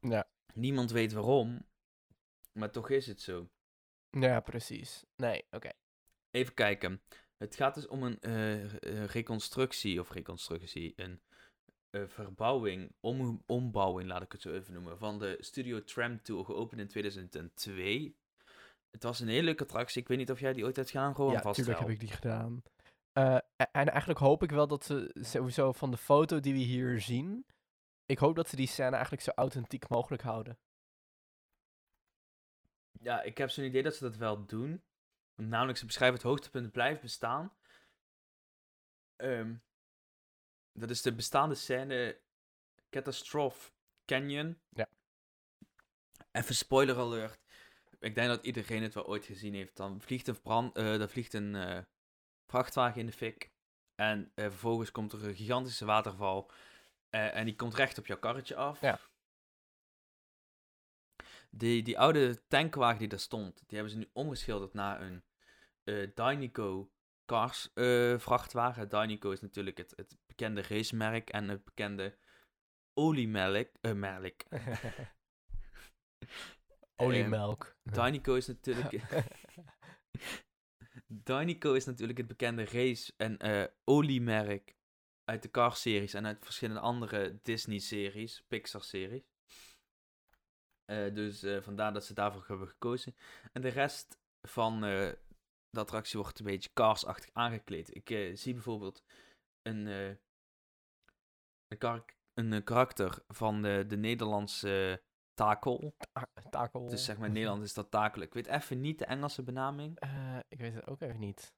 Ja. 0.00 0.28
Niemand 0.54 0.90
weet 0.90 1.12
waarom, 1.12 1.66
maar 2.52 2.70
toch 2.70 2.90
is 2.90 3.06
het 3.06 3.20
zo. 3.20 3.48
Ja, 4.10 4.40
precies. 4.40 5.04
Nee, 5.16 5.44
oké. 5.50 5.70
Even 6.30 6.54
kijken. 6.54 7.02
Het 7.36 7.56
gaat 7.56 7.74
dus 7.74 7.86
om 7.86 8.02
een 8.02 8.20
eh, 8.20 8.64
eh, 8.64 9.04
reconstructie, 9.04 10.00
of 10.00 10.10
reconstructie, 10.10 10.92
een 10.96 11.20
eh, 11.90 12.02
verbouwing, 12.06 12.92
om, 13.00 13.42
ombouwing, 13.46 14.08
laat 14.08 14.22
ik 14.22 14.32
het 14.32 14.40
zo 14.40 14.52
even 14.52 14.72
noemen, 14.72 14.98
van 14.98 15.18
de 15.18 15.36
Studio 15.40 15.84
Tram 15.84 16.22
Tour, 16.22 16.44
geopend 16.44 16.80
in 16.80 16.88
2002. 16.88 18.16
Het 18.90 19.02
was 19.02 19.20
een 19.20 19.28
hele 19.28 19.42
leuke 19.42 19.62
attractie. 19.62 20.02
Ik 20.02 20.08
weet 20.08 20.18
niet 20.18 20.30
of 20.30 20.40
jij 20.40 20.52
die 20.52 20.64
ooit 20.64 20.76
hebt 20.76 20.90
gedaan, 20.90 21.14
gewoon 21.14 21.32
Ja, 21.32 21.42
natuurlijk 21.42 21.78
heb 21.78 21.88
ik 21.88 22.00
die 22.00 22.08
gedaan. 22.08 22.62
En 23.56 23.88
eigenlijk 23.88 24.18
hoop 24.18 24.42
ik 24.42 24.50
wel 24.50 24.66
dat 24.66 24.84
ze 24.84 25.10
sowieso 25.14 25.72
van 25.72 25.90
de 25.90 25.96
foto 25.96 26.40
die 26.40 26.52
we 26.52 26.58
hier 26.58 27.00
zien, 27.00 27.46
ik 28.06 28.18
hoop 28.18 28.36
dat 28.36 28.48
ze 28.48 28.56
die 28.56 28.66
scène 28.66 28.94
eigenlijk 28.94 29.22
zo 29.22 29.30
authentiek 29.34 29.88
mogelijk 29.88 30.22
houden. 30.22 30.58
Ja, 33.00 33.22
ik 33.22 33.38
heb 33.38 33.50
zo'n 33.50 33.64
idee 33.64 33.82
dat 33.82 33.94
ze 33.94 34.04
dat 34.04 34.16
wel 34.16 34.46
doen. 34.46 34.82
Namelijk, 35.36 35.78
ze 35.78 35.86
beschrijven 35.86 36.16
het 36.18 36.26
hoogtepunt 36.26 36.72
blijft 36.72 37.00
bestaan. 37.00 37.56
Ehm, 39.16 39.54
dat 40.72 40.90
is 40.90 41.02
de 41.02 41.14
bestaande 41.14 41.54
scène 41.54 42.20
Catastrophe 42.90 43.70
Canyon. 44.04 44.60
Ja. 44.68 44.88
Even 46.32 46.54
spoiler 46.54 46.96
alert. 46.96 47.40
Ik 47.98 48.14
denk 48.14 48.28
dat 48.28 48.44
iedereen 48.44 48.82
het 48.82 48.94
wel 48.94 49.06
ooit 49.06 49.24
gezien 49.24 49.54
heeft. 49.54 49.76
Dan 49.76 50.00
vliegt 50.00 50.28
een, 50.28 50.40
brand, 50.42 50.76
eh, 50.76 50.98
dan 50.98 51.08
vliegt 51.08 51.34
een 51.34 51.54
eh, 51.54 51.82
vrachtwagen 52.46 53.00
in 53.00 53.06
de 53.06 53.12
fik. 53.12 53.50
En 53.94 54.32
eh, 54.34 54.44
vervolgens 54.44 54.90
komt 54.90 55.12
er 55.12 55.24
een 55.24 55.34
gigantische 55.34 55.84
waterval. 55.84 56.50
en 57.10 57.44
die 57.44 57.56
komt 57.56 57.74
recht 57.74 57.98
op 57.98 58.06
jouw 58.06 58.18
karretje 58.18 58.56
af. 58.56 58.80
Ja. 58.80 59.00
Die, 61.50 61.82
die 61.82 61.98
oude 61.98 62.46
tankwagen 62.46 62.98
die 62.98 63.08
daar 63.08 63.18
stond, 63.18 63.54
die 63.66 63.78
hebben 63.78 63.90
ze 63.90 63.98
nu 63.98 64.10
omgeschilderd 64.12 64.74
naar 64.74 65.00
een 65.00 65.22
eh 65.86 66.10
Dynico 66.14 66.90
Cars 67.26 67.70
eh, 67.74 68.18
vrachtwagen. 68.18 68.88
Dynico 68.88 69.30
is 69.30 69.40
natuurlijk 69.40 69.78
het, 69.78 69.92
het 69.96 70.18
bekende 70.26 70.62
racemerk 70.62 71.30
en 71.30 71.48
het 71.48 71.64
bekende 71.64 72.18
oliemelk. 72.94 73.70
eh 73.80 73.92
melk. 73.92 74.42
Oliemelk. 76.96 77.76
Dynico 77.82 78.34
is 78.34 78.46
natuurlijk... 78.46 78.92
Dynico 81.24 81.72
is 81.72 81.84
natuurlijk 81.84 82.18
het 82.18 82.26
bekende 82.26 82.64
race- 82.64 83.12
en 83.16 83.38
eh 83.38 83.66
oliemerk 83.84 84.76
uit 85.24 85.42
de 85.42 85.50
Cars-series 85.50 86.14
en 86.14 86.26
uit 86.26 86.44
verschillende 86.44 86.80
andere 86.80 87.38
Disney-series, 87.42 88.44
Pixar-series. 88.48 89.24
Dus 91.12 91.44
vandaar 91.64 91.92
dat 91.92 92.04
ze 92.04 92.14
daarvoor 92.14 92.44
hebben 92.46 92.68
gekozen. 92.68 93.16
En 93.52 93.62
de 93.62 93.68
rest 93.68 94.18
van 94.42 94.84
de 95.76 95.82
attractie 95.82 96.20
wordt 96.20 96.38
een 96.38 96.44
beetje 96.44 96.70
Cars-achtig 96.72 97.30
aangekleed. 97.32 97.94
Ik 97.94 98.10
eh, 98.10 98.36
zie 98.36 98.52
bijvoorbeeld 98.52 99.02
een, 99.62 99.86
eh, 99.86 100.08
een, 101.68 101.78
kar- 101.78 102.14
een 102.34 102.52
eh, 102.52 102.64
karakter 102.64 103.22
van 103.28 103.62
de, 103.62 103.84
de 103.86 103.96
Nederlandse 103.96 105.02
takel. 105.34 105.94
Ta- 106.12 106.28
takel. 106.50 106.86
Dus 106.88 107.04
zeg 107.04 107.18
maar 107.18 107.26
in 107.26 107.32
Nederland 107.40 107.62
is 107.62 107.74
dat 107.74 107.90
takel. 107.90 108.22
Ik 108.22 108.34
weet 108.34 108.46
even 108.46 108.80
niet 108.80 108.98
de 108.98 109.04
Engelse 109.04 109.42
benaming. 109.42 109.98
Ik 110.48 110.58
weet 110.58 110.74
het 110.74 110.86
ook 110.86 111.00
even 111.00 111.18
niet. 111.20 111.54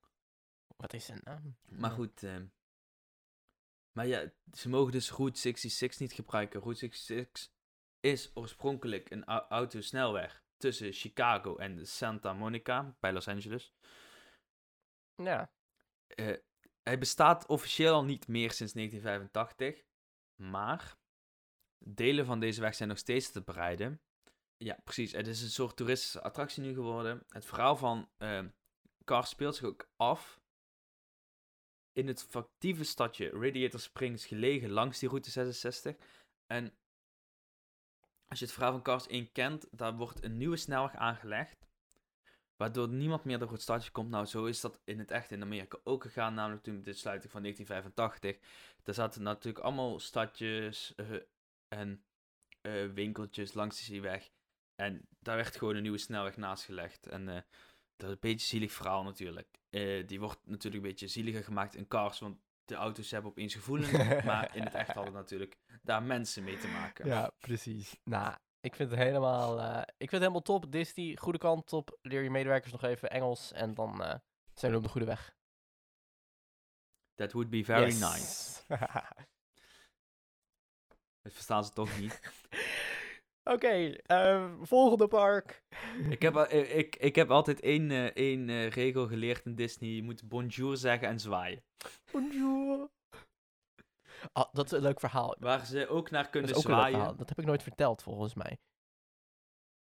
Wat 0.76 0.92
is 0.92 1.04
zijn 1.04 1.20
naam? 1.24 1.56
Maar 1.68 1.90
goed. 1.90 2.22
ehm, 2.22 2.46
maar 3.92 4.06
ja, 4.06 4.32
ze 4.52 4.68
mogen 4.68 4.92
dus 4.92 5.10
Route 5.10 5.38
66 5.40 6.00
niet 6.00 6.12
gebruiken. 6.12 6.60
Route 6.60 6.78
66 6.78 7.50
is 8.00 8.30
oorspronkelijk 8.34 9.10
een 9.10 9.24
au- 9.24 9.46
autosnelweg 9.48 10.42
tussen 10.56 10.92
Chicago 10.92 11.56
en 11.56 11.86
Santa 11.86 12.32
Monica 12.32 12.96
bij 13.00 13.12
Los 13.12 13.28
Angeles. 13.28 13.74
Ja. 15.22 15.52
Eh, 16.06 16.36
hij 16.82 16.98
bestaat 16.98 17.46
officieel 17.46 17.94
al 17.94 18.04
niet 18.04 18.28
meer 18.28 18.50
sinds 18.52 18.72
1985. 18.72 19.84
Maar 20.34 20.96
delen 21.78 22.26
van 22.26 22.40
deze 22.40 22.60
weg 22.60 22.74
zijn 22.74 22.88
nog 22.88 22.98
steeds 22.98 23.30
te 23.30 23.42
bereiden. 23.42 24.00
Ja, 24.56 24.78
precies. 24.84 25.12
Het 25.12 25.26
is 25.26 25.42
een 25.42 25.50
soort 25.50 25.76
toeristische 25.76 26.22
attractie 26.22 26.62
nu 26.62 26.74
geworden. 26.74 27.22
Het 27.28 27.44
verhaal 27.44 27.76
van 27.76 28.10
ehm 28.16 28.48
Cars 29.04 29.28
speelt 29.28 29.56
zich 29.56 29.64
ook 29.64 29.90
af 29.96 30.40
in 31.92 32.06
het 32.06 32.22
fictieve 32.22 32.84
stadje 32.84 33.30
Radiator 33.30 33.80
Springs, 33.80 34.26
gelegen 34.26 34.70
langs 34.70 34.98
die 34.98 35.08
route 35.08 35.30
66. 35.30 35.96
En 36.46 36.78
als 38.26 38.38
je 38.38 38.44
het 38.44 38.54
verhaal 38.54 38.72
van 38.72 38.82
Cars 38.82 39.06
1 39.06 39.32
kent, 39.32 39.66
daar 39.70 39.96
wordt 39.96 40.24
een 40.24 40.36
nieuwe 40.36 40.56
snelweg 40.56 40.94
aangelegd. 40.94 41.67
Waardoor 42.58 42.88
niemand 42.88 43.24
meer 43.24 43.38
door 43.38 43.52
het 43.52 43.62
stadje 43.62 43.90
komt. 43.90 44.10
Nou, 44.10 44.26
zo 44.26 44.44
is 44.44 44.60
dat 44.60 44.80
in 44.84 44.98
het 44.98 45.10
echt 45.10 45.30
in 45.30 45.42
Amerika 45.42 45.78
ook 45.84 46.02
gegaan. 46.02 46.34
Namelijk 46.34 46.62
toen 46.62 46.74
met 46.74 46.84
de 46.84 46.92
sluiting 46.92 47.32
van 47.32 47.42
1985. 47.42 48.48
Daar 48.82 48.94
zaten 48.94 49.22
natuurlijk 49.22 49.64
allemaal 49.64 49.98
stadjes 49.98 50.94
eh, 50.94 51.06
en 51.68 52.04
eh, 52.60 52.86
winkeltjes 52.86 53.52
langs 53.54 53.86
die 53.86 54.02
weg. 54.02 54.30
En 54.74 55.08
daar 55.18 55.36
werd 55.36 55.56
gewoon 55.56 55.76
een 55.76 55.82
nieuwe 55.82 55.98
snelweg 55.98 56.36
naast 56.36 56.64
gelegd. 56.64 57.06
En 57.06 57.28
eh, 57.28 57.40
dat 57.96 58.08
is 58.08 58.14
een 58.14 58.18
beetje 58.20 58.30
een 58.30 58.40
zielig 58.40 58.72
verhaal 58.72 59.02
natuurlijk. 59.02 59.48
Die 60.06 60.20
wordt 60.20 60.40
natuurlijk 60.44 60.82
een 60.82 60.90
beetje 60.90 61.08
zieliger 61.08 61.44
gemaakt 61.44 61.74
in 61.74 61.88
Cars. 61.88 62.18
Want 62.18 62.38
de 62.64 62.74
auto's 62.74 63.10
hebben 63.10 63.30
opeens 63.30 63.54
gevoelens. 63.54 63.92
maar 64.24 64.56
in 64.56 64.62
het 64.62 64.74
echt 64.74 64.92
hadden 64.92 65.14
natuurlijk 65.14 65.56
daar 65.82 66.02
mensen 66.02 66.44
mee 66.44 66.58
te 66.58 66.68
maken. 66.68 67.06
Ja, 67.06 67.30
precies. 67.38 67.96
Nou, 68.04 68.36
ik 68.60 68.74
vind 68.74 68.90
het 68.90 68.98
helemaal, 68.98 69.60
eh, 69.60 69.78
ik 69.80 69.84
vind 69.98 70.10
het 70.10 70.20
helemaal 70.20 70.42
top. 70.42 70.72
Disney, 70.72 71.16
goede 71.16 71.38
kant 71.38 71.72
op. 71.72 71.98
Leer 72.02 72.22
je 72.22 72.30
medewerkers 72.30 72.72
nog 72.72 72.82
even 72.82 73.10
Engels 73.10 73.52
en 73.52 73.74
dan 73.74 74.02
eh, 74.02 74.14
zijn 74.54 74.72
we 74.72 74.78
op 74.78 74.82
de 74.84 74.88
goede 74.88 75.06
weg. 75.06 75.36
That 77.14 77.32
would 77.32 77.50
be 77.50 77.64
very 77.64 77.84
Yes. 77.86 78.00
nice. 78.00 78.62
Dat 81.22 81.32
verstaan 81.32 81.64
ze 81.64 81.72
toch 81.72 81.98
niet. 81.98 82.20
Oké, 83.54 83.90
eh, 83.92 84.52
volgende 84.62 85.08
park. 85.08 85.62
ik, 86.10 86.22
heb, 86.22 86.36
eh, 86.36 86.76
ik, 86.78 86.96
ik 86.96 87.14
heb 87.14 87.30
altijd 87.30 87.60
één, 87.60 88.14
één 88.14 88.68
regel 88.68 89.06
geleerd 89.06 89.44
in 89.44 89.54
Disney. 89.54 89.90
Je 89.90 90.02
moet 90.02 90.28
bonjour 90.28 90.76
zeggen 90.76 91.08
en 91.08 91.20
zwaaien. 91.20 91.62
Bonjour. 92.12 92.90
Ah, 94.32 94.52
dat 94.52 94.64
is 94.64 94.70
een 94.70 94.82
leuk 94.82 95.00
verhaal. 95.00 95.34
Waar 95.38 95.66
ze 95.66 95.88
ook 95.88 96.10
naar 96.10 96.22
Dat 96.22 96.30
kunnen 96.30 96.50
is 96.50 96.56
ook 96.56 96.64
een 96.64 96.70
leuk 96.70 96.78
zwaaien. 96.78 96.98
verhaal. 96.98 97.16
Dat 97.16 97.28
heb 97.28 97.38
ik 97.38 97.44
nooit 97.44 97.62
verteld, 97.62 98.02
volgens 98.02 98.34
mij. 98.34 98.58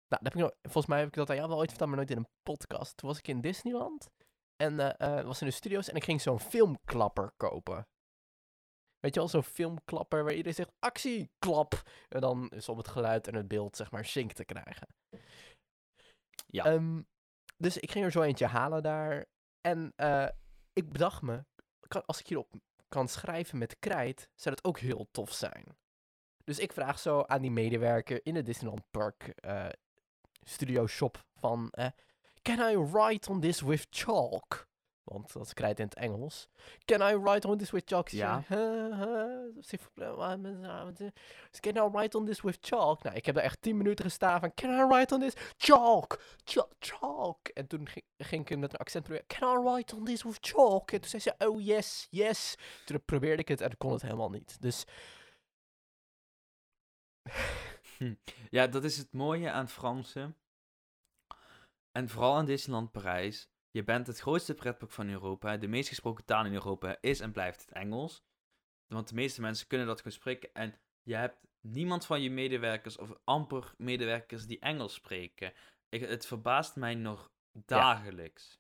Nou, 0.07 0.23
dat 0.23 0.33
heb 0.33 0.33
ik 0.33 0.39
nooit, 0.39 0.55
volgens 0.61 0.85
mij 0.85 0.99
heb 0.99 1.07
ik 1.07 1.13
dat 1.13 1.29
aan 1.29 1.35
jou 1.35 1.47
wel 1.47 1.57
ooit 1.57 1.69
verteld, 1.69 1.89
maar 1.89 1.97
nooit 1.97 2.11
in 2.11 2.17
een 2.17 2.29
podcast. 2.43 2.97
Toen 2.97 3.09
was 3.09 3.17
ik 3.17 3.27
in 3.27 3.41
Disneyland. 3.41 4.09
En 4.55 4.97
eh, 4.97 5.23
was 5.23 5.41
in 5.41 5.47
de 5.47 5.53
studio's 5.53 5.89
en 5.89 5.95
ik 5.95 6.03
ging 6.03 6.21
zo'n 6.21 6.39
filmklapper 6.39 7.33
kopen. 7.37 7.87
Weet 8.99 9.13
je 9.13 9.19
wel, 9.19 9.29
zo'n 9.29 9.43
filmklapper 9.43 10.23
waar 10.23 10.31
iedereen 10.31 10.53
zegt, 10.53 10.71
actie, 10.79 11.31
klap. 11.39 11.81
En 12.09 12.21
dan 12.21 12.49
is 12.49 12.69
om 12.69 12.77
het 12.77 12.87
geluid 12.87 13.27
en 13.27 13.35
het 13.35 13.47
beeld, 13.47 13.75
zeg 13.75 13.91
maar, 13.91 14.05
sync 14.05 14.31
te 14.31 14.45
krijgen. 14.45 14.87
Ja. 16.47 16.65
Ehm, 16.65 17.01
dus 17.57 17.77
ik 17.77 17.91
ging 17.91 18.05
er 18.05 18.11
zo 18.11 18.21
eentje 18.21 18.45
halen 18.45 18.83
daar. 18.83 19.25
En 19.61 19.93
eh, 19.95 20.27
ik 20.73 20.91
bedacht 20.91 21.21
me, 21.21 21.45
kan, 21.87 22.05
als 22.05 22.19
ik 22.19 22.27
hierop 22.27 22.53
kan 22.91 23.07
schrijven 23.07 23.57
met 23.57 23.79
krijt, 23.79 24.29
zou 24.35 24.55
dat 24.55 24.63
ook 24.65 24.79
heel 24.79 25.07
tof 25.11 25.33
zijn. 25.33 25.63
Dus 26.43 26.59
ik 26.59 26.73
vraag 26.73 26.99
zo 26.99 27.21
aan 27.21 27.41
die 27.41 27.51
medewerker 27.51 28.25
in 28.25 28.33
de 28.33 28.41
Disneyland 28.41 28.83
Park 28.91 29.27
eh, 29.27 29.65
studio 30.41 30.87
shop 30.87 31.25
van... 31.35 31.69
eh, 31.69 31.87
Can 32.41 32.59
I 32.59 32.77
write 32.77 33.29
on 33.29 33.39
this 33.39 33.61
with 33.61 33.87
chalk? 33.89 34.69
Want 35.03 35.33
dat 35.33 35.45
is 35.45 35.53
krijt 35.53 35.79
in 35.79 35.85
het 35.85 35.95
Engels. 35.95 36.47
Can 36.85 37.01
I 37.01 37.15
write 37.17 37.47
on 37.47 37.57
this 37.57 37.71
with 37.71 37.83
chalk? 37.89 38.07
Ja. 38.09 38.43
zei, 38.47 38.59
"Huh, 38.61 38.99
huh, 38.99 39.55
s'il 39.59 39.79
vous 39.79 39.91
plaît, 39.93 40.15
wat 40.15 40.39
met- 40.39 40.61
wat- 40.61 40.99
wat- 40.99 41.11
Can 41.59 41.75
I 41.75 41.89
write 41.91 42.17
on 42.17 42.25
this 42.25 42.41
with 42.41 42.57
chalk? 42.61 43.03
Nou, 43.03 43.15
ik 43.15 43.25
heb 43.25 43.35
er 43.37 43.41
echt 43.43 43.61
10 43.61 43.77
minuten 43.77 44.05
gestaan 44.05 44.39
van... 44.39 44.53
Can 44.53 44.69
I 44.69 44.85
write 44.87 45.13
on 45.13 45.19
this? 45.19 45.33
Chalk! 45.57 46.21
Cha- 46.43 46.67
Chalk! 46.79 47.47
En 47.47 47.67
toen 47.67 47.87
ging, 47.87 48.05
ging 48.17 48.49
ik 48.49 48.57
met 48.57 48.73
een 48.73 48.79
accent 48.79 49.03
proberen. 49.03 49.27
Can 49.27 49.57
I 49.59 49.63
write 49.69 49.95
on 49.95 50.03
this 50.05 50.23
with 50.23 50.37
chalk? 50.41 50.91
En 50.91 50.99
toen 51.01 51.09
zei 51.09 51.21
ze, 51.21 51.47
oh 51.47 51.61
yes, 51.65 52.07
yes. 52.09 52.55
Toen 52.85 53.05
probeerde 53.05 53.41
ik 53.41 53.47
het 53.47 53.61
en 53.61 53.71
ik 53.71 53.77
kon 53.77 53.91
het 53.91 54.01
helemaal 54.01 54.29
niet. 54.29 54.61
Dus 54.61 54.85
Ja, 58.49 58.67
dat 58.67 58.83
is 58.83 58.97
het 58.97 59.13
mooie 59.13 59.51
aan 59.51 59.63
het 59.63 59.71
Franse. 59.71 60.33
En 61.91 62.09
vooral 62.09 62.35
aan 62.35 62.45
Disneyland 62.45 62.91
Parijs. 62.91 63.49
Je 63.71 63.83
bent 63.83 64.07
het 64.07 64.19
grootste 64.19 64.53
pretpark 64.53 64.91
van 64.91 65.09
Europa. 65.09 65.57
De 65.57 65.67
meest 65.67 65.89
gesproken 65.89 66.25
taal 66.25 66.45
in 66.45 66.53
Europa 66.53 66.97
is 67.01 67.19
en 67.19 67.31
blijft 67.31 67.61
het 67.61 67.71
Engels. 67.71 68.23
Want 68.87 69.09
de 69.09 69.15
meeste 69.15 69.41
mensen 69.41 69.67
kunnen 69.67 69.87
dat 69.87 69.97
gewoon 69.97 70.13
spreken. 70.13 70.53
En 70.53 70.79
je 71.03 71.15
hebt 71.15 71.37
niemand 71.61 72.05
van 72.05 72.21
je 72.21 72.31
medewerkers 72.31 72.97
of 72.97 73.13
amper 73.23 73.73
medewerkers 73.77 74.45
die 74.45 74.59
Engels 74.59 74.93
spreken. 74.93 75.53
Ik, 75.89 76.01
het 76.01 76.25
verbaast 76.25 76.75
mij 76.75 76.95
nog 76.95 77.31
dagelijks. 77.51 78.59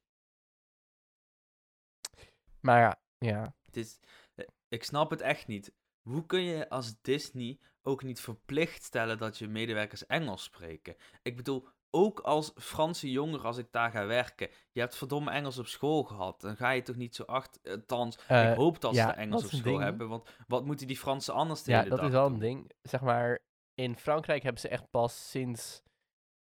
Maar 2.59 2.79
ja, 2.79 3.01
ja. 3.17 3.55
Het 3.65 3.77
is, 3.77 3.99
eh, 4.35 4.47
ik 4.67 4.83
snap 4.83 5.09
het 5.09 5.21
echt 5.21 5.47
niet. 5.47 5.73
hoe 6.01 6.25
kun 6.25 6.41
je 6.41 6.69
als 6.69 7.01
Disney 7.01 7.59
ook 7.81 8.03
niet 8.03 8.19
verplicht 8.19 8.83
stellen 8.83 9.17
dat 9.17 9.37
je 9.37 9.47
medewerkers 9.47 10.05
Engels 10.05 10.43
spreken? 10.43 10.95
Ik 11.21 11.35
bedoel, 11.35 11.67
ook 11.91 12.19
als 12.19 12.51
Franse 12.55 13.11
jonger, 13.11 13.45
als 13.45 13.57
ik 13.57 13.71
daar 13.71 13.91
ga 13.91 14.05
werken, 14.05 14.49
je 14.71 14.79
hebt 14.79 14.95
verdomme 14.95 15.31
Engels 15.31 15.57
op 15.57 15.67
school 15.67 16.03
gehad. 16.03 16.41
Dan 16.41 16.55
ga 16.55 16.69
je 16.69 16.81
toch 16.81 16.95
niet 16.95 17.15
zo 17.15 17.23
achter. 17.23 17.71
Althans, 17.71 18.17
Eh, 18.27 18.49
ik 18.51 18.55
hoop 18.57 18.81
dat 18.81 18.93
ja, 18.95 19.07
ze 19.07 19.13
Engels 19.13 19.43
op 19.43 19.49
school 19.49 19.61
ding. 19.71 19.83
hebben. 19.83 20.07
Want 20.09 20.29
wat 20.47 20.65
moeten 20.65 20.87
die 20.87 20.97
Fransen 20.97 21.33
anders 21.33 21.63
de 21.63 21.71
Ja, 21.71 21.81
dat 21.83 21.97
dag 21.97 22.05
is 22.07 22.11
wel 22.11 22.25
een 22.25 22.39
ding. 22.39 22.71
Zeg 22.81 23.01
maar, 23.01 23.39
in 23.73 23.97
Frankrijk 23.97 24.43
hebben 24.43 24.61
ze 24.61 24.67
echt 24.67 24.89
pas 24.89 25.29
sinds, 25.29 25.83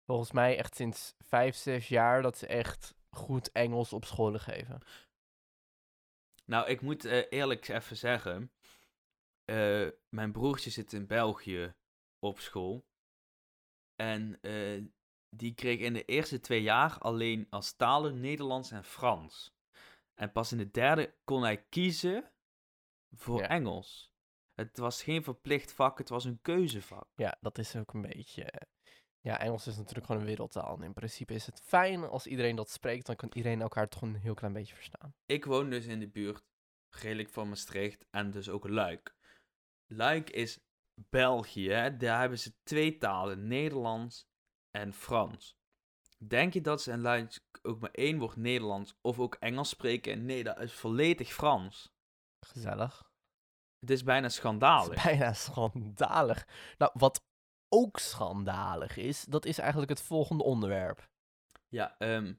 volgens 0.06 0.32
mij 0.32 0.58
echt 0.58 0.76
sinds 0.76 1.14
vijf, 1.18 1.56
zes 1.56 1.88
jaar, 1.88 2.22
dat 2.22 2.38
ze 2.38 2.48
echt 2.48 2.96
goed 3.10 3.52
Engels 3.52 3.94
op 3.94 4.06
scholen 4.06 4.40
geven. 4.40 4.80
Nou, 6.46 6.68
ik 6.68 6.82
moet 6.82 7.06
eh, 7.06 7.24
eerlijk 7.30 7.68
even 7.68 7.98
zeggen. 7.98 8.52
eh, 9.46 9.88
mijn 10.10 10.32
broertje 10.32 10.70
zit 10.70 10.94
in 10.94 11.08
België 11.08 11.74
op 12.20 12.40
school. 12.40 12.86
En 13.96 14.38
eh, 14.42 14.82
die 15.36 15.54
kreeg 15.54 15.80
in 15.80 15.94
de 15.94 16.06
eerste 16.06 16.40
twee 16.40 16.62
jaar 16.62 16.98
alleen 16.98 17.48
als 17.50 17.74
talen 17.76 18.20
Nederlands 18.20 18.72
en 18.72 18.84
Frans. 18.84 19.54
En 20.14 20.32
pas 20.32 20.52
in 20.52 20.58
de 20.58 20.72
derde 20.72 21.14
kon 21.24 21.42
hij 21.44 21.64
kiezen 21.70 22.32
voor 23.16 23.40
Ja. 23.40 23.48
Engels. 23.48 24.12
Het 24.54 24.78
was 24.78 25.04
geen 25.04 25.24
verplicht 25.24 25.72
vak, 25.74 25.98
het 25.98 26.10
was 26.10 26.26
een 26.26 26.40
keuzevak. 26.42 27.08
Ja, 27.16 27.38
dat 27.42 27.58
is 27.58 27.76
ook 27.76 27.94
een 27.94 28.02
beetje. 28.02 28.44
eh, 28.44 28.68
Ja, 29.24 29.40
Engels 29.40 29.68
is 29.68 29.78
natuurlijk 29.78 30.06
gewoon 30.06 30.22
een 30.22 30.28
wereldtaal. 30.28 30.76
En 30.78 30.84
in 30.84 30.94
principe 30.94 31.34
is 31.34 31.46
het 31.46 31.62
fijn 31.62 32.04
als 32.04 32.28
iedereen 32.28 32.56
dat 32.56 32.70
spreekt, 32.70 33.06
dan 33.06 33.16
kan 33.16 33.30
iedereen 33.34 33.62
elkaar 33.62 33.88
toch 33.88 34.02
een 34.02 34.16
heel 34.16 34.34
klein 34.34 34.54
beetje 34.54 34.76
verstaan. 34.76 35.14
Ik 35.26 35.46
woon 35.46 35.70
dus 35.70 35.86
in 35.86 36.00
de 36.00 36.08
buurt, 36.08 36.44
redelijk 36.90 37.30
van 37.30 37.50
Maastricht 37.50 38.06
en 38.10 38.32
dus 38.32 38.50
ook 38.50 38.68
Luik. 38.68 39.16
Luik 39.88 40.30
is 40.30 40.60
België, 41.10 41.96
daar 41.98 42.20
hebben 42.20 42.40
ze 42.40 42.54
twee 42.64 42.98
talen, 42.98 43.48
Nederlands 43.48 44.26
en 44.72 44.94
Frans. 44.94 45.56
Denk 46.18 46.54
je 46.54 46.62
dat 46.62 46.82
ze 46.82 46.92
in 46.92 47.02
Luik 47.02 47.40
ook 47.62 47.80
maar 47.80 47.92
één 47.92 48.20
woord 48.20 48.36
Nederlands 48.36 48.98
of 49.02 49.20
ook 49.20 49.36
Engels 49.36 49.70
spreken? 49.70 50.26
Nee, 50.26 50.44
dat 50.44 50.60
is 50.60 50.74
volledig 50.74 51.34
Frans. 51.34 51.92
Gezellig. 52.46 53.10
Het 53.80 53.90
is 53.90 54.04
bijna 54.04 54.26
Het 54.26 54.34
schandalig. 54.36 54.96
is 54.96 55.04
bijna 55.04 55.34
schandalig. 55.34 56.48
Nou, 56.78 56.92
wat 56.94 57.24
ook 57.70 58.00
schandalig 58.00 58.98
is, 58.98 59.24
dat 59.24 59.46
is 59.46 59.58
eigenlijk 59.58 59.90
het 59.90 60.02
volgende 60.02 60.44
onderwerp. 60.44 61.10
Ja, 61.68 61.98
ehm, 61.98 62.34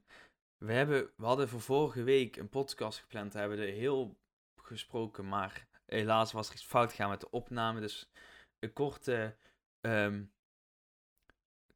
we, 0.57 0.73
hebben, 0.73 1.11
we 1.17 1.25
hadden 1.25 1.49
voor 1.49 1.61
vorige 1.61 2.03
week 2.03 2.35
een 2.35 2.49
podcast 2.49 2.99
gepland. 2.99 3.33
We 3.33 3.39
hebben 3.39 3.59
er 3.59 3.73
heel 3.73 4.17
gesproken, 4.61 5.27
maar 5.27 5.67
helaas 5.85 6.31
was 6.31 6.47
er 6.47 6.53
iets 6.53 6.65
fout 6.65 6.89
gegaan 6.89 7.09
met 7.09 7.19
de 7.19 7.29
opname. 7.29 7.79
Dus 7.79 8.09
een 8.59 8.73
korte, 8.73 9.37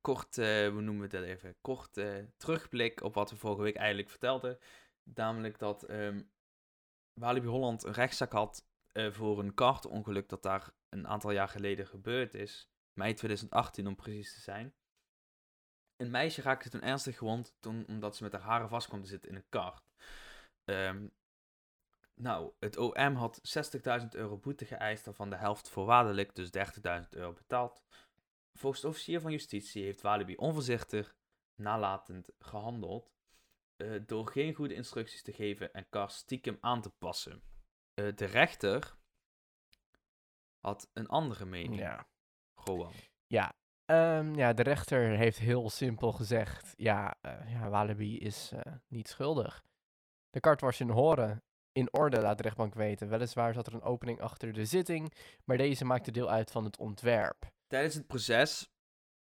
ehm 0.08 0.16
korte 0.16 0.70
hoe 0.72 0.82
noemen 0.82 1.10
we 1.10 1.18
dat 1.18 1.24
even? 1.24 1.56
Korte 1.62 2.32
terugblik 2.38 3.04
op 3.04 3.14
wat 3.14 3.30
we 3.30 3.36
vorige 3.36 3.62
week 3.62 3.76
eigenlijk 3.76 4.10
vertelden. 4.10 4.58
Namelijk 5.04 5.60
dat 5.60 5.84
ehm 5.84 6.22
Walibi 7.20 7.48
Holland 7.48 7.84
een 7.84 7.94
rechtszaak 7.94 8.32
had 8.32 8.66
eh, 8.92 9.12
voor 9.12 9.40
een 9.40 9.54
kartongeluk 9.54 10.30
dat 10.30 10.44
daar 10.44 10.74
een 10.90 11.08
aantal 11.08 11.32
jaar 11.32 11.50
geleden 11.50 11.88
gebeurd 11.88 12.34
is. 12.34 12.70
Mei 12.94 13.14
2018 13.14 13.88
om 13.88 13.96
precies 13.96 14.34
te 14.34 14.42
zijn. 14.42 14.74
Een 15.96 16.12
meisje 16.12 16.42
raakte 16.42 16.70
toen 16.70 16.82
ernstig 16.82 17.18
gewond 17.18 17.56
toen, 17.60 17.86
omdat 17.88 18.16
ze 18.16 18.24
met 18.24 18.32
haar 18.32 18.42
haren 18.42 18.70
vast 18.70 18.88
kwam 18.88 19.02
te 19.02 19.08
zitten 19.08 19.30
in 19.30 19.36
een 19.36 19.50
kart. 19.50 19.92
Ehm, 20.64 21.08
nou, 22.22 22.54
het 22.60 22.78
OM 22.78 23.16
had 23.16 23.40
60.000 23.42 24.16
euro 24.16 24.38
boete 24.38 24.66
geëist, 24.66 25.06
waarvan 25.06 25.30
de 25.30 25.36
helft 25.36 25.70
voorwaardelijk, 25.70 26.36
dus 26.36 26.50
30.000 26.52 27.10
euro 27.10 27.34
betaald. 27.34 27.84
Volgens 28.58 28.82
de 28.82 28.88
officier 28.88 29.22
van 29.22 29.32
justitie 29.32 29.84
heeft 29.84 30.02
Walibi 30.02 30.36
onvoorzichtig, 30.36 31.16
nalatend 31.56 32.30
gehandeld, 32.40 33.12
eh, 33.76 33.92
door 34.06 34.28
geen 34.28 34.54
goede 34.54 34.74
instructies 34.74 35.22
te 35.22 35.34
geven 35.34 35.74
en 35.74 35.90
Kar 35.90 36.10
stiekem 36.10 36.58
aan 36.62 36.82
te 36.82 36.90
passen. 36.90 37.44
Eh, 37.94 38.16
de 38.16 38.26
rechter 38.26 38.98
had 40.60 40.90
een 40.94 41.08
andere 41.08 41.46
mening. 41.46 41.80
Ja. 41.80 42.08
Gewoon. 42.56 42.94
Ja, 43.28 43.54
ehm, 43.86 44.36
ja, 44.36 44.54
de 44.54 44.64
rechter 44.64 45.18
heeft 45.18 45.38
heel 45.38 45.70
simpel 45.70 46.12
gezegd: 46.12 46.74
ja, 46.78 47.18
eh, 47.22 47.52
ja 47.52 47.70
Walibi 47.70 48.20
is 48.20 48.52
niet 48.88 49.08
schuldig. 49.08 49.66
De 50.30 50.40
kart 50.40 50.62
was 50.62 50.80
in 50.80 50.90
horen. 50.90 51.44
In 51.72 51.94
orde, 51.94 52.22
laat 52.22 52.38
de 52.38 52.44
rechtbank 52.44 52.74
weten. 52.74 53.10
Weliswaar 53.10 53.54
zat 53.54 53.68
er 53.68 53.74
een 53.74 53.82
opening 53.82 54.22
achter 54.22 54.54
de 54.54 54.66
zitting, 54.66 55.14
maar 55.44 55.58
deze 55.58 55.86
maakte 55.86 56.12
deel 56.12 56.30
uit 56.30 56.52
van 56.52 56.64
het 56.64 56.78
ontwerp. 56.78 57.56
Tijdens 57.68 57.96
het 57.96 58.08
proces 58.08 58.72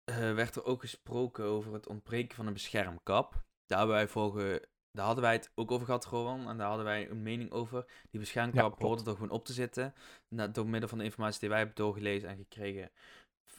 eh, 0.04 0.16
werd 0.34 0.56
er 0.56 0.66
ook 0.66 0.80
gesproken 0.80 1.46
over 1.46 1.74
het 1.74 1.88
ontbreken 1.88 2.36
van 2.36 2.48
een 2.48 2.54
beschermkap. 2.54 3.44
Daar, 3.66 4.08
vorige, 4.08 4.68
daar 4.92 5.06
hadden 5.06 5.24
wij 5.24 5.34
het 5.34 5.52
ook 5.56 5.72
over 5.72 5.86
gehad, 5.86 6.06
Rowan. 6.06 6.50
En 6.50 6.58
daar 6.58 6.68
hadden 6.68 6.86
wij 6.86 7.10
een 7.10 7.24
mening 7.24 7.52
over. 7.52 7.86
Die 8.10 8.20
beschermkap 8.20 8.82
hoorde 8.82 9.04
er 9.04 9.12
gewoon 9.12 9.30
op 9.30 9.46
te 9.46 9.54
zitten. 9.54 9.94
Na, 10.28 10.48
door 10.48 10.68
middel 10.68 10.90
van 10.90 10.98
de 10.98 11.04
informatie 11.04 11.40
die 11.40 11.50
wij 11.50 11.58
hebben 11.58 11.76
doorgelezen 11.76 12.30
en 12.30 12.38
gekregen, 12.38 12.92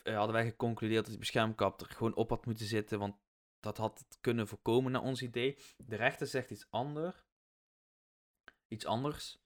eh, 0.02 0.16
hadden 0.16 0.34
wij 0.34 0.44
geconcludeerd 0.44 1.00
dat 1.00 1.10
die 1.10 1.18
beschermkap 1.18 1.80
er 1.80 1.86
gewoon 1.86 2.14
op 2.14 2.30
had 2.30 2.46
moeten 2.46 2.66
zitten. 2.66 2.98
Want 2.98 3.16
dat 3.60 3.76
had 3.76 3.98
het 3.98 4.18
kunnen 4.20 4.48
voorkomen 4.48 4.92
naar 4.92 5.02
ons 5.02 5.22
idee. 5.22 5.58
De 5.76 5.96
rechter 5.96 6.26
zegt 6.26 6.50
iets 6.50 6.66
anders. 6.70 7.24
Iets 8.68 8.86
anders. 8.86 9.38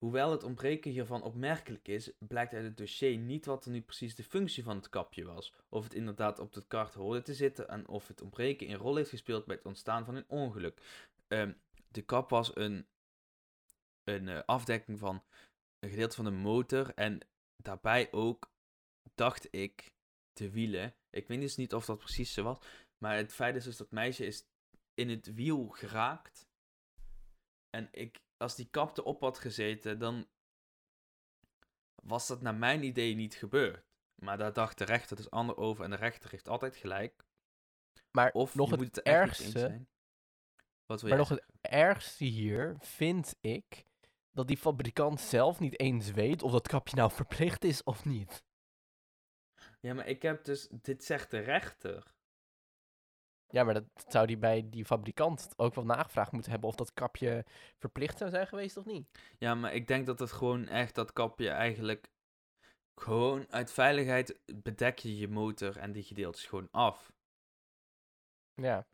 Hoewel 0.00 0.30
het 0.30 0.42
ontbreken 0.42 0.90
hiervan 0.90 1.22
opmerkelijk 1.22 1.88
is, 1.88 2.10
blijkt 2.18 2.52
uit 2.52 2.64
het 2.64 2.76
dossier 2.76 3.18
niet 3.18 3.46
wat 3.46 3.64
er 3.64 3.70
nu 3.70 3.80
precies 3.80 4.14
de 4.14 4.24
functie 4.24 4.62
van 4.62 4.76
het 4.76 4.88
kapje 4.88 5.24
was. 5.24 5.54
Of 5.68 5.84
het 5.84 5.94
inderdaad 5.94 6.38
op 6.38 6.52
de 6.52 6.66
kart 6.66 6.94
hoorde 6.94 7.22
te 7.22 7.34
zitten 7.34 7.68
en 7.68 7.88
of 7.88 8.08
het 8.08 8.20
ontbreken 8.20 8.70
een 8.70 8.76
rol 8.76 8.96
heeft 8.96 9.10
gespeeld 9.10 9.44
bij 9.46 9.56
het 9.56 9.64
ontstaan 9.64 10.04
van 10.04 10.14
een 10.14 10.28
ongeluk. 10.28 10.80
Ehm, 11.28 11.52
de 11.88 12.02
kap 12.02 12.30
was 12.30 12.56
een, 12.56 12.86
een 14.04 14.28
eh, 14.28 14.42
afdekking 14.46 14.98
van 14.98 15.22
een 15.78 15.90
gedeelte 15.90 16.16
van 16.16 16.24
de 16.24 16.30
motor 16.30 16.94
en 16.94 17.20
daarbij 17.56 18.12
ook, 18.12 18.52
dacht 19.14 19.48
ik, 19.50 19.94
de 20.32 20.50
wielen. 20.50 20.94
Ik 21.10 21.28
weet 21.28 21.40
dus 21.40 21.56
niet 21.56 21.74
of 21.74 21.84
dat 21.84 21.98
precies 21.98 22.32
zo 22.32 22.42
was, 22.42 22.58
maar 22.98 23.16
het 23.16 23.32
feit 23.32 23.56
is 23.56 23.64
dus 23.64 23.76
dat 23.76 23.90
meisje 23.90 24.26
is 24.26 24.44
in 24.94 25.08
het 25.08 25.34
wiel 25.34 25.68
geraakt. 25.68 26.48
En 27.70 27.88
ik, 27.90 28.20
als 28.40 28.54
die 28.54 28.68
kap 28.70 28.98
erop 28.98 29.20
had 29.20 29.38
gezeten, 29.38 29.98
dan 29.98 30.28
was 32.02 32.26
dat 32.26 32.42
naar 32.42 32.54
mijn 32.54 32.82
idee 32.82 33.14
niet 33.14 33.34
gebeurd. 33.34 33.84
Maar 34.14 34.38
daar 34.38 34.52
dacht 34.52 34.78
de 34.78 34.84
rechter 34.84 35.16
dus 35.16 35.30
ander 35.30 35.56
over 35.56 35.84
en 35.84 35.90
de 35.90 35.96
rechter 35.96 36.30
heeft 36.30 36.48
altijd 36.48 36.76
gelijk. 36.76 37.24
Maar 38.10 38.32
Of 38.32 38.54
nog 38.54 38.70
het 38.70 38.96
er 38.96 39.02
ergste, 39.02 39.58
zijn. 39.58 39.88
Wat 40.86 41.00
wil 41.00 41.10
maar 41.10 41.18
nog 41.18 41.28
het 41.28 41.44
ergste 41.60 42.24
hier 42.24 42.76
vind 42.80 43.36
ik 43.40 43.86
dat 44.30 44.48
die 44.48 44.56
fabrikant 44.56 45.20
zelf 45.20 45.60
niet 45.60 45.80
eens 45.80 46.10
weet 46.10 46.42
of 46.42 46.52
dat 46.52 46.68
kapje 46.68 46.96
nou 46.96 47.10
verplicht 47.10 47.64
is 47.64 47.82
of 47.82 48.04
niet. 48.04 48.44
Ja, 49.80 49.94
maar 49.94 50.06
ik 50.06 50.22
heb 50.22 50.44
dus, 50.44 50.68
dit 50.68 51.04
zegt 51.04 51.30
de 51.30 51.38
rechter. 51.38 52.14
Ja, 53.50 53.64
maar 53.64 53.74
dat 53.74 53.84
zou 54.08 54.26
die 54.26 54.38
bij 54.38 54.68
die 54.70 54.84
fabrikant 54.84 55.48
ook 55.56 55.74
wel 55.74 55.84
nagevraagd 55.84 56.32
moeten 56.32 56.50
hebben 56.50 56.68
of 56.68 56.74
dat 56.74 56.92
kapje 56.92 57.44
verplicht 57.78 58.18
zou 58.18 58.30
zijn 58.30 58.46
geweest 58.46 58.76
of 58.76 58.84
niet. 58.84 59.08
Ja, 59.38 59.54
maar 59.54 59.74
ik 59.74 59.86
denk 59.86 60.06
dat 60.06 60.18
het 60.18 60.32
gewoon 60.32 60.68
echt 60.68 60.94
dat 60.94 61.12
kapje 61.12 61.50
eigenlijk 61.50 62.10
gewoon 62.94 63.46
uit 63.50 63.72
veiligheid 63.72 64.40
bedek 64.62 64.98
je 64.98 65.16
je 65.16 65.28
motor 65.28 65.76
en 65.76 65.92
die 65.92 66.02
gedeeltes 66.02 66.44
gewoon 66.46 66.68
af. 66.70 67.12
Ja, 68.54 68.86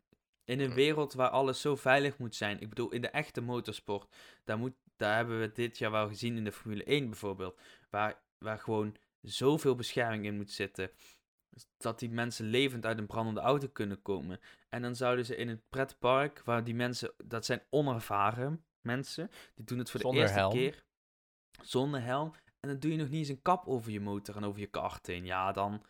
In 0.43 0.59
een 0.59 0.73
wereld 0.73 1.13
waar 1.13 1.29
alles 1.29 1.61
zo 1.61 1.75
veilig 1.75 2.17
moet 2.17 2.35
zijn. 2.35 2.59
Ik 2.59 2.69
bedoel, 2.69 2.91
in 2.91 3.01
de 3.01 3.09
echte 3.09 3.41
motorsport, 3.41 4.15
daar, 4.43 4.57
moet, 4.57 4.73
daar 4.95 5.15
hebben 5.15 5.39
we 5.39 5.51
dit 5.51 5.77
jaar 5.77 5.91
wel 5.91 6.07
gezien 6.07 6.37
in 6.37 6.43
de 6.43 6.51
Formule 6.51 6.83
1 6.83 7.09
bijvoorbeeld. 7.09 7.59
Waar, 7.89 8.21
waar 8.37 8.59
gewoon 8.59 8.95
zoveel 9.21 9.75
bescherming 9.75 10.25
in 10.25 10.35
moet 10.35 10.51
zitten. 10.51 10.91
Dat 11.77 11.99
die 11.99 12.09
mensen 12.09 12.45
levend 12.45 12.85
uit 12.85 12.97
een 12.97 13.07
brandende 13.07 13.39
auto 13.41 13.67
kunnen 13.67 14.01
komen. 14.01 14.39
En 14.69 14.81
dan 14.81 14.95
zouden 14.95 15.25
ze 15.25 15.35
in 15.35 15.47
het 15.49 15.69
pretpark, 15.69 16.41
waar 16.43 16.63
die 16.63 16.75
mensen, 16.75 17.13
dat 17.25 17.45
zijn 17.45 17.61
onervaren 17.69 18.65
mensen, 18.81 19.29
die 19.55 19.65
doen 19.65 19.77
het 19.77 19.89
voor 19.89 19.99
Zonder 19.99 20.19
de 20.19 20.25
eerste 20.25 20.39
helm. 20.39 20.53
keer. 20.53 20.83
Zonder 21.61 22.01
helm. 22.01 22.33
En 22.59 22.69
dan 22.69 22.79
doe 22.79 22.91
je 22.91 22.97
nog 22.97 23.09
niet 23.09 23.19
eens 23.19 23.27
een 23.27 23.41
kap 23.41 23.67
over 23.67 23.91
je 23.91 23.99
motor 24.01 24.35
en 24.35 24.43
over 24.43 24.59
je 24.59 24.67
kart 24.67 25.07
heen. 25.07 25.25
Ja, 25.25 25.51
dan. 25.51 25.85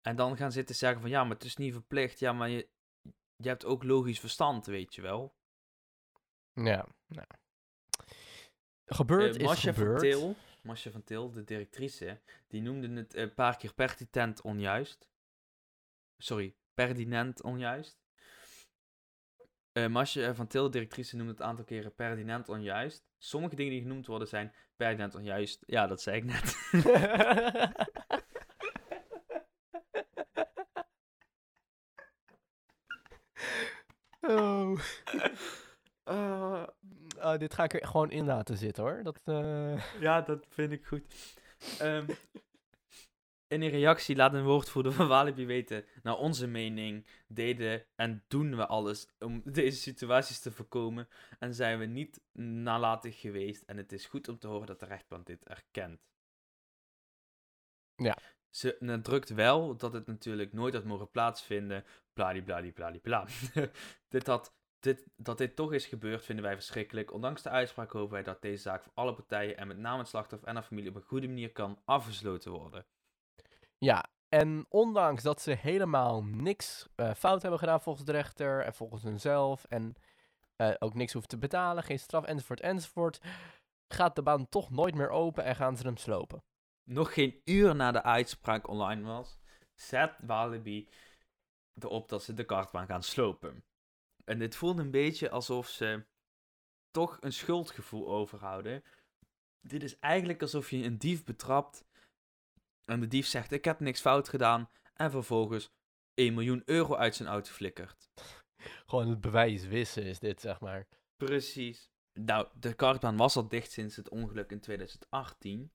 En 0.00 0.16
dan 0.16 0.36
gaan 0.36 0.52
zitten 0.52 0.74
zeggen 0.74 1.00
van 1.00 1.10
ja, 1.10 1.22
maar 1.24 1.34
het 1.34 1.44
is 1.44 1.56
niet 1.56 1.72
verplicht. 1.72 2.18
Ja, 2.18 2.32
maar 2.32 2.48
je, 2.48 2.68
je 3.36 3.48
hebt 3.48 3.64
ook 3.64 3.82
logisch 3.82 4.20
verstand, 4.20 4.66
weet 4.66 4.94
je 4.94 5.02
wel. 5.02 5.34
ja, 6.52 6.86
nou. 7.06 7.26
Gebeurd 8.86 9.36
Eh, 9.36 9.50
is 9.50 9.58
gebeurd. 9.58 10.00
Til, 10.00 10.36
Masha 10.62 10.90
van 10.90 11.04
Til, 11.04 11.32
de 11.32 11.44
directrice, 11.44 12.20
die 12.48 12.60
noemde 12.62 12.92
het 13.00 13.16
een 13.16 13.34
paar 13.34 13.56
keer 13.56 13.74
pertinent 13.74 14.40
onjuist. 14.40 15.08
Sorry, 16.18 16.54
pertinent 16.74 17.42
onjuist. 17.42 17.98
Uh, 19.72 19.86
Masje 19.86 20.34
van 20.34 20.46
Til, 20.46 20.70
directrice, 20.70 21.16
noemt 21.16 21.30
het 21.30 21.42
aantal 21.42 21.64
keren 21.64 21.94
pertinent 21.94 22.48
onjuist. 22.48 23.04
Sommige 23.18 23.56
dingen 23.56 23.72
die 23.72 23.80
genoemd 23.80 24.06
worden 24.06 24.28
zijn 24.28 24.54
pertinent 24.76 25.14
onjuist. 25.14 25.62
Ja, 25.66 25.86
dat 25.86 26.02
zei 26.02 26.16
ik 26.16 26.24
net. 26.24 26.56
oh. 34.20 34.78
Uh, 36.08 36.66
uh, 37.22 37.38
dit 37.38 37.54
ga 37.54 37.64
ik 37.64 37.74
er 37.74 37.86
gewoon 37.86 38.10
in 38.10 38.24
laten 38.24 38.56
zitten 38.56 38.82
hoor. 38.82 39.02
Dat, 39.02 39.20
uh... 39.24 39.82
Ja, 40.00 40.20
dat 40.20 40.46
vind 40.48 40.72
ik 40.72 40.86
goed. 40.86 41.02
Um, 41.82 42.06
in 43.52 43.62
een 43.62 43.70
reactie 43.70 44.16
laat 44.16 44.34
een 44.34 44.44
woordvoerder 44.44 44.92
van 44.92 45.08
Walibi 45.08 45.46
weten, 45.46 45.84
naar 46.02 46.16
onze 46.16 46.46
mening 46.46 47.06
deden 47.26 47.84
en 47.94 48.24
doen 48.28 48.56
we 48.56 48.66
alles 48.66 49.08
om 49.18 49.42
deze 49.44 49.76
situaties 49.76 50.40
te 50.40 50.52
voorkomen 50.52 51.08
en 51.38 51.54
zijn 51.54 51.78
we 51.78 51.84
niet 51.84 52.20
nalatig 52.32 53.20
geweest 53.20 53.62
en 53.62 53.76
het 53.76 53.92
is 53.92 54.06
goed 54.06 54.28
om 54.28 54.38
te 54.38 54.46
horen 54.46 54.66
dat 54.66 54.80
de 54.80 54.86
rechtbank 54.86 55.26
dit 55.26 55.44
erkent. 55.44 56.00
Ja. 57.96 58.18
Ze 58.50 58.76
nadrukt 58.80 59.28
wel 59.28 59.76
dat 59.76 59.92
het 59.92 60.06
natuurlijk 60.06 60.52
nooit 60.52 60.74
had 60.74 60.84
mogen 60.84 61.10
plaatsvinden, 61.10 61.84
bladibladibladibla. 62.12 63.26
dit 64.08 64.26
had, 64.26 64.54
dit, 64.82 65.06
dat 65.16 65.38
dit 65.38 65.56
toch 65.56 65.72
is 65.72 65.86
gebeurd 65.86 66.24
vinden 66.24 66.44
wij 66.44 66.54
verschrikkelijk. 66.54 67.12
Ondanks 67.12 67.42
de 67.42 67.48
uitspraak 67.48 67.92
hopen 67.92 68.12
wij 68.12 68.22
dat 68.22 68.42
deze 68.42 68.62
zaak 68.62 68.82
voor 68.82 68.92
alle 68.94 69.14
partijen 69.14 69.56
en 69.56 69.66
met 69.66 69.78
name 69.78 69.98
het 69.98 70.08
slachtoffer 70.08 70.48
en 70.48 70.54
haar 70.54 70.64
familie 70.64 70.90
op 70.90 70.96
een 70.96 71.02
goede 71.02 71.28
manier 71.28 71.52
kan 71.52 71.78
afgesloten 71.84 72.52
worden. 72.52 72.86
Ja, 73.78 74.04
en 74.28 74.66
ondanks 74.68 75.22
dat 75.22 75.40
ze 75.40 75.50
helemaal 75.50 76.24
niks 76.24 76.88
uh, 76.96 77.14
fout 77.14 77.42
hebben 77.42 77.58
gedaan 77.58 77.82
volgens 77.82 78.04
de 78.04 78.12
rechter 78.12 78.64
en 78.64 78.74
volgens 78.74 79.02
hunzelf 79.02 79.64
en 79.64 79.94
uh, 80.56 80.74
ook 80.78 80.94
niks 80.94 81.12
hoeven 81.12 81.30
te 81.30 81.38
betalen, 81.38 81.82
geen 81.82 81.98
straf 81.98 82.24
enzovoort 82.24 82.60
enzovoort, 82.60 83.20
gaat 83.88 84.14
de 84.16 84.22
baan 84.22 84.48
toch 84.48 84.70
nooit 84.70 84.94
meer 84.94 85.10
open 85.10 85.44
en 85.44 85.56
gaan 85.56 85.76
ze 85.76 85.82
hem 85.82 85.96
slopen. 85.96 86.42
Nog 86.84 87.14
geen 87.14 87.40
uur 87.44 87.74
na 87.74 87.92
de 87.92 88.02
uitspraak 88.02 88.68
online 88.68 89.02
was, 89.02 89.40
zet 89.74 90.12
Walibi 90.20 90.88
erop 91.78 92.08
dat 92.08 92.22
ze 92.22 92.34
de 92.34 92.44
kartbaan 92.44 92.86
gaan 92.86 93.02
slopen. 93.02 93.64
En 94.24 94.38
dit 94.38 94.56
voelt 94.56 94.78
een 94.78 94.90
beetje 94.90 95.30
alsof 95.30 95.68
ze 95.68 96.06
toch 96.90 97.18
een 97.20 97.32
schuldgevoel 97.32 98.08
overhouden. 98.08 98.84
Dit 99.60 99.82
is 99.82 99.98
eigenlijk 99.98 100.42
alsof 100.42 100.70
je 100.70 100.84
een 100.84 100.98
dief 100.98 101.24
betrapt 101.24 101.84
en 102.84 103.00
de 103.00 103.06
dief 103.06 103.26
zegt: 103.26 103.52
Ik 103.52 103.64
heb 103.64 103.80
niks 103.80 104.00
fout 104.00 104.28
gedaan. 104.28 104.70
En 104.94 105.10
vervolgens 105.10 105.70
1 106.14 106.34
miljoen 106.34 106.62
euro 106.64 106.94
uit 106.96 107.14
zijn 107.14 107.28
auto 107.28 107.50
flikkert. 107.50 108.10
Gewoon 108.86 109.08
het 109.08 109.20
bewijs 109.20 109.64
wissen 109.64 110.02
is 110.02 110.18
dit, 110.18 110.40
zeg 110.40 110.60
maar. 110.60 110.88
Precies. 111.16 111.90
Nou, 112.12 112.48
de 112.54 112.74
kartbaan 112.74 113.16
was 113.16 113.36
al 113.36 113.48
dicht 113.48 113.72
sinds 113.72 113.96
het 113.96 114.08
ongeluk 114.08 114.50
in 114.50 114.60
2018. 114.60 115.72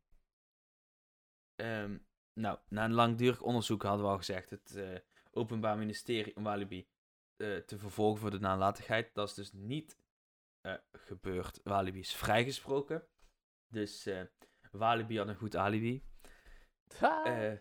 Ehm, 1.55 1.97
nou, 2.33 2.59
na 2.69 2.85
een 2.85 2.93
langdurig 2.93 3.41
onderzoek 3.41 3.83
hadden 3.83 4.05
we 4.05 4.11
al 4.11 4.17
gezegd: 4.17 4.49
het 4.49 4.75
uh, 4.75 4.97
Openbaar 5.31 5.77
Ministerie 5.77 6.35
om 6.35 6.43
Walibi 6.43 6.87
uh, 7.37 7.57
te 7.57 7.77
vervolgen 7.77 8.19
voor 8.19 8.31
de 8.31 8.39
nalatigheid. 8.39 9.13
Dat 9.13 9.27
is 9.27 9.33
dus 9.33 9.51
niet 9.51 9.99
uh, 10.61 10.73
gebeurd. 10.91 11.59
Walibi 11.63 11.99
is 11.99 12.15
vrijgesproken. 12.15 13.07
Dus 13.67 14.09
Walibi 14.71 15.17
had 15.17 15.27
een 15.27 15.35
goed 15.35 15.55
alibi. 15.55 16.03
Uh, 17.01 17.53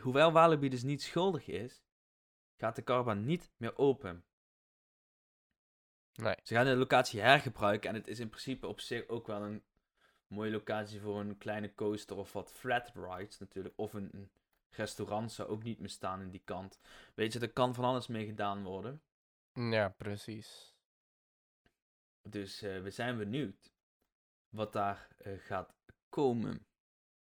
hoewel 0.00 0.32
Walibi 0.32 0.68
dus 0.68 0.82
niet 0.82 1.02
schuldig 1.02 1.46
is, 1.46 1.84
gaat 2.56 2.76
de 2.76 2.82
kartbaan 2.82 3.24
niet 3.24 3.52
meer 3.56 3.76
open. 3.76 4.24
Nee. 6.12 6.36
Ze 6.42 6.54
gaan 6.54 6.64
de 6.64 6.76
locatie 6.76 7.20
hergebruiken 7.20 7.90
en 7.90 7.94
het 7.94 8.08
is 8.08 8.18
in 8.18 8.28
principe 8.28 8.66
op 8.66 8.80
zich 8.80 9.08
ook 9.08 9.26
wel 9.26 9.42
een 9.42 9.64
mooie 10.26 10.50
locatie 10.50 11.00
voor 11.00 11.20
een 11.20 11.38
kleine 11.38 11.74
coaster 11.74 12.16
of 12.16 12.32
wat 12.32 12.52
flat 12.52 12.92
rides 12.94 13.38
natuurlijk. 13.38 13.74
Of 13.78 13.94
een, 13.94 14.08
een 14.12 14.30
restaurant 14.70 15.32
zou 15.32 15.48
ook 15.48 15.62
niet 15.62 15.78
meer 15.78 15.88
staan 15.88 16.20
in 16.20 16.30
die 16.30 16.42
kant. 16.44 16.78
Weet 17.14 17.32
je, 17.32 17.40
er 17.40 17.52
kan 17.52 17.74
van 17.74 17.84
alles 17.84 18.06
mee 18.06 18.26
gedaan 18.26 18.64
worden. 18.64 19.02
Ja, 19.52 19.88
precies. 19.88 20.74
Dus 22.22 22.62
uh, 22.62 22.82
we 22.82 22.90
zijn 22.90 23.16
benieuwd 23.16 23.72
wat 24.48 24.72
daar 24.72 25.08
uh, 25.26 25.38
gaat 25.38 25.74
komen. 26.08 26.66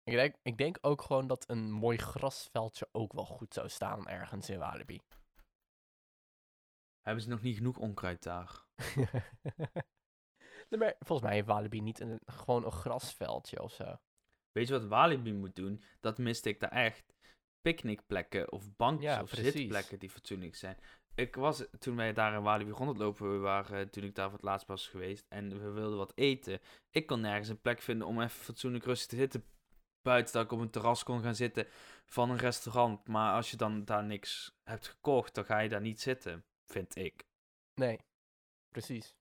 Ik 0.03 0.13
denk, 0.13 0.35
ik 0.41 0.57
denk 0.57 0.77
ook 0.81 1.01
gewoon 1.01 1.27
dat 1.27 1.49
een 1.49 1.71
mooi 1.71 1.97
grasveldje 1.97 2.89
ook 2.91 3.13
wel 3.13 3.25
goed 3.25 3.53
zou 3.53 3.69
staan 3.69 4.07
ergens 4.07 4.49
in 4.49 4.59
Walibi. 4.59 5.01
Hebben 7.01 7.23
ze 7.23 7.29
nog 7.29 7.41
niet 7.41 7.55
genoeg 7.55 7.77
onkruid 7.77 8.23
daar? 8.23 8.65
nee, 10.69 10.79
maar 10.79 10.95
volgens 10.99 11.27
mij 11.27 11.33
heeft 11.33 11.47
Walibi 11.47 11.81
niet 11.81 11.99
een, 11.99 12.19
gewoon 12.25 12.65
een 12.65 12.71
grasveldje 12.71 13.61
of 13.61 13.73
zo. 13.73 13.95
Weet 14.51 14.67
je 14.67 14.73
wat 14.73 14.85
Walibi 14.85 15.33
moet 15.33 15.55
doen? 15.55 15.83
Dat 15.99 16.17
miste 16.17 16.49
ik 16.49 16.59
daar 16.59 16.71
echt. 16.71 17.13
Picknickplekken 17.61 18.51
of 18.51 18.75
bankjes 18.75 19.13
Ja, 19.13 19.21
of 19.21 19.29
precies. 19.29 19.51
zitplekken 19.51 19.99
die 19.99 20.09
fatsoenlijk 20.09 20.55
zijn. 20.55 20.77
Ik 21.15 21.35
was, 21.35 21.65
toen 21.79 21.95
wij 21.95 22.13
daar 22.13 22.33
in 22.33 22.41
Walibi 22.41 22.71
rondlopen 22.71 23.31
we 23.31 23.37
waren, 23.37 23.89
toen 23.89 24.03
ik 24.03 24.15
daar 24.15 24.25
voor 24.25 24.37
het 24.37 24.45
laatst 24.45 24.67
was 24.67 24.87
geweest, 24.87 25.25
en 25.29 25.61
we 25.61 25.69
wilden 25.69 25.97
wat 25.97 26.11
eten. 26.15 26.59
Ik 26.89 27.07
kon 27.07 27.21
nergens 27.21 27.49
een 27.49 27.61
plek 27.61 27.81
vinden 27.81 28.07
om 28.07 28.21
even 28.21 28.43
fatsoenlijk 28.43 28.85
rustig 28.85 29.07
te 29.09 29.15
zitten 29.15 29.43
buiten 30.01 30.33
dat 30.33 30.43
ik 30.43 30.51
op 30.51 30.59
een 30.59 30.69
terras 30.69 31.03
kon 31.03 31.21
gaan 31.21 31.35
zitten 31.35 31.67
van 32.05 32.29
een 32.29 32.37
restaurant. 32.37 33.07
Maar 33.07 33.33
als 33.33 33.51
je 33.51 33.57
dan 33.57 33.85
daar 33.85 34.03
niks 34.03 34.57
hebt 34.63 34.87
gekocht, 34.87 35.35
dan 35.35 35.45
ga 35.45 35.59
je 35.59 35.69
daar 35.69 35.81
niet 35.81 36.01
zitten, 36.01 36.45
vind 36.65 36.95
ik. 36.95 37.25
Nee, 37.73 37.99
precies. 38.69 39.15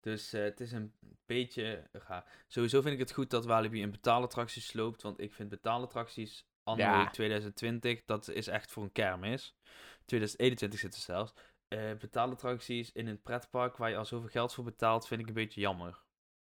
Dus 0.00 0.34
uh, 0.34 0.42
het 0.42 0.60
is 0.60 0.72
een 0.72 0.94
beetje 1.26 1.88
gaar. 1.92 2.44
Sowieso 2.46 2.80
vind 2.80 2.94
ik 2.94 3.00
het 3.00 3.12
goed 3.12 3.30
dat 3.30 3.44
Walibi 3.44 3.82
een 3.82 3.90
betaalattractie 3.90 4.62
sloopt, 4.62 5.02
want 5.02 5.20
ik 5.20 5.32
vind 5.32 5.48
betaalattracties 5.48 6.46
anno 6.68 6.82
Ja. 6.82 7.10
2020, 7.10 8.04
dat 8.04 8.28
is 8.28 8.46
echt 8.46 8.70
voor 8.72 8.82
een 8.82 8.92
kermis. 8.92 9.56
2021 10.04 10.80
zit 10.80 10.94
er 10.94 11.00
zelfs. 11.00 11.32
Uh, 11.68 11.94
betaalattracties 11.94 12.92
in 12.92 13.06
een 13.06 13.22
pretpark 13.22 13.76
waar 13.76 13.90
je 13.90 13.96
al 13.96 14.04
zoveel 14.04 14.28
geld 14.28 14.54
voor 14.54 14.64
betaalt, 14.64 15.06
vind 15.06 15.20
ik 15.20 15.26
een 15.28 15.34
beetje 15.34 15.60
jammer. 15.60 16.02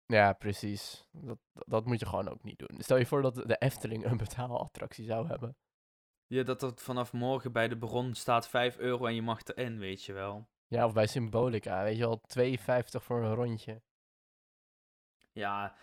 Ja, 0.07 0.33
precies. 0.33 1.09
Dat, 1.13 1.39
dat 1.53 1.85
moet 1.85 2.01
je 2.01 2.07
gewoon 2.07 2.29
ook 2.29 2.43
niet 2.43 2.59
doen. 2.59 2.81
Stel 2.81 2.97
je 2.97 3.07
voor 3.07 3.23
dat 3.23 3.35
de 3.35 3.57
Efteling 3.57 4.05
een 4.05 4.17
betaalattractie 4.17 5.05
zou 5.05 5.27
hebben. 5.29 5.57
Ja, 6.27 6.43
dat 6.43 6.61
dat 6.61 6.83
vanaf 6.83 7.13
morgen 7.13 7.53
bij 7.53 7.69
de 7.69 7.79
bron 7.79 8.15
staat 8.15 8.49
5 8.49 8.79
euro 8.79 9.07
en 9.07 9.15
je 9.15 9.23
mag 9.23 9.41
erin, 9.45 9.79
weet 9.79 10.03
je 10.05 10.13
wel. 10.13 10.49
Ja, 10.67 10.85
of 10.85 10.93
bij 10.93 11.07
Symbolica, 11.07 11.83
weet 11.83 11.97
je 11.97 12.07
wel, 12.07 12.21
2,50 12.39 13.05
voor 13.05 13.25
een 13.25 13.35
rondje. 13.35 13.83
Ja, 15.33 15.77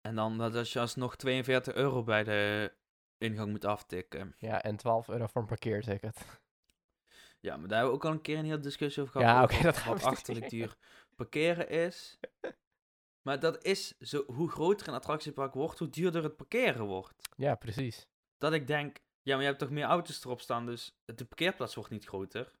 en 0.00 0.14
dan 0.14 0.38
dat 0.38 0.54
als 0.54 0.72
je 0.72 0.80
alsnog 0.80 1.16
42 1.16 1.74
euro 1.74 2.02
bij 2.02 2.24
de 2.24 2.72
ingang 3.18 3.50
moet 3.50 3.64
aftikken. 3.64 4.34
Ja, 4.38 4.62
en 4.62 4.76
12 4.76 5.08
euro 5.08 5.26
voor 5.26 5.40
een 5.40 5.48
parkeerticket. 5.48 6.40
Ja, 7.40 7.56
maar 7.56 7.68
daar 7.68 7.78
hebben 7.78 7.98
we 7.98 8.04
ook 8.04 8.04
al 8.04 8.16
een 8.16 8.22
keer 8.22 8.38
een 8.38 8.44
hele 8.44 8.60
discussie 8.60 9.02
over 9.02 9.20
gehad. 9.20 9.36
Ja, 9.36 9.42
oké, 9.42 9.62
dat 9.62 9.76
gaan 9.76 9.92
wat 9.92 10.02
we 10.02 10.08
achterlijk 10.08 10.50
duur 10.50 10.76
parkeren 11.16 11.68
is. 11.68 12.18
Maar 13.22 13.40
dat 13.40 13.64
is 13.64 13.98
zo, 13.98 14.24
hoe 14.26 14.50
groter 14.50 14.88
een 14.88 14.94
attractiepark 14.94 15.54
wordt, 15.54 15.78
hoe 15.78 15.88
duurder 15.88 16.22
het 16.22 16.36
parkeren 16.36 16.84
wordt. 16.84 17.28
Ja, 17.36 17.54
precies. 17.54 18.08
Dat 18.38 18.52
ik 18.52 18.66
denk, 18.66 18.98
ja, 19.22 19.32
maar 19.32 19.42
je 19.42 19.48
hebt 19.48 19.58
toch 19.58 19.70
meer 19.70 19.84
auto's 19.84 20.24
erop 20.24 20.40
staan, 20.40 20.66
dus 20.66 20.96
de 21.04 21.24
parkeerplaats 21.24 21.74
wordt 21.74 21.90
niet 21.90 22.04
groter. 22.04 22.52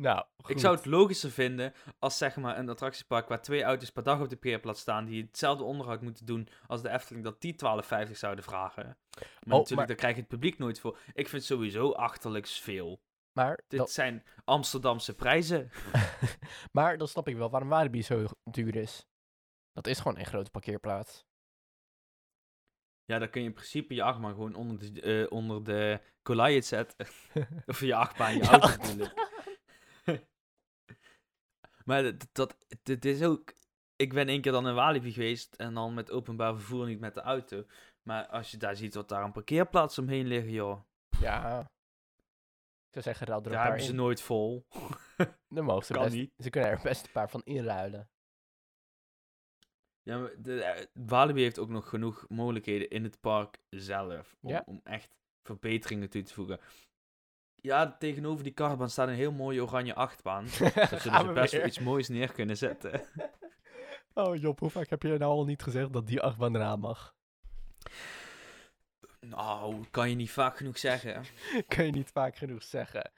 nou, 0.00 0.24
Ik 0.46 0.58
zou 0.58 0.76
het 0.76 0.86
logischer 0.86 1.30
vinden 1.30 1.72
als 1.98 2.18
zeg 2.18 2.36
maar 2.36 2.58
een 2.58 2.68
attractiepark 2.68 3.28
waar 3.28 3.42
twee 3.42 3.62
auto's 3.62 3.90
per 3.90 4.02
dag 4.02 4.20
op 4.20 4.28
de 4.28 4.36
parkeerplaats 4.36 4.80
staan, 4.80 5.04
die 5.04 5.22
hetzelfde 5.22 5.64
onderhoud 5.64 6.00
moeten 6.00 6.26
doen 6.26 6.48
als 6.66 6.82
de 6.82 6.88
Efteling, 6.88 7.24
dat 7.24 7.40
die 7.40 7.54
12,50 7.54 8.16
zouden 8.16 8.44
vragen. 8.44 8.84
Maar 8.84 8.96
natuurlijk, 9.40 9.70
maar- 9.74 9.86
daar 9.86 9.96
krijg 9.96 10.14
je 10.14 10.20
het 10.20 10.30
publiek 10.30 10.58
nooit 10.58 10.80
voor. 10.80 10.98
Ik 11.12 11.28
vind 11.28 11.44
sowieso 11.44 11.92
achterlijks 11.92 12.60
veel. 12.60 13.00
Maar, 13.32 13.60
Dit 13.68 13.78
dat, 13.78 13.90
zijn 13.90 14.24
Amsterdamse 14.44 15.14
prijzen. 15.14 15.70
maar 16.72 16.98
dan 16.98 17.08
snap 17.08 17.28
ik 17.28 17.36
wel 17.36 17.50
waarom 17.50 17.68
Walibi 17.68 18.02
zo 18.02 18.24
duur 18.44 18.76
is. 18.76 19.06
Dat 19.72 19.86
is 19.86 19.98
gewoon 19.98 20.18
een 20.18 20.26
grote 20.26 20.50
parkeerplaats. 20.50 21.24
Ja, 23.04 23.18
dan 23.18 23.30
kun 23.30 23.40
je 23.40 23.46
in 23.46 23.54
principe 23.54 23.94
je 23.94 24.02
achtbaan 24.02 24.34
gewoon 24.34 24.54
onder 24.54 24.92
de, 24.92 25.26
onder 25.30 25.64
de 25.64 26.00
Goliath 26.22 26.64
zetten. 26.64 27.06
of 27.66 27.80
je 27.80 27.94
achtbaan, 27.94 28.34
je 28.34 28.42
Ja, 28.44 28.60
auto 28.60 29.04
ik. 29.04 29.29
Maar 31.90 32.02
dat, 32.02 32.28
dat, 32.32 32.56
dit 32.82 33.04
is 33.04 33.22
ook... 33.22 33.52
Ik 33.96 34.12
ben 34.12 34.28
één 34.28 34.40
keer 34.40 34.52
dan 34.52 34.68
in 34.68 34.74
Walibi 34.74 35.12
geweest 35.12 35.54
en 35.54 35.74
dan 35.74 35.94
met 35.94 36.10
openbaar 36.10 36.54
vervoer, 36.54 36.86
niet 36.86 37.00
met 37.00 37.14
de 37.14 37.20
auto. 37.20 37.64
Maar 38.02 38.26
als 38.26 38.50
je 38.50 38.56
daar 38.56 38.76
ziet 38.76 38.94
wat 38.94 39.08
daar 39.08 39.24
een 39.24 39.32
parkeerplaats 39.32 39.98
omheen 39.98 40.26
liggen, 40.26 40.52
joh. 40.52 40.80
Ja. 41.20 41.60
Ik 41.60 42.90
zou 42.90 43.04
zeggen, 43.04 43.26
ruil 43.26 43.40
er 43.40 43.46
een 43.46 43.52
Daar 43.52 43.64
hebben 43.64 43.82
ze 43.82 43.90
in. 43.90 43.96
nooit 43.96 44.22
vol. 44.22 44.66
Dan 45.48 45.64
mogen 45.64 45.84
ze, 45.86 45.92
kan 45.92 46.02
best, 46.02 46.14
niet. 46.14 46.32
ze 46.38 46.50
kunnen 46.50 46.70
er 46.70 46.80
best 46.82 47.04
een 47.04 47.12
paar 47.12 47.30
van 47.30 47.42
inruilen. 47.44 48.10
Ja, 50.02 50.18
maar 50.18 50.34
de, 50.38 50.62
eh, 50.62 50.86
Walibi 50.92 51.42
heeft 51.42 51.58
ook 51.58 51.68
nog 51.68 51.88
genoeg 51.88 52.24
mogelijkheden 52.28 52.90
in 52.90 53.04
het 53.04 53.20
park 53.20 53.58
zelf. 53.68 54.36
Om, 54.40 54.50
Ja. 54.50 54.62
om 54.66 54.80
echt 54.84 55.16
verbeteringen 55.42 56.10
toe 56.10 56.22
te 56.22 56.34
voegen. 56.34 56.60
Ja, 57.62 57.96
tegenover 57.98 58.44
die 58.44 58.52
kartbaan 58.52 58.90
staat 58.90 59.08
een 59.08 59.14
heel 59.14 59.32
mooie 59.32 59.62
oranje 59.62 59.94
achtbaan. 59.94 60.44
Daar 60.74 61.00
zullen 61.00 61.20
ze 61.20 61.26
we 61.26 61.32
best 61.32 61.52
wel 61.52 61.66
iets 61.66 61.78
moois 61.78 62.08
neer 62.08 62.32
kunnen 62.32 62.56
zetten. 62.56 63.00
Oh 64.14 64.36
Job, 64.36 64.58
hoe 64.58 64.70
vaak 64.70 64.88
heb 64.88 65.02
je 65.02 65.08
nou 65.08 65.22
al 65.22 65.44
niet 65.44 65.62
gezegd 65.62 65.92
dat 65.92 66.06
die 66.06 66.20
achtbaan 66.20 66.56
eraan 66.56 66.80
mag? 66.80 67.14
Nou, 69.20 69.84
kan 69.90 70.08
je 70.10 70.14
niet 70.14 70.30
vaak 70.30 70.56
genoeg 70.56 70.78
zeggen. 70.78 71.24
Kun 71.68 71.84
je 71.84 71.92
niet 71.92 72.10
vaak 72.10 72.36
genoeg 72.36 72.62
zeggen. 72.62 73.10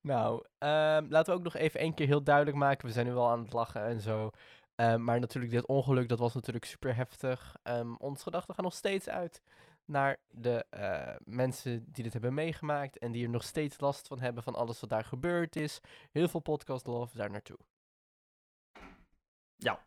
Nou, 0.00 0.44
ehm, 0.58 1.06
laten 1.08 1.32
we 1.32 1.38
ook 1.38 1.44
nog 1.44 1.56
even 1.56 1.80
één 1.80 1.94
keer 1.94 2.06
heel 2.06 2.22
duidelijk 2.22 2.56
maken. 2.56 2.86
We 2.86 2.92
zijn 2.92 3.06
nu 3.06 3.12
wel 3.12 3.30
aan 3.30 3.42
het 3.42 3.52
lachen 3.52 3.84
en 3.84 4.00
zo. 4.00 4.30
Ehm, 4.74 5.04
maar 5.04 5.20
natuurlijk, 5.20 5.52
dit 5.52 5.66
ongeluk, 5.66 6.08
dat 6.08 6.18
was 6.18 6.34
natuurlijk 6.34 6.64
super 6.64 6.96
heftig. 6.96 7.56
Ehm 7.62 7.94
onze 7.94 8.22
gedachten 8.22 8.54
gaan 8.54 8.64
nog 8.64 8.74
steeds 8.74 9.08
uit 9.08 9.42
naar 9.90 10.16
de 10.28 10.66
eh, 10.70 11.16
mensen 11.24 11.84
die 11.92 12.02
dit 12.02 12.12
hebben 12.12 12.34
meegemaakt. 12.34 12.98
En 12.98 13.12
die 13.12 13.24
er 13.24 13.30
nog 13.30 13.42
steeds 13.42 13.80
last 13.80 14.06
van 14.06 14.20
hebben 14.20 14.42
van 14.42 14.54
alles 14.54 14.80
wat 14.80 14.90
daar 14.90 15.04
gebeurd 15.04 15.56
is. 15.56 15.80
Heel 16.10 16.28
veel 16.28 16.40
podcast 16.40 16.86
love 16.86 17.16
daar 17.16 17.30
naartoe. 17.30 17.58
Ja. 19.56 19.86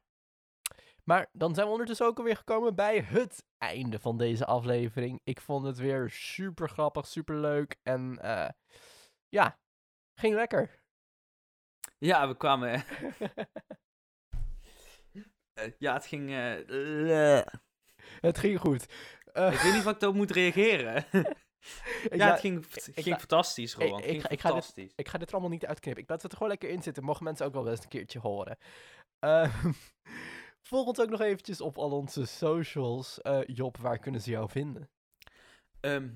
Maar 1.04 1.30
dan 1.32 1.54
zijn 1.54 1.66
we 1.66 1.72
ondertussen 1.72 2.06
ook 2.06 2.18
alweer 2.18 2.38
gekomen 2.38 2.76
bij 2.76 3.00
het 3.00 3.44
einde 3.58 4.00
van 4.00 4.18
deze 4.18 4.46
aflevering. 4.46 5.20
Ik 5.24 5.42
vond 5.42 5.66
het 5.66 5.78
weer 5.78 6.10
super 6.10 6.70
grappig, 6.70 7.08
super 7.08 7.36
leuk. 7.36 7.80
En 7.84 8.20
eh, 8.22 8.50
ja, 9.30 9.60
ging 10.20 10.36
lekker. 10.36 10.82
Ja, 11.98 12.28
we 12.28 12.38
kwamen... 12.38 12.84
eh, 15.54 15.72
ja, 15.78 15.94
het 15.94 16.06
ging... 16.06 16.30
het 18.20 18.38
ging 18.38 18.60
goed. 18.60 18.86
Eh, 19.34 19.54
ik 19.54 19.60
weet 19.60 19.74
niet 19.74 19.84
wat 19.84 19.94
ik 19.94 20.00
daarop 20.00 20.18
moet 20.18 20.32
reageren. 20.32 21.06
ja, 22.12 22.32
het 22.32 22.40
ging, 22.40 22.74
het 22.74 22.88
ik 22.94 23.04
ging 23.04 23.18
fantastisch, 23.18 23.76
Rowan. 23.76 24.00
ik- 24.00 24.06
ging 24.06 24.16
ik 24.16 24.22
ga- 24.22 24.30
ik 24.30 24.40
ga 24.42 24.48
dit- 24.48 24.58
fantastisch. 24.64 24.94
ik 24.96 25.08
ga 25.08 25.18
dit 25.18 25.28
er 25.28 25.34
allemaal 25.34 25.52
niet 25.52 25.66
uitknippen. 25.66 26.04
Ik 26.04 26.10
laat 26.10 26.22
het 26.22 26.32
er 26.32 26.38
gewoon 26.38 26.52
lekker 26.52 26.70
in 26.70 26.82
zitten. 26.84 27.04
Mogen 27.04 27.24
mensen 27.24 27.46
ook 27.46 27.54
wel 27.54 27.64
best 27.64 27.84
een 27.84 27.90
keertje 27.90 28.20
horen. 28.20 28.58
Ehm, 29.20 29.72
volg 30.70 30.88
ons 30.88 31.00
ook 31.00 31.10
nog 31.10 31.22
eventjes 31.22 31.62
op 31.62 31.78
al 31.78 31.92
onze 31.92 32.26
socials. 32.26 33.22
Eh, 33.22 33.40
Job, 33.46 33.78
waar 33.78 34.00
kunnen 34.00 34.22
ze 34.22 34.30
jou 34.32 34.50
vinden? 34.50 34.90
Ehm, 35.80 36.10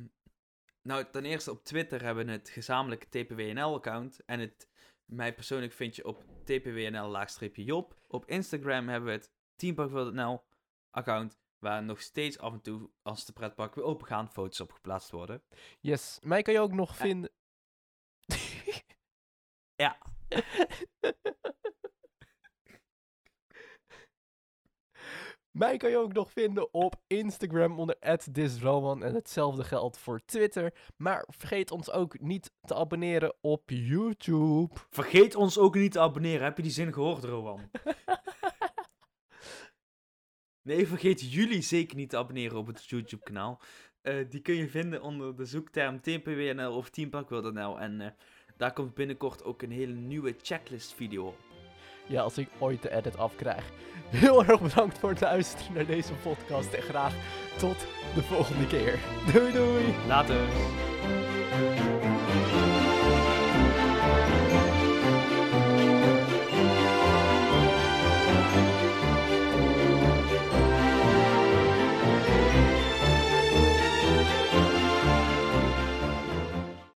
nou, 0.81 1.05
ten 1.11 1.25
eerste 1.25 1.51
op 1.51 1.63
Twitter 1.63 2.03
hebben 2.03 2.25
we 2.25 2.31
het 2.31 2.49
gezamenlijke 2.49 3.07
TPWNL-account. 3.09 4.19
En 4.25 4.39
het, 4.39 4.67
mij 5.05 5.33
persoonlijk 5.33 5.73
vind 5.73 5.95
je 5.95 6.05
op 6.05 6.23
TPWNL-job. 6.43 7.95
Op 8.07 8.25
Instagram 8.25 8.87
hebben 8.87 9.09
we 9.09 9.15
het 9.15 9.31
teampark.nl-account. 9.55 11.37
Waar 11.59 11.83
nog 11.83 12.01
steeds 12.01 12.37
af 12.37 12.53
en 12.53 12.61
toe, 12.61 12.89
als 13.01 13.25
de 13.25 13.33
pretparken 13.33 13.81
weer 13.81 13.89
open 13.89 14.07
gaan, 14.07 14.31
foto's 14.31 14.59
op 14.59 14.71
geplaatst 14.71 15.11
worden. 15.11 15.43
Yes, 15.79 16.19
mij 16.21 16.41
kan 16.41 16.53
je 16.53 16.59
ook 16.59 16.73
nog 16.73 16.95
vinden. 16.95 17.31
Ja. 19.75 19.97
Mij 25.57 25.77
kan 25.77 25.89
je 25.89 25.97
ook 25.97 26.13
nog 26.13 26.31
vinden 26.31 26.73
op 26.73 26.95
Instagram 27.07 27.79
onder 27.79 27.97
@thisroman 28.33 29.03
en 29.03 29.13
hetzelfde 29.13 29.63
geldt 29.63 29.97
voor 29.97 30.19
Twitter. 30.25 30.73
Maar 30.97 31.27
vergeet 31.27 31.71
ons 31.71 31.91
ook 31.91 32.19
niet 32.19 32.51
te 32.61 32.75
abonneren 32.75 33.33
op 33.41 33.63
YouTube. 33.65 34.75
Vergeet 34.89 35.35
ons 35.35 35.57
ook 35.57 35.75
niet 35.75 35.91
te 35.91 35.99
abonneren. 35.99 36.43
Heb 36.43 36.57
je 36.57 36.63
die 36.63 36.71
zin 36.71 36.93
gehoord, 36.93 37.23
Rowan? 37.23 37.59
Nee, 40.67 40.87
vergeet 40.87 41.33
jullie 41.33 41.61
zeker 41.61 41.95
niet 41.95 42.09
te 42.09 42.17
abonneren 42.17 42.57
op 42.57 42.67
het 42.67 42.85
YouTube-kanaal. 42.85 43.61
Eh, 44.01 44.15
die 44.29 44.41
kun 44.41 44.55
je 44.55 44.69
vinden 44.69 45.01
onder 45.01 45.35
de 45.35 45.45
zoekterm 45.45 46.01
TPWNL 46.01 46.75
of 46.75 46.89
Teampark.nl. 46.89 47.79
En 47.79 48.01
eh, 48.01 48.07
daar 48.57 48.73
komt 48.73 48.93
binnenkort 48.93 49.43
ook 49.43 49.61
een 49.61 49.71
hele 49.71 49.93
nieuwe 49.93 50.35
checklist-video 50.41 51.25
op. 51.25 51.37
Ja, 52.07 52.21
als 52.21 52.37
ik 52.37 52.49
ooit 52.59 52.81
de 52.81 52.91
edit 52.91 53.17
afkrijg. 53.17 53.71
Heel 54.09 54.45
erg 54.45 54.61
bedankt 54.61 54.97
voor 54.97 55.09
het 55.09 55.21
luisteren 55.21 55.73
naar 55.73 55.85
deze 55.85 56.13
podcast 56.13 56.73
en 56.73 56.81
graag 56.81 57.13
tot 57.57 57.79
de 58.15 58.21
volgende 58.21 58.67
keer. 58.67 58.99
Doei 59.33 59.51
doei! 59.51 59.85
Later! 60.07 60.96